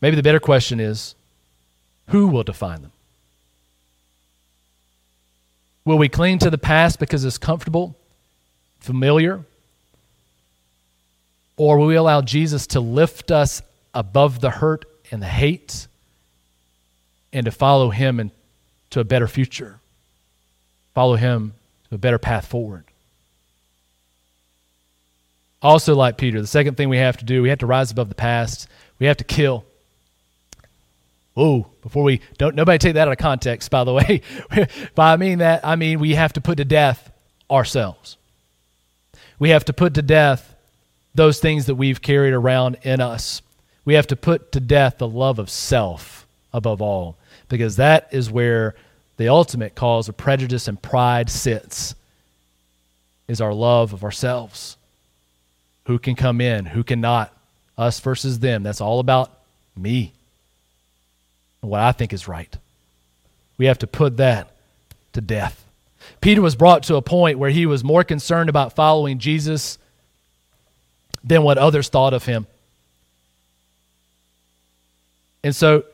Maybe 0.00 0.14
the 0.14 0.22
better 0.22 0.38
question 0.38 0.78
is, 0.78 1.16
who 2.12 2.28
will 2.28 2.42
define 2.42 2.82
them? 2.82 2.92
Will 5.86 5.96
we 5.96 6.10
cling 6.10 6.38
to 6.40 6.50
the 6.50 6.58
past 6.58 7.00
because 7.00 7.24
it's 7.24 7.38
comfortable, 7.38 7.96
familiar? 8.80 9.40
Or 11.56 11.78
will 11.78 11.86
we 11.86 11.96
allow 11.96 12.20
Jesus 12.20 12.66
to 12.68 12.80
lift 12.80 13.30
us 13.30 13.62
above 13.94 14.40
the 14.40 14.50
hurt 14.50 14.84
and 15.10 15.22
the 15.22 15.26
hate 15.26 15.86
and 17.32 17.46
to 17.46 17.50
follow 17.50 17.88
him 17.88 18.20
into 18.20 19.00
a 19.00 19.04
better 19.04 19.26
future? 19.26 19.80
Follow 20.94 21.16
him 21.16 21.54
to 21.88 21.94
a 21.94 21.98
better 21.98 22.18
path 22.18 22.46
forward. 22.46 22.84
Also, 25.62 25.94
like 25.94 26.18
Peter, 26.18 26.42
the 26.42 26.46
second 26.46 26.76
thing 26.76 26.90
we 26.90 26.98
have 26.98 27.16
to 27.16 27.24
do, 27.24 27.40
we 27.40 27.48
have 27.48 27.60
to 27.60 27.66
rise 27.66 27.90
above 27.90 28.10
the 28.10 28.14
past. 28.14 28.68
We 28.98 29.06
have 29.06 29.16
to 29.16 29.24
kill. 29.24 29.64
Oh, 31.36 31.66
before 31.80 32.02
we 32.02 32.20
don't 32.36 32.54
nobody 32.54 32.78
take 32.78 32.94
that 32.94 33.08
out 33.08 33.12
of 33.12 33.18
context, 33.18 33.70
by 33.70 33.84
the 33.84 33.94
way. 33.94 34.22
by 34.94 35.12
I 35.14 35.16
mean 35.16 35.38
that, 35.38 35.64
I 35.64 35.76
mean 35.76 35.98
we 36.00 36.14
have 36.14 36.32
to 36.34 36.40
put 36.40 36.56
to 36.56 36.64
death 36.64 37.10
ourselves. 37.50 38.16
We 39.38 39.50
have 39.50 39.64
to 39.66 39.72
put 39.72 39.94
to 39.94 40.02
death 40.02 40.54
those 41.14 41.40
things 41.40 41.66
that 41.66 41.74
we've 41.74 42.00
carried 42.00 42.32
around 42.32 42.78
in 42.82 43.00
us. 43.00 43.42
We 43.84 43.94
have 43.94 44.06
to 44.08 44.16
put 44.16 44.52
to 44.52 44.60
death 44.60 44.98
the 44.98 45.08
love 45.08 45.38
of 45.38 45.50
self 45.50 46.26
above 46.52 46.80
all, 46.82 47.16
because 47.48 47.76
that 47.76 48.08
is 48.12 48.30
where 48.30 48.74
the 49.16 49.28
ultimate 49.28 49.74
cause 49.74 50.08
of 50.08 50.16
prejudice 50.16 50.68
and 50.68 50.80
pride 50.80 51.30
sits 51.30 51.94
is 53.26 53.40
our 53.40 53.54
love 53.54 53.92
of 53.92 54.04
ourselves. 54.04 54.76
Who 55.86 55.98
can 55.98 56.14
come 56.14 56.40
in, 56.40 56.66
who 56.66 56.84
cannot, 56.84 57.34
us 57.76 57.98
versus 58.00 58.38
them. 58.38 58.62
That's 58.62 58.80
all 58.80 59.00
about 59.00 59.32
me 59.76 60.12
and 61.62 61.70
what 61.70 61.80
I 61.80 61.92
think 61.92 62.12
is 62.12 62.28
right. 62.28 62.54
We 63.56 63.66
have 63.66 63.78
to 63.78 63.86
put 63.86 64.16
that 64.18 64.50
to 65.12 65.20
death. 65.20 65.64
Peter 66.20 66.42
was 66.42 66.56
brought 66.56 66.82
to 66.84 66.96
a 66.96 67.02
point 67.02 67.38
where 67.38 67.50
he 67.50 67.64
was 67.64 67.84
more 67.84 68.04
concerned 68.04 68.50
about 68.50 68.74
following 68.74 69.18
Jesus 69.18 69.78
than 71.22 71.42
what 71.44 71.58
others 71.58 71.88
thought 71.88 72.12
of 72.12 72.24
him. 72.24 72.46
And 75.44 75.54
so 75.54 75.84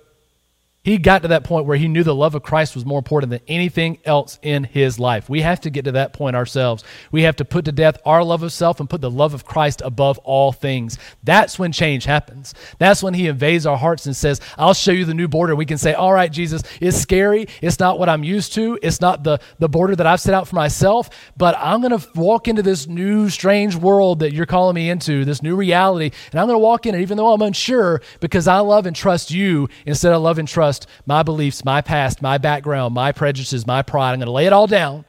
he 0.85 0.97
got 0.97 1.23
to 1.23 1.29
that 1.29 1.45
point 1.45 1.67
where 1.67 1.77
he 1.77 1.89
knew 1.89 2.03
the 2.03 2.15
love 2.15 2.35
of 2.35 2.43
Christ 2.43 2.75
was 2.75 2.87
more 2.87 2.99
important 2.99 3.31
than 3.31 3.41
anything 3.49 3.99
else 4.05 4.39
in 4.43 4.65
his 4.65 4.99
life. 4.99 5.29
We 5.29 5.43
have 5.43 5.61
to 5.63 5.71
get 5.71 5.85
to 5.85 5.93
that 5.93 6.13
point 6.13 6.37
ourselves. 6.37 6.85
We 7.11 7.23
have 7.25 7.37
to 7.37 7.45
put 7.45 7.65
to 7.67 7.73
death 7.73 7.99
our 8.07 8.23
love 8.23 8.43
of 8.43 8.53
self 8.53 8.79
and 8.81 8.89
put 8.89 9.01
the 9.01 9.11
love 9.11 9.35
of 9.35 9.45
Christ 9.45 9.83
above 9.85 10.19
all 10.19 10.53
things. 10.53 10.97
That's 11.25 11.59
when 11.59 11.73
change 11.73 12.05
happens. 12.05 12.55
That's 12.79 13.03
when 13.03 13.13
he 13.13 13.27
invades 13.27 13.67
our 13.67 13.77
hearts 13.77 14.07
and 14.07 14.17
says, 14.17 14.41
I'll 14.57 14.73
show 14.73 14.93
you 14.93 15.05
the 15.05 15.15
new 15.15 15.29
border. 15.29 15.55
We 15.57 15.67
can 15.67 15.79
say, 15.79 15.95
All 15.95 16.13
right, 16.13 16.31
Jesus, 16.31 16.63
it's 16.81 16.97
scary. 16.97 17.49
It's 17.61 17.81
not 17.81 17.99
what 17.99 18.09
I'm 18.09 18.25
used 18.25 18.55
to. 18.55 18.79
It's 18.81 19.01
not 19.01 19.25
the, 19.25 19.41
the 19.59 19.69
border 19.69 19.97
that 19.97 20.07
I've 20.07 20.21
set 20.21 20.33
out 20.33 20.49
for 20.49 20.57
myself, 20.57 21.11
but 21.37 21.57
I'm 21.59 21.83
going 21.83 21.99
to 21.99 22.09
walk 22.15 22.49
into 22.49 22.63
this 22.63 22.87
new, 22.87 23.29
strange 23.29 23.75
world 23.75 24.21
that 24.21 24.33
you're 24.33 24.47
calling 24.47 24.77
me 24.77 24.89
into, 24.89 25.25
this 25.25 25.43
new 25.43 25.57
reality. 25.57 26.13
And 26.31 26.41
I'm 26.41 26.47
going 26.47 26.55
to 26.55 26.65
walk 26.65 26.87
in 26.87 26.95
it, 26.95 27.03
even 27.03 27.17
though 27.17 27.33
I'm 27.33 27.43
unsure, 27.43 28.01
because 28.21 28.49
I 28.49 28.61
love 28.61 28.87
and 28.87 28.97
trust 28.97 29.31
you 29.31 29.69
instead 29.85 30.13
of 30.13 30.23
love 30.23 30.39
and 30.39 30.49
trust 30.49 30.68
trust 30.69 30.87
my 31.07 31.23
beliefs, 31.23 31.65
my 31.65 31.81
past, 31.81 32.21
my 32.21 32.37
background, 32.37 32.95
my 32.95 33.11
prejudices, 33.13 33.67
my 33.67 33.81
pride. 33.81 34.13
I'm 34.13 34.19
going 34.19 34.27
to 34.27 34.33
lay 34.33 34.47
it 34.47 34.53
all 34.53 34.67
down. 34.67 35.05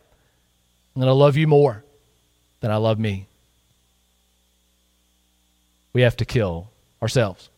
I'm 0.95 1.01
going 1.01 1.07
to 1.07 1.13
love 1.13 1.35
you 1.35 1.47
more 1.47 1.83
than 2.61 2.71
I 2.71 2.77
love 2.77 2.97
me. 2.97 3.27
We 5.91 6.03
have 6.03 6.15
to 6.17 6.25
kill 6.25 6.69
ourselves. 7.01 7.49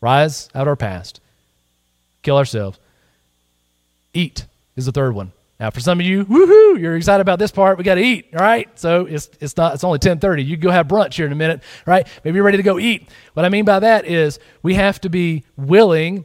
Rise 0.00 0.48
out 0.54 0.68
our 0.68 0.76
past. 0.76 1.20
Kill 2.22 2.36
ourselves. 2.36 2.78
Eat 4.14 4.46
is 4.76 4.86
the 4.86 4.92
third 4.92 5.14
one. 5.14 5.32
Now, 5.58 5.70
for 5.70 5.80
some 5.80 6.00
of 6.00 6.06
you, 6.06 6.24
woohoo, 6.24 6.80
you're 6.80 6.96
excited 6.96 7.20
about 7.20 7.38
this 7.38 7.50
part. 7.50 7.76
We 7.76 7.84
got 7.84 7.96
to 7.96 8.00
eat, 8.00 8.28
all 8.32 8.40
right? 8.40 8.66
So 8.78 9.04
it's 9.04 9.28
it's 9.40 9.56
not 9.58 9.74
it's 9.74 9.84
only 9.84 9.98
10:30. 9.98 10.46
You 10.46 10.56
can 10.56 10.62
go 10.62 10.70
have 10.70 10.88
brunch 10.88 11.14
here 11.14 11.26
in 11.26 11.32
a 11.32 11.36
minute, 11.36 11.62
right? 11.84 12.06
Maybe 12.24 12.36
you're 12.36 12.44
ready 12.44 12.56
to 12.56 12.62
go 12.62 12.78
eat. 12.78 13.06
What 13.34 13.44
I 13.44 13.50
mean 13.50 13.66
by 13.66 13.80
that 13.80 14.06
is 14.06 14.38
we 14.62 14.74
have 14.74 15.00
to 15.02 15.10
be 15.10 15.44
willing 15.58 16.24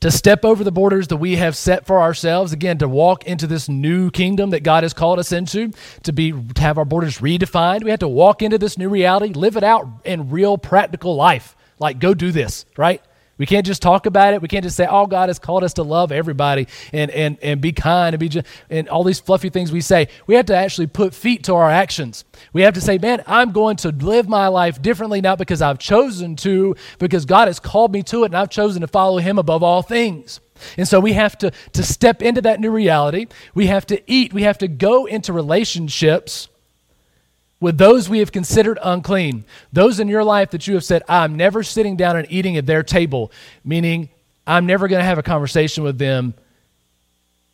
to 0.00 0.10
step 0.10 0.44
over 0.44 0.64
the 0.64 0.72
borders 0.72 1.08
that 1.08 1.18
we 1.18 1.36
have 1.36 1.56
set 1.56 1.86
for 1.86 2.00
ourselves 2.00 2.52
again 2.52 2.78
to 2.78 2.88
walk 2.88 3.24
into 3.24 3.46
this 3.46 3.68
new 3.68 4.10
kingdom 4.10 4.50
that 4.50 4.62
god 4.62 4.82
has 4.82 4.92
called 4.92 5.18
us 5.18 5.32
into 5.32 5.70
to 6.02 6.12
be 6.12 6.32
to 6.32 6.60
have 6.60 6.78
our 6.78 6.84
borders 6.84 7.18
redefined. 7.18 7.84
We 7.84 7.90
have 7.90 8.00
to 8.00 8.08
walk 8.08 8.42
into 8.42 8.58
this 8.58 8.78
new 8.78 8.88
reality 8.88 9.32
live 9.34 9.56
it 9.56 9.64
out 9.64 9.86
in 10.04 10.30
real 10.30 10.58
practical 10.58 11.14
life. 11.14 11.56
Like 11.78 11.98
go 11.98 12.14
do 12.14 12.32
this 12.32 12.66
right 12.76 13.02
we 13.40 13.46
can't 13.46 13.64
just 13.64 13.80
talk 13.80 14.04
about 14.04 14.34
it. 14.34 14.42
We 14.42 14.48
can't 14.48 14.62
just 14.62 14.76
say, 14.76 14.86
"Oh, 14.88 15.06
God 15.06 15.30
has 15.30 15.38
called 15.38 15.64
us 15.64 15.72
to 15.74 15.82
love 15.82 16.12
everybody 16.12 16.68
and 16.92 17.10
and 17.10 17.38
and 17.40 17.58
be 17.58 17.72
kind 17.72 18.12
and 18.12 18.20
be 18.20 18.28
just, 18.28 18.46
and 18.68 18.86
all 18.90 19.02
these 19.02 19.18
fluffy 19.18 19.48
things 19.48 19.72
we 19.72 19.80
say." 19.80 20.08
We 20.26 20.34
have 20.34 20.44
to 20.46 20.54
actually 20.54 20.88
put 20.88 21.14
feet 21.14 21.42
to 21.44 21.54
our 21.54 21.70
actions. 21.70 22.26
We 22.52 22.60
have 22.60 22.74
to 22.74 22.82
say, 22.82 22.98
"Man, 22.98 23.24
I'm 23.26 23.52
going 23.52 23.76
to 23.76 23.88
live 23.88 24.28
my 24.28 24.48
life 24.48 24.82
differently 24.82 25.22
not 25.22 25.38
because 25.38 25.62
I've 25.62 25.78
chosen 25.78 26.36
to, 26.36 26.76
because 26.98 27.24
God 27.24 27.48
has 27.48 27.58
called 27.58 27.92
me 27.94 28.02
to 28.04 28.24
it, 28.24 28.26
and 28.26 28.36
I've 28.36 28.50
chosen 28.50 28.82
to 28.82 28.86
follow 28.86 29.16
Him 29.16 29.38
above 29.38 29.62
all 29.62 29.80
things." 29.80 30.40
And 30.76 30.86
so 30.86 31.00
we 31.00 31.14
have 31.14 31.38
to 31.38 31.50
to 31.72 31.82
step 31.82 32.20
into 32.20 32.42
that 32.42 32.60
new 32.60 32.70
reality. 32.70 33.26
We 33.54 33.68
have 33.68 33.86
to 33.86 34.02
eat. 34.06 34.34
We 34.34 34.42
have 34.42 34.58
to 34.58 34.68
go 34.68 35.06
into 35.06 35.32
relationships 35.32 36.49
with 37.60 37.76
those 37.76 38.08
we 38.08 38.20
have 38.20 38.32
considered 38.32 38.78
unclean, 38.82 39.44
those 39.72 40.00
in 40.00 40.08
your 40.08 40.24
life 40.24 40.50
that 40.50 40.66
you 40.66 40.74
have 40.74 40.84
said, 40.84 41.02
I'm 41.08 41.36
never 41.36 41.62
sitting 41.62 41.96
down 41.96 42.16
and 42.16 42.26
eating 42.30 42.56
at 42.56 42.66
their 42.66 42.82
table, 42.82 43.30
meaning 43.64 44.08
I'm 44.46 44.66
never 44.66 44.88
going 44.88 45.00
to 45.00 45.04
have 45.04 45.18
a 45.18 45.22
conversation 45.22 45.84
with 45.84 45.98
them 45.98 46.34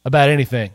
about 0.05 0.29
anything. 0.29 0.71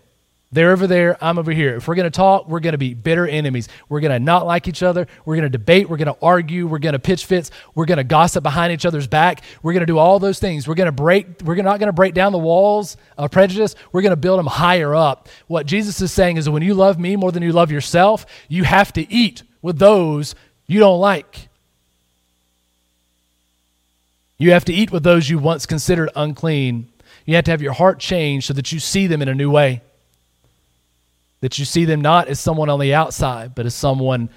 They're 0.53 0.71
over 0.71 0.85
there, 0.85 1.17
I'm 1.23 1.39
over 1.39 1.53
here. 1.53 1.77
If 1.77 1.87
we're 1.87 1.95
going 1.95 2.11
to 2.11 2.15
talk, 2.15 2.49
we're 2.49 2.59
going 2.59 2.73
to 2.73 2.77
be 2.77 2.93
bitter 2.93 3.25
enemies. 3.25 3.69
We're 3.87 4.01
going 4.01 4.11
to 4.11 4.19
not 4.19 4.45
like 4.45 4.67
each 4.67 4.83
other. 4.83 5.07
We're 5.23 5.35
going 5.35 5.49
to 5.49 5.57
debate. 5.57 5.89
We're 5.89 5.95
going 5.95 6.13
to 6.13 6.17
argue. 6.21 6.67
We're 6.67 6.79
going 6.79 6.91
to 6.91 6.99
pitch 6.99 7.25
fits. 7.25 7.51
We're 7.73 7.85
going 7.85 7.99
to 7.99 8.03
gossip 8.03 8.43
behind 8.43 8.73
each 8.73 8.85
other's 8.85 9.07
back. 9.07 9.43
We're 9.63 9.71
going 9.71 9.81
to 9.81 9.85
do 9.85 9.97
all 9.97 10.19
those 10.19 10.39
things. 10.39 10.67
We're 10.67 10.75
going 10.75 10.87
to 10.87 10.91
break, 10.91 11.41
we're 11.45 11.55
not 11.55 11.79
going 11.79 11.87
to 11.87 11.93
break 11.93 12.13
down 12.13 12.33
the 12.33 12.37
walls 12.37 12.97
of 13.17 13.31
prejudice. 13.31 13.75
We're 13.93 14.01
going 14.01 14.11
to 14.11 14.17
build 14.17 14.39
them 14.39 14.47
higher 14.47 14.93
up. 14.93 15.29
What 15.47 15.67
Jesus 15.67 16.01
is 16.01 16.11
saying 16.11 16.35
is 16.35 16.49
when 16.49 16.63
you 16.63 16.73
love 16.73 16.99
me 16.99 17.15
more 17.15 17.31
than 17.31 17.43
you 17.43 17.53
love 17.53 17.71
yourself, 17.71 18.25
you 18.49 18.65
have 18.65 18.91
to 18.93 19.09
eat 19.09 19.43
with 19.61 19.79
those 19.79 20.35
you 20.67 20.79
don't 20.79 20.99
like. 20.99 21.47
You 24.37 24.51
have 24.51 24.65
to 24.65 24.73
eat 24.73 24.91
with 24.91 25.03
those 25.03 25.29
you 25.29 25.39
once 25.39 25.65
considered 25.65 26.09
unclean. 26.13 26.89
You 27.25 27.35
have 27.35 27.45
to 27.45 27.51
have 27.51 27.61
your 27.61 27.73
heart 27.73 27.99
changed 27.99 28.47
so 28.47 28.53
that 28.53 28.73
you 28.73 28.79
see 28.79 29.07
them 29.07 29.21
in 29.21 29.29
a 29.29 29.35
new 29.35 29.49
way 29.49 29.81
that 31.41 31.59
you 31.59 31.65
see 31.65 31.85
them 31.85 32.01
not 32.01 32.27
as 32.27 32.39
someone 32.39 32.69
on 32.69 32.79
the 32.79 32.93
outside, 32.93 33.53
but 33.53 33.65
as 33.65 33.75
someone 33.75 34.29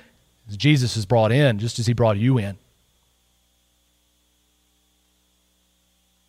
Jesus 0.51 0.95
has 0.97 1.07
brought 1.07 1.33
in, 1.33 1.59
just 1.59 1.79
as 1.79 1.87
he 1.87 1.93
brought 1.93 2.17
you 2.17 2.38
in. 2.38 2.57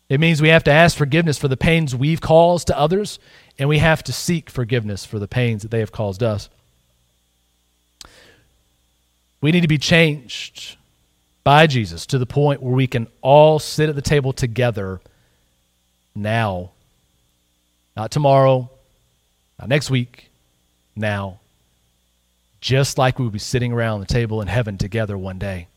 It 0.08 0.20
means 0.20 0.40
we 0.40 0.50
have 0.50 0.64
to 0.64 0.70
ask 0.70 0.96
forgiveness 0.96 1.36
for 1.36 1.48
the 1.48 1.56
pains 1.56 1.94
we've 1.94 2.20
caused 2.20 2.68
to 2.68 2.78
others, 2.78 3.18
and 3.58 3.68
we 3.68 3.78
have 3.78 4.04
to 4.04 4.12
seek 4.12 4.48
forgiveness 4.48 5.04
for 5.04 5.18
the 5.18 5.26
pains 5.26 5.62
that 5.62 5.70
they 5.70 5.80
have 5.80 5.92
caused 5.92 6.22
us. 6.22 6.48
We 9.40 9.50
need 9.50 9.62
to 9.62 9.68
be 9.68 9.78
changed 9.78 10.76
by 11.42 11.66
Jesus 11.66 12.06
to 12.06 12.18
the 12.18 12.26
point 12.26 12.62
where 12.62 12.74
we 12.74 12.86
can 12.86 13.08
all 13.20 13.58
sit 13.58 13.88
at 13.88 13.94
the 13.94 14.02
table 14.02 14.32
together 14.32 15.00
now. 16.14 16.70
Not 17.96 18.10
tomorrow, 18.10 18.70
not 19.58 19.68
next 19.68 19.90
week, 19.90 20.25
now, 20.96 21.40
just 22.60 22.98
like 22.98 23.18
we 23.18 23.24
will 23.24 23.32
be 23.32 23.38
sitting 23.38 23.72
around 23.72 24.00
the 24.00 24.06
table 24.06 24.40
in 24.40 24.48
heaven 24.48 24.78
together 24.78 25.16
one 25.16 25.38
day. 25.38 25.68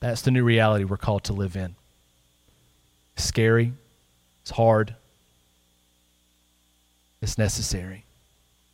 That's 0.00 0.22
the 0.22 0.30
new 0.30 0.44
reality 0.44 0.84
we're 0.84 0.96
called 0.96 1.24
to 1.24 1.32
live 1.32 1.56
in. 1.56 1.74
It's 3.16 3.24
scary, 3.24 3.72
it's 4.42 4.50
hard, 4.50 4.94
it's 7.20 7.38
necessary. 7.38 8.04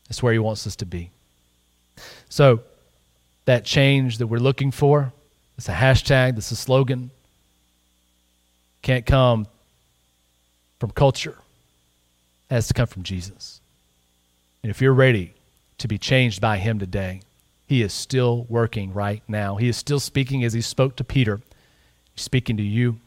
It's 0.09 0.23
where 0.23 0.33
He 0.33 0.39
wants 0.41 0.67
us 0.67 0.77
to 0.77 0.87
be. 0.87 1.11
So, 2.29 2.61
that 3.45 3.65
change 3.65 4.19
that 4.19 4.27
we're 4.27 4.39
looking 4.39 4.71
for, 4.71 5.13
it's 5.57 5.69
a 5.69 5.73
hashtag, 5.73 6.37
it's 6.37 6.51
a 6.51 6.57
slogan, 6.57 7.11
can't 8.83 9.07
come 9.07 9.47
from 10.79 10.91
culture, 10.91 11.37
it 12.51 12.55
has 12.55 12.69
to 12.69 12.75
come 12.75 12.87
from 12.87 13.03
Jesus. 13.03 13.60
And 14.63 14.71
if 14.71 14.81
you're 14.81 14.95
ready 14.95 15.35
to 15.79 15.89
be 15.89 15.99
changed 15.99 16.41
by 16.41 16.59
Him 16.59 16.79
today, 16.79 17.23
He 17.67 17.83
is 17.83 17.93
still 17.93 18.47
working 18.49 18.93
right 18.93 19.23
now. 19.29 19.57
He 19.57 19.69
is 19.69 19.77
still 19.77 20.01
speaking 20.01 20.45
as 20.45 20.53
He 20.53 20.61
spoke 20.61 20.97
to 20.97 21.05
Peter, 21.05 21.41
He's 22.15 22.25
speaking 22.25 22.57
to 22.57 22.63
you. 22.63 22.99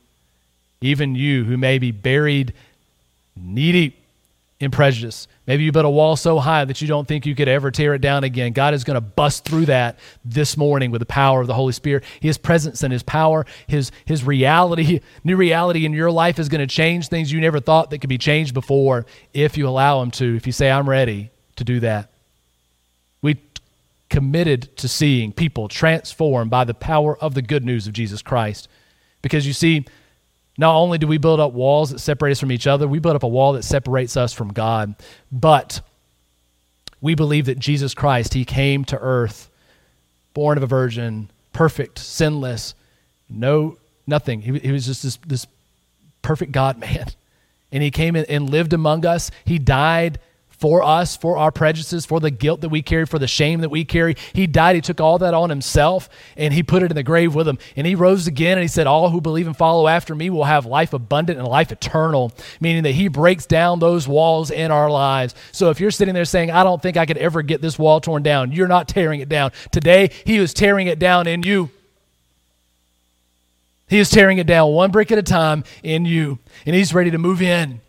Even 0.81 1.15
you 1.15 1.45
who 1.45 1.57
may 1.57 1.77
be 1.77 1.91
buried 1.91 2.53
knee 3.35 3.71
deep 3.71 4.03
in 4.63 4.71
prejudice. 4.71 5.27
Maybe 5.45 5.63
you 5.63 5.71
built 5.71 5.85
a 5.85 5.89
wall 5.89 6.15
so 6.15 6.39
high 6.39 6.65
that 6.65 6.81
you 6.81 6.87
don't 6.87 7.07
think 7.07 7.25
you 7.25 7.35
could 7.35 7.47
ever 7.47 7.69
tear 7.69 7.93
it 7.93 8.01
down 8.01 8.23
again. 8.23 8.53
God 8.53 8.73
is 8.73 8.83
going 8.83 8.95
to 8.95 9.01
bust 9.01 9.43
through 9.43 9.65
that 9.65 9.99
this 10.23 10.55
morning 10.55 10.89
with 10.89 10.99
the 10.99 11.05
power 11.05 11.41
of 11.41 11.47
the 11.47 11.53
Holy 11.53 11.73
Spirit. 11.73 12.03
His 12.21 12.37
presence 12.37 12.81
and 12.81 12.93
His 12.93 13.03
power, 13.03 13.45
His, 13.67 13.91
His 14.05 14.23
reality, 14.23 15.01
new 15.23 15.35
reality 15.35 15.85
in 15.85 15.93
your 15.93 16.11
life 16.11 16.39
is 16.39 16.49
going 16.49 16.65
to 16.65 16.67
change 16.67 17.07
things 17.07 17.31
you 17.31 17.41
never 17.41 17.59
thought 17.59 17.89
that 17.89 17.99
could 17.99 18.09
be 18.09 18.17
changed 18.17 18.53
before 18.53 19.05
if 19.33 19.57
you 19.57 19.67
allow 19.67 20.01
Him 20.01 20.11
to. 20.11 20.35
If 20.35 20.47
you 20.47 20.53
say, 20.53 20.71
I'm 20.71 20.89
ready, 20.89 21.29
to 21.55 21.63
do 21.63 21.79
that. 21.81 22.11
We 23.21 23.39
committed 24.09 24.75
to 24.77 24.87
seeing 24.87 25.33
people 25.33 25.67
transformed 25.67 26.51
by 26.51 26.63
the 26.63 26.73
power 26.73 27.17
of 27.17 27.33
the 27.33 27.41
good 27.41 27.65
news 27.65 27.87
of 27.87 27.93
Jesus 27.93 28.21
Christ. 28.21 28.67
Because 29.21 29.47
you 29.47 29.53
see, 29.53 29.85
not 30.57 30.75
only 30.75 30.97
do 30.97 31.07
we 31.07 31.17
build 31.17 31.39
up 31.39 31.53
walls 31.53 31.89
that 31.89 31.99
separate 31.99 32.31
us 32.31 32.39
from 32.39 32.51
each 32.51 32.67
other, 32.67 32.87
we 32.87 32.99
build 32.99 33.15
up 33.15 33.23
a 33.23 33.27
wall 33.27 33.53
that 33.53 33.63
separates 33.63 34.15
us 34.15 34.33
from 34.33 34.53
God. 34.53 34.95
But 35.31 35.81
we 37.01 37.15
believe 37.15 37.45
that 37.45 37.57
Jesus 37.57 37.93
Christ, 37.93 38.33
He 38.33 38.45
came 38.45 38.85
to 38.85 38.99
earth, 38.99 39.49
born 40.33 40.57
of 40.57 40.63
a 40.63 40.67
virgin, 40.67 41.29
perfect, 41.51 41.97
sinless, 41.99 42.75
no, 43.29 43.77
nothing. 44.05 44.41
He, 44.41 44.59
he 44.59 44.71
was 44.71 44.85
just 44.85 45.01
this, 45.03 45.17
this 45.25 45.47
perfect 46.21 46.51
God 46.51 46.77
man. 46.77 47.07
And 47.71 47.81
He 47.81 47.89
came 47.89 48.15
and 48.15 48.49
lived 48.49 48.73
among 48.73 49.05
us. 49.05 49.31
He 49.45 49.57
died 49.57 50.19
for 50.63 50.81
us, 50.81 51.17
for 51.17 51.35
our 51.35 51.51
prejudices, 51.51 52.05
for 52.05 52.21
the 52.21 52.31
guilt 52.31 52.61
that 52.61 52.69
we 52.69 52.81
carry, 52.81 53.05
for 53.05 53.19
the 53.19 53.27
shame 53.27 53.59
that 53.59 53.67
we 53.67 53.83
carry. 53.83 54.15
He 54.31 54.47
died. 54.47 54.75
He 54.75 54.81
took 54.81 55.01
all 55.01 55.17
that 55.17 55.33
on 55.33 55.49
himself 55.49 56.07
and 56.37 56.53
he 56.53 56.63
put 56.63 56.83
it 56.83 56.89
in 56.89 56.95
the 56.95 57.03
grave 57.03 57.35
with 57.35 57.49
him. 57.49 57.57
And 57.75 57.85
he 57.85 57.95
rose 57.95 58.27
again 58.27 58.57
and 58.57 58.61
he 58.61 58.69
said, 58.69 58.87
All 58.87 59.09
who 59.09 59.19
believe 59.19 59.45
and 59.45 59.57
follow 59.57 59.89
after 59.89 60.15
me 60.15 60.29
will 60.29 60.45
have 60.45 60.65
life 60.65 60.93
abundant 60.93 61.37
and 61.37 61.45
life 61.45 61.73
eternal, 61.73 62.31
meaning 62.61 62.83
that 62.83 62.93
he 62.93 63.09
breaks 63.09 63.45
down 63.45 63.79
those 63.79 64.07
walls 64.07 64.51
in 64.51 64.71
our 64.71 64.89
lives. 64.89 65.35
So 65.51 65.69
if 65.69 65.81
you're 65.81 65.91
sitting 65.91 66.13
there 66.13 66.23
saying, 66.23 66.49
I 66.49 66.63
don't 66.63 66.81
think 66.81 66.95
I 66.95 67.05
could 67.05 67.17
ever 67.17 67.41
get 67.41 67.61
this 67.61 67.77
wall 67.77 67.99
torn 67.99 68.23
down, 68.23 68.53
you're 68.53 68.69
not 68.69 68.87
tearing 68.87 69.19
it 69.19 69.27
down. 69.27 69.51
Today, 69.73 70.11
he 70.25 70.37
is 70.37 70.53
tearing 70.53 70.87
it 70.87 70.97
down 70.97 71.27
in 71.27 71.43
you. 71.43 71.71
He 73.89 73.99
is 73.99 74.09
tearing 74.09 74.37
it 74.37 74.47
down 74.47 74.71
one 74.71 74.91
brick 74.91 75.11
at 75.11 75.17
a 75.17 75.23
time 75.23 75.65
in 75.83 76.05
you, 76.05 76.39
and 76.65 76.73
he's 76.73 76.93
ready 76.93 77.11
to 77.11 77.17
move 77.17 77.41
in. 77.41 77.81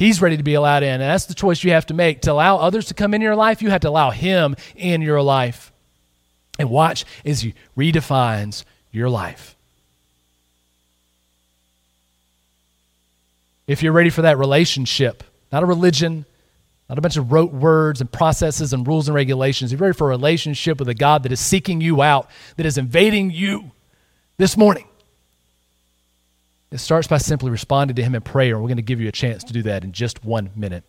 He's 0.00 0.22
ready 0.22 0.38
to 0.38 0.42
be 0.42 0.54
allowed 0.54 0.82
in. 0.82 0.92
And 0.92 1.02
that's 1.02 1.26
the 1.26 1.34
choice 1.34 1.62
you 1.62 1.72
have 1.72 1.84
to 1.86 1.94
make. 1.94 2.22
To 2.22 2.32
allow 2.32 2.56
others 2.56 2.86
to 2.86 2.94
come 2.94 3.12
in 3.12 3.20
your 3.20 3.36
life, 3.36 3.60
you 3.60 3.68
have 3.68 3.82
to 3.82 3.90
allow 3.90 4.10
Him 4.10 4.56
in 4.74 5.02
your 5.02 5.20
life. 5.20 5.72
And 6.58 6.70
watch 6.70 7.04
as 7.22 7.42
He 7.42 7.52
redefines 7.76 8.64
your 8.90 9.10
life. 9.10 9.56
If 13.66 13.82
you're 13.82 13.92
ready 13.92 14.08
for 14.08 14.22
that 14.22 14.38
relationship, 14.38 15.22
not 15.52 15.62
a 15.62 15.66
religion, 15.66 16.24
not 16.88 16.96
a 16.96 17.02
bunch 17.02 17.18
of 17.18 17.30
rote 17.30 17.52
words 17.52 18.00
and 18.00 18.10
processes 18.10 18.72
and 18.72 18.88
rules 18.88 19.06
and 19.06 19.14
regulations. 19.14 19.70
If 19.70 19.80
you're 19.80 19.88
ready 19.88 19.98
for 19.98 20.06
a 20.06 20.16
relationship 20.16 20.78
with 20.78 20.88
a 20.88 20.94
God 20.94 21.24
that 21.24 21.32
is 21.32 21.40
seeking 21.40 21.82
you 21.82 22.00
out, 22.00 22.30
that 22.56 22.64
is 22.64 22.78
invading 22.78 23.32
you 23.32 23.70
this 24.38 24.56
morning. 24.56 24.86
It 26.70 26.78
starts 26.78 27.08
by 27.08 27.18
simply 27.18 27.50
responding 27.50 27.96
to 27.96 28.02
Him 28.02 28.14
in 28.14 28.22
prayer. 28.22 28.58
We're 28.58 28.68
going 28.68 28.76
to 28.76 28.82
give 28.82 29.00
you 29.00 29.08
a 29.08 29.12
chance 29.12 29.42
to 29.44 29.52
do 29.52 29.62
that 29.62 29.82
in 29.82 29.92
just 29.92 30.24
one 30.24 30.50
minute. 30.54 30.84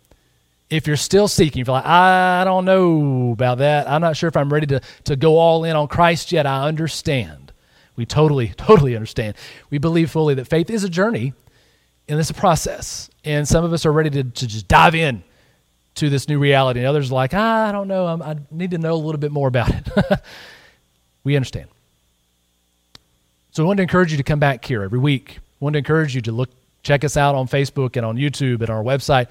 If 0.69 0.87
you're 0.87 0.95
still 0.95 1.27
seeking, 1.27 1.61
if 1.61 1.67
you're 1.67 1.73
like, 1.73 1.85
I 1.85 2.43
don't 2.45 2.65
know 2.65 3.31
about 3.31 3.57
that, 3.57 3.89
I'm 3.89 3.99
not 3.99 4.15
sure 4.15 4.27
if 4.27 4.37
I'm 4.37 4.53
ready 4.53 4.67
to, 4.67 4.81
to 5.05 5.15
go 5.15 5.37
all 5.37 5.63
in 5.63 5.75
on 5.75 5.87
Christ 5.87 6.31
yet, 6.31 6.45
I 6.45 6.67
understand. 6.67 7.51
We 7.95 8.05
totally, 8.05 8.47
totally 8.57 8.95
understand. 8.95 9.35
We 9.69 9.79
believe 9.79 10.11
fully 10.11 10.35
that 10.35 10.45
faith 10.45 10.69
is 10.69 10.83
a 10.83 10.89
journey 10.89 11.33
and 12.07 12.19
it's 12.19 12.29
a 12.29 12.35
process. 12.35 13.09
And 13.25 13.47
some 13.47 13.65
of 13.65 13.73
us 13.73 13.85
are 13.85 13.91
ready 13.91 14.09
to, 14.11 14.23
to 14.23 14.47
just 14.47 14.67
dive 14.67 14.95
in 14.95 15.23
to 15.95 16.09
this 16.09 16.29
new 16.29 16.39
reality. 16.39 16.79
And 16.79 16.87
others 16.87 17.11
are 17.11 17.15
like, 17.15 17.33
I 17.33 17.71
don't 17.71 17.87
know. 17.87 18.05
I'm, 18.07 18.21
i 18.21 18.37
need 18.49 18.71
to 18.71 18.77
know 18.77 18.93
a 18.93 18.95
little 18.95 19.19
bit 19.19 19.31
more 19.31 19.47
about 19.47 19.69
it. 19.69 19.89
we 21.23 21.35
understand. 21.35 21.69
So 23.51 23.63
I 23.63 23.67
want 23.67 23.77
to 23.77 23.83
encourage 23.83 24.11
you 24.11 24.17
to 24.17 24.23
come 24.23 24.39
back 24.39 24.63
here 24.63 24.83
every 24.83 24.99
week 24.99 25.39
want 25.61 25.73
to 25.73 25.77
encourage 25.77 26.13
you 26.15 26.21
to 26.21 26.31
look, 26.33 26.49
check 26.83 27.05
us 27.05 27.15
out 27.15 27.35
on 27.35 27.47
Facebook 27.47 27.95
and 27.95 28.05
on 28.05 28.17
YouTube 28.17 28.59
and 28.59 28.69
our 28.69 28.83
website. 28.83 29.27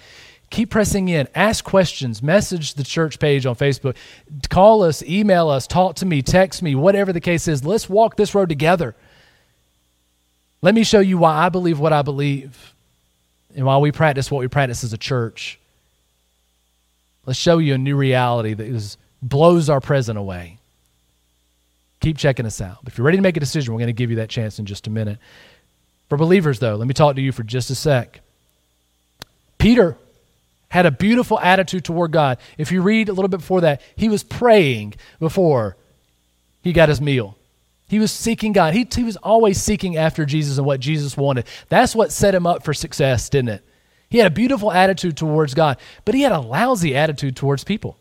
Keep 0.48 0.70
pressing 0.70 1.08
in, 1.08 1.28
ask 1.34 1.62
questions, 1.64 2.22
message 2.22 2.74
the 2.74 2.82
church 2.82 3.18
page 3.20 3.46
on 3.46 3.54
Facebook, 3.54 3.96
call 4.48 4.82
us, 4.82 5.02
email 5.02 5.48
us, 5.48 5.66
talk 5.66 5.96
to 5.96 6.06
me, 6.06 6.22
text 6.22 6.62
me, 6.62 6.74
whatever 6.74 7.12
the 7.12 7.20
case 7.20 7.46
is. 7.46 7.64
Let's 7.64 7.88
walk 7.88 8.16
this 8.16 8.34
road 8.34 8.48
together. 8.48 8.96
Let 10.62 10.74
me 10.74 10.82
show 10.82 11.00
you 11.00 11.18
why 11.18 11.34
I 11.34 11.50
believe 11.50 11.78
what 11.78 11.92
I 11.92 12.02
believe 12.02 12.74
and 13.54 13.64
why 13.64 13.78
we 13.78 13.92
practice 13.92 14.30
what 14.30 14.40
we 14.40 14.48
practice 14.48 14.82
as 14.82 14.92
a 14.92 14.98
church. 14.98 15.58
Let's 17.26 17.38
show 17.38 17.58
you 17.58 17.74
a 17.74 17.78
new 17.78 17.96
reality 17.96 18.54
that 18.54 18.66
is, 18.66 18.96
blows 19.22 19.68
our 19.68 19.80
present 19.80 20.18
away. 20.18 20.58
Keep 22.00 22.16
checking 22.16 22.46
us 22.46 22.60
out. 22.60 22.78
If 22.86 22.96
you're 22.96 23.04
ready 23.04 23.18
to 23.18 23.22
make 23.22 23.36
a 23.36 23.40
decision, 23.40 23.72
we're 23.74 23.80
going 23.80 23.88
to 23.88 23.92
give 23.92 24.10
you 24.10 24.16
that 24.16 24.30
chance 24.30 24.58
in 24.58 24.64
just 24.64 24.86
a 24.86 24.90
minute. 24.90 25.18
For 26.10 26.18
believers, 26.18 26.58
though, 26.58 26.74
let 26.74 26.88
me 26.88 26.92
talk 26.92 27.14
to 27.16 27.22
you 27.22 27.30
for 27.30 27.44
just 27.44 27.70
a 27.70 27.74
sec. 27.74 28.20
Peter 29.58 29.96
had 30.68 30.84
a 30.84 30.90
beautiful 30.90 31.38
attitude 31.38 31.84
toward 31.84 32.10
God. 32.10 32.38
If 32.58 32.72
you 32.72 32.82
read 32.82 33.08
a 33.08 33.12
little 33.12 33.28
bit 33.28 33.38
before 33.38 33.60
that, 33.62 33.80
he 33.94 34.08
was 34.08 34.24
praying 34.24 34.94
before 35.20 35.76
he 36.62 36.72
got 36.72 36.88
his 36.88 37.00
meal. 37.00 37.36
He 37.88 38.00
was 38.00 38.10
seeking 38.10 38.52
God. 38.52 38.74
He, 38.74 38.88
he 38.92 39.04
was 39.04 39.16
always 39.18 39.62
seeking 39.62 39.96
after 39.96 40.24
Jesus 40.24 40.58
and 40.58 40.66
what 40.66 40.80
Jesus 40.80 41.16
wanted. 41.16 41.46
That's 41.68 41.94
what 41.94 42.10
set 42.10 42.34
him 42.34 42.46
up 42.46 42.64
for 42.64 42.74
success, 42.74 43.28
didn't 43.28 43.50
it? 43.50 43.64
He 44.08 44.18
had 44.18 44.26
a 44.26 44.34
beautiful 44.34 44.72
attitude 44.72 45.16
towards 45.16 45.54
God, 45.54 45.78
but 46.04 46.16
he 46.16 46.22
had 46.22 46.32
a 46.32 46.40
lousy 46.40 46.96
attitude 46.96 47.36
towards 47.36 47.62
people. 47.62 47.96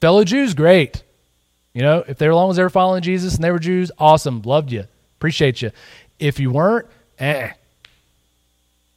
Fellow 0.00 0.24
Jews, 0.24 0.54
great. 0.54 1.04
You 1.72 1.82
know, 1.82 2.04
if 2.08 2.18
they're 2.18 2.32
as 2.32 2.34
long 2.34 2.50
as 2.50 2.56
they 2.56 2.64
were 2.64 2.70
following 2.70 3.02
Jesus 3.02 3.36
and 3.36 3.44
they 3.44 3.52
were 3.52 3.60
Jews, 3.60 3.92
awesome, 3.98 4.42
loved 4.42 4.72
you. 4.72 4.86
Appreciate 5.18 5.62
you. 5.62 5.70
If 6.18 6.40
you 6.40 6.50
weren't, 6.50 6.86
eh. 7.18 7.50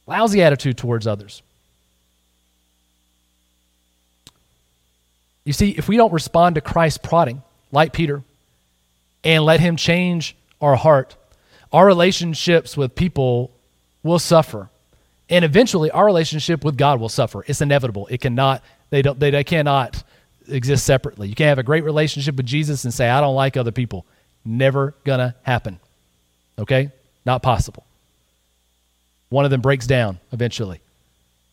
Lousy 0.06 0.42
attitude 0.42 0.76
towards 0.76 1.06
others. 1.06 1.42
You 5.44 5.52
see, 5.52 5.70
if 5.70 5.88
we 5.88 5.96
don't 5.96 6.12
respond 6.12 6.56
to 6.56 6.60
Christ's 6.60 6.98
prodding, 6.98 7.42
like 7.72 7.92
Peter, 7.92 8.22
and 9.24 9.44
let 9.44 9.60
Him 9.60 9.76
change 9.76 10.36
our 10.60 10.76
heart, 10.76 11.16
our 11.72 11.86
relationships 11.86 12.76
with 12.76 12.94
people 12.94 13.50
will 14.02 14.18
suffer. 14.18 14.68
And 15.28 15.44
eventually, 15.44 15.90
our 15.90 16.04
relationship 16.04 16.64
with 16.64 16.76
God 16.76 17.00
will 17.00 17.08
suffer. 17.08 17.44
It's 17.46 17.60
inevitable. 17.60 18.08
It 18.08 18.20
cannot, 18.20 18.62
they, 18.90 19.02
don't, 19.02 19.18
they, 19.18 19.30
they 19.30 19.44
cannot 19.44 20.02
exist 20.48 20.84
separately. 20.84 21.28
You 21.28 21.34
can't 21.34 21.48
have 21.48 21.58
a 21.58 21.62
great 21.62 21.84
relationship 21.84 22.36
with 22.36 22.46
Jesus 22.46 22.84
and 22.84 22.92
say, 22.92 23.08
I 23.08 23.20
don't 23.20 23.36
like 23.36 23.56
other 23.56 23.72
people. 23.72 24.04
Never 24.44 24.94
gonna 25.04 25.36
happen. 25.42 25.78
Okay? 26.60 26.90
Not 27.24 27.42
possible. 27.42 27.84
One 29.30 29.44
of 29.44 29.50
them 29.50 29.60
breaks 29.60 29.86
down 29.86 30.20
eventually. 30.32 30.80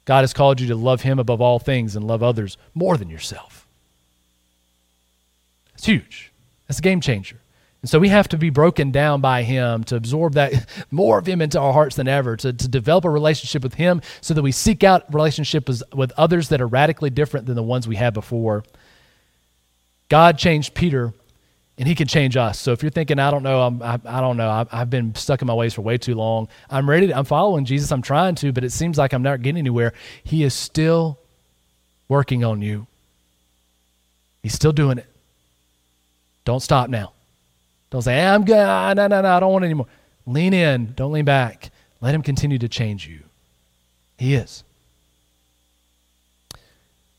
God 0.06 0.22
has 0.22 0.34
called 0.34 0.62
you 0.62 0.68
to 0.68 0.76
love 0.76 1.02
Him 1.02 1.20
above 1.20 1.42
all 1.42 1.60
things 1.60 1.96
and 1.96 2.06
love 2.06 2.24
others 2.24 2.58
more 2.74 2.98
than 2.98 3.10
yourself. 3.10 3.66
It's 5.76 5.86
huge. 5.86 6.32
That's 6.68 6.80
a 6.80 6.82
game 6.82 7.02
changer. 7.02 7.38
And 7.82 7.90
so 7.90 8.00
we 8.00 8.10
have 8.10 8.28
to 8.30 8.38
be 8.38 8.50
broken 8.50 8.92
down 8.92 9.22
by 9.22 9.44
Him 9.44 9.84
to 9.86 9.96
absorb 9.96 10.34
that 10.34 10.54
more 10.92 11.20
of 11.20 11.28
Him 11.28 11.42
into 11.42 11.60
our 11.60 11.74
hearts 11.74 11.96
than 11.96 12.08
ever, 12.08 12.36
to, 12.38 12.52
to 12.52 12.68
develop 12.68 13.06
a 13.06 13.10
relationship 13.10 13.64
with 13.64 13.76
Him 13.76 14.02
so 14.22 14.34
that 14.34 14.42
we 14.42 14.52
seek 14.52 14.84
out 14.84 15.14
relationships 15.14 15.84
with 15.94 16.12
others 16.18 16.50
that 16.50 16.62
are 16.62 16.68
radically 16.68 17.10
different 17.10 17.46
than 17.46 17.56
the 17.56 17.64
ones 17.64 17.88
we 17.88 17.96
had 17.96 18.14
before. 18.14 18.64
God 20.10 20.38
changed 20.38 20.74
Peter 20.74 21.14
and 21.78 21.88
he 21.88 21.94
can 21.94 22.08
change 22.08 22.36
us. 22.36 22.60
So 22.60 22.72
if 22.72 22.82
you're 22.82 22.90
thinking, 22.90 23.20
I 23.20 23.30
don't 23.30 23.44
know, 23.44 23.62
I'm, 23.62 23.82
I, 23.82 24.00
I 24.06 24.20
don't 24.20 24.38
know, 24.38 24.50
I've, 24.50 24.68
I've, 24.72 24.90
been 24.90 25.14
stuck 25.14 25.42
in 25.42 25.48
my 25.48 25.54
ways 25.54 25.76
for 25.76 25.84
way 25.84 25.98
too 25.98 26.16
long. 26.16 26.48
I'm 26.70 26.90
ready. 26.90 27.08
To, 27.08 27.18
I'm 27.18 27.26
following 27.26 27.66
Jesus. 27.66 27.92
I'm 27.92 28.02
trying 28.02 28.36
to, 28.36 28.52
but 28.52 28.64
it 28.64 28.72
seems 28.72 28.98
like 28.98 29.14
I'm 29.14 29.22
not 29.22 29.42
getting 29.42 29.60
anywhere. 29.60 29.94
He 30.24 30.44
is 30.44 30.54
still 30.54 31.20
working 32.08 32.44
on 32.44 32.62
you. 32.62 32.88
He's 34.42 34.54
still 34.54 34.72
doing 34.72 34.98
it. 34.98 35.06
Don't 36.46 36.62
stop 36.62 36.90
now. 36.90 37.12
Don't 37.90 38.02
say, 38.02 38.26
I'm 38.26 38.44
good. 38.44 38.56
No, 38.56 39.08
no, 39.08 39.22
no, 39.22 39.36
I 39.36 39.40
don't 39.40 39.52
want 39.52 39.66
it 39.66 39.68
anymore. 39.68 39.88
Lean 40.26 40.54
in. 40.54 40.94
Don't 40.96 41.12
lean 41.12 41.26
back. 41.26 41.70
Let 42.02 42.16
him 42.16 42.22
continue 42.22 42.58
to 42.58 42.68
change 42.68 43.08
you. 43.08 43.20
He 44.18 44.34
is. 44.34 44.64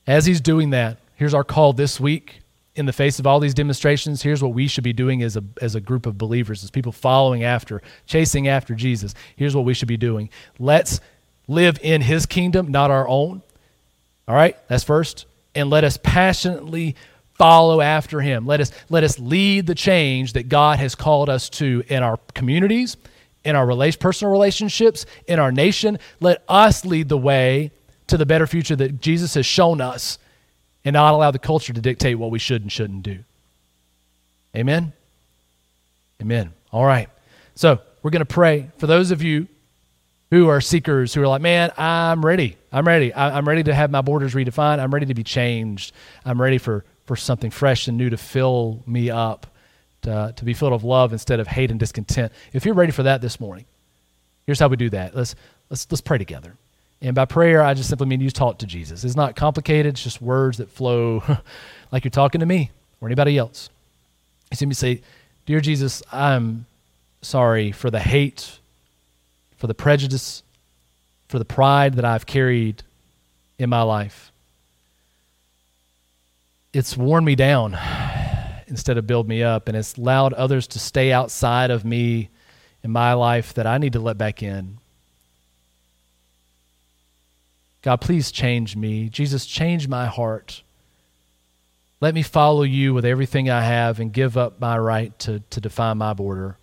As 0.06 0.26
he's 0.26 0.40
doing 0.40 0.70
that, 0.70 0.96
here's 1.16 1.34
our 1.34 1.44
call 1.44 1.72
this 1.72 2.00
week 2.00 2.40
in 2.78 2.86
the 2.86 2.92
face 2.92 3.18
of 3.18 3.26
all 3.26 3.40
these 3.40 3.54
demonstrations, 3.54 4.22
here's 4.22 4.40
what 4.40 4.54
we 4.54 4.68
should 4.68 4.84
be 4.84 4.92
doing 4.92 5.20
as 5.22 5.36
a, 5.36 5.42
as 5.60 5.74
a 5.74 5.80
group 5.80 6.06
of 6.06 6.16
believers, 6.16 6.62
as 6.62 6.70
people 6.70 6.92
following 6.92 7.42
after, 7.42 7.82
chasing 8.06 8.46
after 8.46 8.72
Jesus. 8.74 9.14
Here's 9.34 9.54
what 9.56 9.64
we 9.64 9.74
should 9.74 9.88
be 9.88 9.96
doing. 9.96 10.30
Let's 10.60 11.00
live 11.48 11.80
in 11.82 12.02
his 12.02 12.24
kingdom, 12.24 12.70
not 12.70 12.92
our 12.92 13.08
own. 13.08 13.42
All 14.28 14.34
right, 14.36 14.56
that's 14.68 14.84
first. 14.84 15.26
And 15.56 15.70
let 15.70 15.82
us 15.82 15.98
passionately 16.00 16.94
follow 17.34 17.80
after 17.80 18.20
him. 18.20 18.46
Let 18.46 18.60
us, 18.60 18.70
let 18.88 19.02
us 19.02 19.18
lead 19.18 19.66
the 19.66 19.74
change 19.74 20.34
that 20.34 20.48
God 20.48 20.78
has 20.78 20.94
called 20.94 21.28
us 21.28 21.48
to 21.50 21.82
in 21.88 22.04
our 22.04 22.18
communities, 22.32 22.96
in 23.44 23.56
our 23.56 23.66
relation, 23.66 23.98
personal 23.98 24.30
relationships, 24.30 25.04
in 25.26 25.40
our 25.40 25.50
nation. 25.50 25.98
Let 26.20 26.44
us 26.48 26.84
lead 26.84 27.08
the 27.08 27.18
way 27.18 27.72
to 28.06 28.16
the 28.16 28.26
better 28.26 28.46
future 28.46 28.76
that 28.76 29.00
Jesus 29.00 29.34
has 29.34 29.46
shown 29.46 29.80
us 29.80 30.18
and 30.84 30.94
not 30.94 31.14
allow 31.14 31.30
the 31.30 31.38
culture 31.38 31.72
to 31.72 31.80
dictate 31.80 32.18
what 32.18 32.30
we 32.30 32.38
should 32.38 32.62
and 32.62 32.72
shouldn't 32.72 33.02
do. 33.02 33.18
Amen? 34.56 34.92
Amen. 36.20 36.52
All 36.72 36.84
right. 36.84 37.08
So 37.54 37.80
we're 38.02 38.10
going 38.10 38.20
to 38.20 38.26
pray 38.26 38.70
for 38.78 38.86
those 38.86 39.10
of 39.10 39.22
you 39.22 39.48
who 40.30 40.48
are 40.48 40.60
seekers 40.60 41.14
who 41.14 41.22
are 41.22 41.28
like, 41.28 41.40
man, 41.40 41.72
I'm 41.76 42.24
ready. 42.24 42.56
I'm 42.70 42.86
ready. 42.86 43.12
I, 43.12 43.38
am 43.38 43.48
ready 43.48 43.62
to 43.64 43.74
have 43.74 43.90
my 43.90 44.02
borders 44.02 44.34
redefined. 44.34 44.78
I'm 44.78 44.92
ready 44.92 45.06
to 45.06 45.14
be 45.14 45.24
changed. 45.24 45.92
I'm 46.24 46.40
ready 46.40 46.58
for, 46.58 46.84
for 47.06 47.16
something 47.16 47.50
fresh 47.50 47.88
and 47.88 47.96
new 47.96 48.10
to 48.10 48.16
fill 48.16 48.82
me 48.86 49.10
up, 49.10 49.46
to, 50.02 50.34
to 50.36 50.44
be 50.44 50.52
filled 50.52 50.74
of 50.74 50.84
love 50.84 51.12
instead 51.12 51.40
of 51.40 51.46
hate 51.46 51.70
and 51.70 51.80
discontent. 51.80 52.32
If 52.52 52.66
you're 52.66 52.74
ready 52.74 52.92
for 52.92 53.04
that 53.04 53.22
this 53.22 53.40
morning, 53.40 53.64
here's 54.46 54.60
how 54.60 54.68
we 54.68 54.76
do 54.76 54.90
that. 54.90 55.16
Let's, 55.16 55.34
let's, 55.70 55.86
let's 55.90 56.02
pray 56.02 56.18
together. 56.18 56.54
And 57.00 57.14
by 57.14 57.26
prayer, 57.26 57.62
I 57.62 57.74
just 57.74 57.88
simply 57.88 58.06
mean 58.06 58.20
you 58.20 58.30
talk 58.30 58.58
to 58.58 58.66
Jesus. 58.66 59.04
It's 59.04 59.14
not 59.14 59.36
complicated, 59.36 59.94
it's 59.94 60.02
just 60.02 60.20
words 60.20 60.58
that 60.58 60.68
flow 60.68 61.22
like 61.92 62.04
you're 62.04 62.10
talking 62.10 62.40
to 62.40 62.46
me 62.46 62.70
or 63.00 63.08
anybody 63.08 63.38
else. 63.38 63.70
You 64.58 64.66
me 64.66 64.74
say, 64.74 65.02
Dear 65.46 65.60
Jesus, 65.60 66.02
I'm 66.12 66.66
sorry 67.22 67.72
for 67.72 67.90
the 67.90 68.00
hate, 68.00 68.58
for 69.56 69.66
the 69.66 69.74
prejudice, 69.74 70.42
for 71.28 71.38
the 71.38 71.44
pride 71.44 71.94
that 71.94 72.04
I've 72.04 72.26
carried 72.26 72.82
in 73.58 73.70
my 73.70 73.82
life. 73.82 74.32
It's 76.72 76.96
worn 76.96 77.24
me 77.24 77.34
down 77.34 77.78
instead 78.66 78.98
of 78.98 79.06
build 79.06 79.28
me 79.28 79.42
up, 79.42 79.68
and 79.68 79.76
it's 79.76 79.96
allowed 79.96 80.32
others 80.32 80.66
to 80.68 80.78
stay 80.78 81.12
outside 81.12 81.70
of 81.70 81.84
me 81.84 82.28
in 82.82 82.90
my 82.90 83.12
life 83.14 83.54
that 83.54 83.66
I 83.66 83.78
need 83.78 83.94
to 83.94 84.00
let 84.00 84.18
back 84.18 84.42
in. 84.42 84.78
God, 87.82 88.00
please 88.00 88.32
change 88.32 88.76
me. 88.76 89.08
Jesus, 89.08 89.46
change 89.46 89.88
my 89.88 90.06
heart. 90.06 90.62
Let 92.00 92.14
me 92.14 92.22
follow 92.22 92.62
you 92.62 92.94
with 92.94 93.04
everything 93.04 93.50
I 93.50 93.62
have 93.62 93.98
and 94.00 94.12
give 94.12 94.36
up 94.36 94.60
my 94.60 94.78
right 94.78 95.16
to, 95.20 95.40
to 95.50 95.60
define 95.60 95.98
my 95.98 96.12
border. 96.12 96.56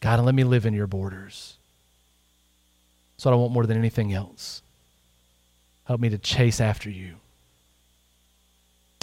God, 0.00 0.18
and 0.18 0.26
let 0.26 0.34
me 0.34 0.44
live 0.44 0.66
in 0.66 0.74
your 0.74 0.86
borders. 0.86 1.56
That's 3.16 3.24
what 3.24 3.34
I 3.34 3.36
want 3.36 3.52
more 3.52 3.66
than 3.66 3.76
anything 3.78 4.12
else. 4.12 4.62
Help 5.84 6.00
me 6.00 6.08
to 6.10 6.18
chase 6.18 6.60
after 6.60 6.90
you. 6.90 7.14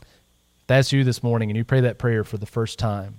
If 0.02 0.68
that's 0.68 0.92
you 0.92 1.04
this 1.04 1.22
morning 1.22 1.50
and 1.50 1.58
you 1.58 1.64
pray 1.64 1.82
that 1.82 1.98
prayer 1.98 2.24
for 2.24 2.38
the 2.38 2.46
first 2.46 2.80
time, 2.80 3.16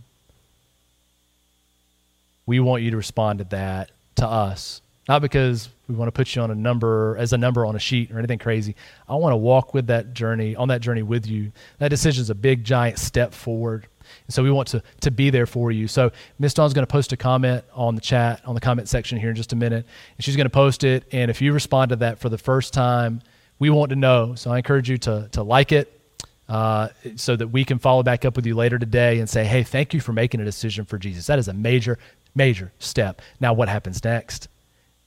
we 2.47 2.61
want 2.61 2.83
you 2.83 2.91
to 2.93 2.97
respond 2.97 3.41
to 3.41 3.45
that 3.47 3.91
to 4.17 4.27
us. 4.27 4.81
Not 5.09 5.23
because 5.23 5.69
we 5.87 5.95
want 5.95 6.09
to 6.09 6.13
put 6.13 6.35
you 6.35 6.43
on 6.43 6.51
a 6.51 6.55
number 6.55 7.17
as 7.19 7.33
a 7.33 7.39
number 7.39 7.65
on 7.65 7.77
a 7.77 7.79
sheet 7.79 8.11
or 8.11 8.19
anything 8.19 8.39
crazy. 8.39 8.75
I 9.09 9.15
want 9.15 9.33
to 9.33 9.37
walk 9.37 9.73
with 9.73 9.87
that 9.87 10.15
journey, 10.15 10.57
on 10.57 10.69
that 10.69 10.81
journey 10.81 11.03
with 11.03 11.27
you. 11.27 11.53
That 11.79 11.89
decision 11.89 12.23
is 12.23 12.31
a 12.31 12.35
big, 12.35 12.65
giant 12.65 12.99
step 12.99 13.33
forward. 13.33 13.87
And 14.27 14.35
so 14.35 14.43
we 14.43 14.51
want 14.51 14.69
to, 14.69 14.83
to 15.03 15.11
be 15.11 15.31
there 15.31 15.47
for 15.47 15.71
you. 15.71 15.87
So 15.87 16.11
Miss 16.39 16.55
Dawn's 16.55 16.75
going 16.75 16.87
to 16.87 16.91
post 16.91 17.13
a 17.13 17.17
comment 17.17 17.65
on 17.73 17.95
the 17.95 18.01
chat, 18.01 18.41
on 18.45 18.55
the 18.55 18.61
comment 18.61 18.89
section 18.89 19.19
here 19.19 19.31
in 19.31 19.37
just 19.37 19.53
a 19.53 19.57
minute. 19.57 19.87
And 20.17 20.25
she's 20.25 20.37
going 20.37 20.47
to 20.47 20.51
post 20.51 20.83
it. 20.83 21.05
And 21.13 21.31
if 21.31 21.41
you 21.41 21.53
respond 21.53 21.91
to 21.91 21.97
that 21.97 22.19
for 22.19 22.29
the 22.29 22.39
first 22.39 22.73
time, 22.73 23.23
we 23.59 23.71
want 23.71 23.91
to 23.91 23.97
know. 23.97 24.35
So 24.35 24.51
I 24.51 24.59
encourage 24.59 24.91
you 24.91 24.99
to, 24.99 25.29
to 25.33 25.43
like 25.43 25.71
it 25.71 26.01
uh, 26.49 26.89
so 27.15 27.37
that 27.37 27.49
we 27.49 27.65
can 27.65 27.79
follow 27.79 28.03
back 28.03 28.25
up 28.25 28.35
with 28.35 28.47
you 28.47 28.57
later 28.57 28.79
today 28.79 29.21
and 29.21 29.31
say, 29.31 29.45
hey, 29.45 29.63
thank 29.63 29.95
you 29.95 30.01
for 30.01 30.13
making 30.13 30.41
a 30.41 30.45
decision 30.45 30.85
for 30.85 30.99
Jesus. 30.99 31.27
That 31.27 31.39
is 31.39 31.49
a 31.49 31.53
major, 31.53 31.99
major 32.35 32.73
step. 32.81 33.23
Now, 33.41 33.53
what 33.53 33.69
happens 33.69 34.03
next 34.03 34.49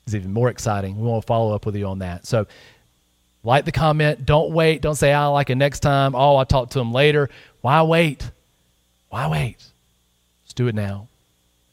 is 0.09 0.15
even 0.15 0.33
more 0.33 0.49
exciting. 0.49 0.99
We 0.99 1.07
want 1.07 1.23
to 1.23 1.27
follow 1.27 1.53
up 1.53 1.65
with 1.65 1.75
you 1.75 1.85
on 1.85 1.99
that. 1.99 2.25
So, 2.25 2.47
like 3.43 3.65
the 3.65 3.71
comment. 3.71 4.25
Don't 4.25 4.51
wait. 4.51 4.81
Don't 4.81 4.95
say, 4.95 5.13
I'll 5.13 5.33
like 5.33 5.49
it 5.49 5.55
next 5.55 5.79
time. 5.79 6.15
Oh, 6.15 6.35
I'll 6.35 6.45
talk 6.45 6.71
to 6.71 6.79
him 6.79 6.91
later. 6.91 7.29
Why 7.61 7.81
wait? 7.83 8.29
Why 9.09 9.27
wait? 9.27 9.57
Let's 10.43 10.53
do 10.53 10.67
it 10.67 10.75
now. 10.75 11.07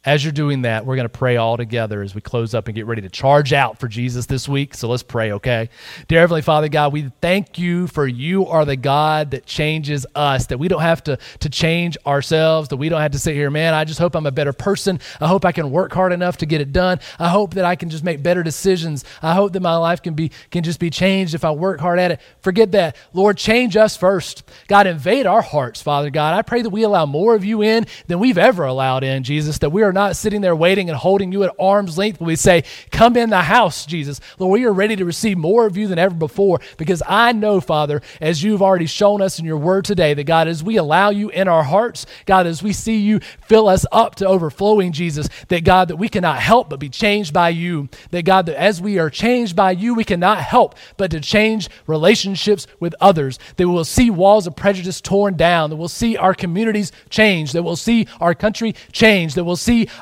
As 0.07 0.25
you're 0.25 0.33
doing 0.33 0.63
that, 0.63 0.87
we're 0.87 0.95
going 0.95 1.09
to 1.09 1.19
pray 1.19 1.37
all 1.37 1.57
together 1.57 2.01
as 2.01 2.15
we 2.15 2.21
close 2.21 2.55
up 2.55 2.69
and 2.69 2.77
get 2.77 2.87
ready 2.87 3.03
to 3.03 3.09
charge 3.09 3.53
out 3.53 3.81
for 3.81 3.89
Jesus 3.89 4.27
this 4.27 4.49
week. 4.49 4.73
So 4.75 4.87
let's 4.87 5.03
pray, 5.03 5.33
okay? 5.33 5.69
Dear 6.07 6.21
Heavenly 6.21 6.43
Father, 6.43 6.69
God, 6.69 6.93
we 6.93 7.11
thank 7.21 7.59
you 7.59 7.89
for 7.89 8.07
you 8.07 8.47
are 8.47 8.65
the 8.65 8.77
God 8.77 9.33
that 9.33 9.47
changes 9.47 10.07
us, 10.15 10.47
that 10.47 10.59
we 10.59 10.69
don't 10.69 10.83
have 10.83 11.03
to, 11.05 11.19
to 11.41 11.49
change 11.51 11.99
ourselves, 12.07 12.69
that 12.69 12.77
we 12.77 12.89
don't 12.89 13.01
have 13.01 13.11
to 13.11 13.19
sit 13.19 13.35
here, 13.35 13.51
man, 13.51 13.75
I 13.75 13.83
just 13.83 13.99
hope 13.99 14.15
I'm 14.15 14.27
a 14.27 14.31
better 14.31 14.53
person. 14.53 15.01
I 15.21 15.27
hope 15.27 15.45
I 15.45 15.51
can 15.51 15.73
work 15.73 15.93
hard 15.93 16.13
enough 16.13 16.37
to 16.37 16.47
get 16.47 16.61
it 16.61 16.73
done. 16.73 17.01
I 17.19 17.29
hope 17.29 17.55
that 17.55 17.65
I 17.65 17.75
can 17.75 17.91
just 17.91 18.05
make 18.05 18.23
better 18.23 18.45
decisions. 18.45 19.05
I 19.23 19.35
hope 19.35 19.55
that 19.55 19.61
my 19.61 19.77
life 19.77 20.03
can 20.03 20.15
be 20.15 20.31
can 20.53 20.63
just 20.63 20.79
be 20.79 20.89
changed 20.89 21.35
if 21.35 21.45
I 21.45 21.51
work 21.51 21.81
hard 21.81 21.99
at 21.99 22.13
it. 22.13 22.21
Forget 22.43 22.71
that. 22.73 22.95
Lord, 23.13 23.39
change 23.39 23.77
us 23.77 23.97
first. 23.97 24.45
God, 24.69 24.87
invade 24.87 25.27
our 25.27 25.43
hearts, 25.43 25.83
Father 25.83 26.11
God. 26.11 26.35
I 26.35 26.43
pray 26.43 26.63
that 26.63 26.71
we 26.71 26.85
allow 26.85 27.07
more 27.07 27.35
of 27.35 27.45
you 27.45 27.63
in 27.63 27.87
than 28.07 28.21
we've 28.21 28.39
ever 28.39 28.65
allowed 28.65 29.03
in, 29.03 29.25
Jesus, 29.25 29.59
that 29.59 29.71
we 29.71 29.83
are 29.83 29.96
not 29.97 30.15
sitting 30.15 30.43
there 30.43 30.55
waiting 30.55 30.89
and 30.89 30.97
holding 30.97 31.33
you 31.33 31.43
at 31.43 31.55
arm's 31.59 31.99
length, 31.99 32.21
we 32.21 32.37
say, 32.37 32.63
Come 32.93 33.17
in 33.17 33.31
the 33.31 33.43
house, 33.43 33.87
Jesus. 33.87 34.21
Lord, 34.39 34.53
we 34.53 34.67
are 34.67 34.73
ready 34.73 34.95
to 34.95 35.05
receive 35.05 35.39
more 35.39 35.67
of 35.67 35.77
you 35.77 35.89
than 35.89 35.99
ever 35.99 36.15
before 36.15 36.61
because 36.77 37.03
I 37.07 37.33
know, 37.33 37.61
Father, 37.61 38.03
as 38.21 38.43
you've 38.43 38.63
already 38.63 38.87
shown 38.87 39.23
us 39.23 39.39
in 39.39 39.45
your 39.47 39.57
word 39.57 39.85
today, 39.85 40.15
that 40.15 40.25
God, 40.25 40.49
as 40.49 40.63
we 40.63 40.77
allow 40.77 41.11
you 41.11 41.31
in 41.31 41.49
our 41.49 41.65
hearts, 41.65 42.07
God, 42.27 42.47
as 42.47 42.63
we 42.63 42.73
see 42.73 42.99
you 42.99 43.21
fill 43.49 43.69
us 43.69 43.87
up 43.91 44.15
to 44.17 44.27
overflowing, 44.27 44.93
Jesus, 44.93 45.29
that 45.49 45.65
God, 45.65 45.89
that 45.89 45.97
we 45.97 46.09
cannot 46.09 46.39
help 46.39 46.69
but 46.69 46.79
be 46.79 46.89
changed 46.89 47.33
by 47.33 47.49
you. 47.49 47.89
That 48.11 48.25
God, 48.25 48.47
that 48.47 48.61
as 48.61 48.81
we 48.81 48.99
are 48.99 49.11
changed 49.11 49.57
by 49.57 49.71
you, 49.73 49.95
we 49.95 50.05
cannot 50.05 50.39
help 50.39 50.75
but 50.97 51.11
to 51.13 51.21
change 51.21 51.71
relationships 51.87 52.67
with 52.79 52.95
others. 53.01 53.39
That 53.57 53.69
we'll 53.69 53.85
see 53.85 54.11
walls 54.11 54.47
of 54.47 54.55
prejudice 54.57 55.01
torn 55.01 55.37
down, 55.37 55.71
that 55.71 55.77
we'll 55.77 55.89
see 55.89 56.17
our 56.17 56.35
communities 56.35 56.93
change, 57.09 57.53
that 57.53 57.63
we'll 57.63 57.77
see 57.77 58.07
our 58.21 58.35
country 58.35 58.75
change, 58.93 59.35
that 59.35 59.45
we'll 59.45 59.57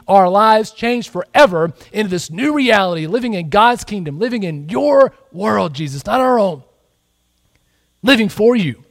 our 0.07 0.29
lives 0.29 0.71
changed 0.71 1.11
forever 1.11 1.73
into 1.93 2.11
this 2.11 2.31
new 2.31 2.55
reality, 2.55 3.07
living 3.07 3.35
in 3.35 3.49
God's 3.49 3.85
kingdom, 3.85 4.19
living 4.19 4.43
in 4.43 4.69
your 4.69 5.13
world, 5.33 5.75
Jesus, 5.75 6.07
not 6.07 6.21
our 6.21 6.39
own. 6.39 6.63
Living 8.03 8.29
for 8.29 8.55
you. 8.55 8.85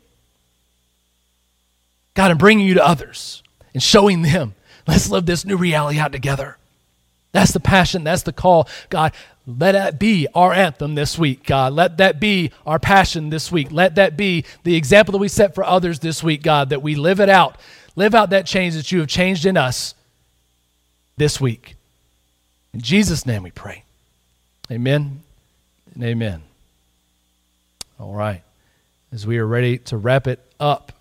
God, 2.13 2.31
and 2.31 2.39
bringing 2.39 2.67
you 2.67 2.75
to 2.75 2.85
others 2.85 3.43
and 3.73 3.81
showing 3.81 4.21
them. 4.21 4.55
Let's 4.87 5.09
live 5.09 5.25
this 5.25 5.45
new 5.45 5.57
reality 5.57 5.99
out 5.99 6.11
together. 6.11 6.57
That's 7.31 7.51
the 7.51 7.59
passion. 7.59 8.03
That's 8.03 8.23
the 8.23 8.33
call. 8.33 8.67
God, 8.89 9.13
let 9.47 9.73
that 9.73 9.99
be 9.99 10.27
our 10.35 10.53
anthem 10.53 10.95
this 10.95 11.17
week, 11.17 11.45
God. 11.45 11.73
Let 11.73 11.97
that 11.97 12.19
be 12.19 12.51
our 12.65 12.79
passion 12.79 13.29
this 13.29 13.51
week. 13.51 13.71
Let 13.71 13.95
that 13.95 14.15
be 14.15 14.45
the 14.63 14.75
example 14.75 15.13
that 15.13 15.17
we 15.17 15.27
set 15.27 15.55
for 15.55 15.63
others 15.63 15.99
this 15.99 16.23
week, 16.23 16.43
God, 16.43 16.69
that 16.69 16.83
we 16.83 16.95
live 16.95 17.19
it 17.19 17.29
out. 17.29 17.57
Live 17.95 18.13
out 18.13 18.29
that 18.29 18.45
change 18.45 18.75
that 18.75 18.91
you 18.91 18.99
have 18.99 19.07
changed 19.07 19.45
in 19.45 19.57
us 19.57 19.95
this 21.17 21.39
week. 21.39 21.75
In 22.73 22.81
Jesus' 22.81 23.25
name 23.25 23.43
we 23.43 23.51
pray. 23.51 23.83
Amen 24.71 25.21
and 25.93 26.03
amen. 26.03 26.41
All 27.99 28.13
right. 28.13 28.41
As 29.11 29.27
we 29.27 29.37
are 29.37 29.45
ready 29.45 29.77
to 29.77 29.97
wrap 29.97 30.27
it 30.27 30.39
up, 30.59 30.91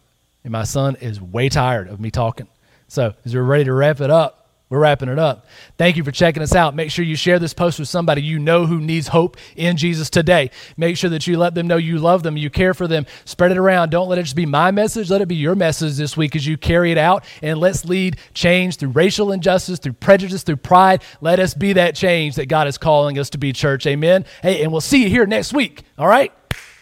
and 0.45 0.53
my 0.53 0.65
son 0.65 0.97
is 0.97 1.21
way 1.21 1.49
tired 1.49 1.89
of 1.89 2.01
me 2.01 2.11
talking. 2.11 2.49
So, 2.89 3.15
as 3.25 3.35
we're 3.35 3.43
ready 3.43 3.65
to 3.65 3.73
wrap 3.73 4.01
it 4.01 4.11
up, 4.11 4.42
we're 4.73 4.79
wrapping 4.79 5.11
it 5.11 5.19
up. 5.19 5.45
Thank 5.77 5.99
you 5.99 6.03
for 6.03 6.13
checking 6.13 6.43
us 6.43 6.55
out. 6.55 6.75
Make 6.75 6.91
sure 6.91 7.05
you 7.05 7.15
share 7.15 7.39
this 7.39 7.53
post 7.53 7.79
with 7.79 7.89
somebody 7.89 8.23
you 8.23 8.39
know 8.39 8.65
who 8.65 8.81
needs 8.81 9.09
hope 9.09 9.37
in 9.55 9.77
Jesus 9.77 10.09
today. 10.09 10.51
Make 10.79 10.97
sure 10.97 11.11
that 11.11 11.27
you 11.27 11.37
let 11.37 11.55
them 11.55 11.67
know 11.67 11.77
you 11.77 11.99
love 11.99 12.23
them, 12.23 12.39
you 12.39 12.49
care 12.49 12.73
for 12.73 12.89
them. 12.89 13.05
Spread 13.27 13.51
it 13.51 13.59
around. 13.59 13.91
Don't 13.91 14.09
let 14.09 14.19
it 14.19 14.23
just 14.23 14.35
be 14.35 14.47
my 14.47 14.71
message. 14.71 15.11
Let 15.11 15.21
it 15.21 15.29
be 15.29 15.35
your 15.35 15.55
message 15.55 15.99
this 15.99 16.17
week 16.17 16.35
as 16.35 16.47
you 16.47 16.57
carry 16.57 16.91
it 16.91 16.97
out. 16.97 17.27
And 17.43 17.61
let's 17.61 17.85
lead 17.85 18.17
change 18.33 18.79
through 18.79 18.93
racial 18.93 19.31
injustice, 19.31 19.79
through 19.79 19.93
prejudice, 19.93 20.43
through 20.43 20.57
pride. 20.57 21.03
Let 21.21 21.39
us 21.39 21.53
be 21.53 21.75
that 21.75 21.95
change 21.95 22.37
that 22.37 22.47
God 22.47 22.67
is 22.67 22.79
calling 22.79 23.19
us 23.19 23.29
to 23.29 23.39
be, 23.39 23.53
church. 23.53 23.87
Amen. 23.87 24.25
Hey, 24.41 24.63
and 24.63 24.73
we'll 24.73 24.81
see 24.81 25.03
you 25.03 25.11
here 25.11 25.27
next 25.27 25.53
week. 25.53 25.83
All 25.99 26.09
right? 26.09 26.33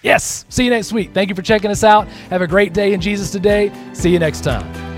Yes. 0.01 0.45
See 0.49 0.63
you 0.63 0.71
next 0.71 0.93
week. 0.93 1.13
Thank 1.13 1.29
you 1.29 1.35
for 1.35 1.43
checking 1.43 1.73
us 1.73 1.83
out. 1.83 2.07
Have 2.31 2.41
a 2.41 2.47
great 2.47 2.73
day 2.73 2.93
in 2.93 3.01
Jesus 3.01 3.33
today. 3.33 3.73
See 3.95 4.11
you 4.11 4.21
next 4.21 4.45
time. 4.45 4.90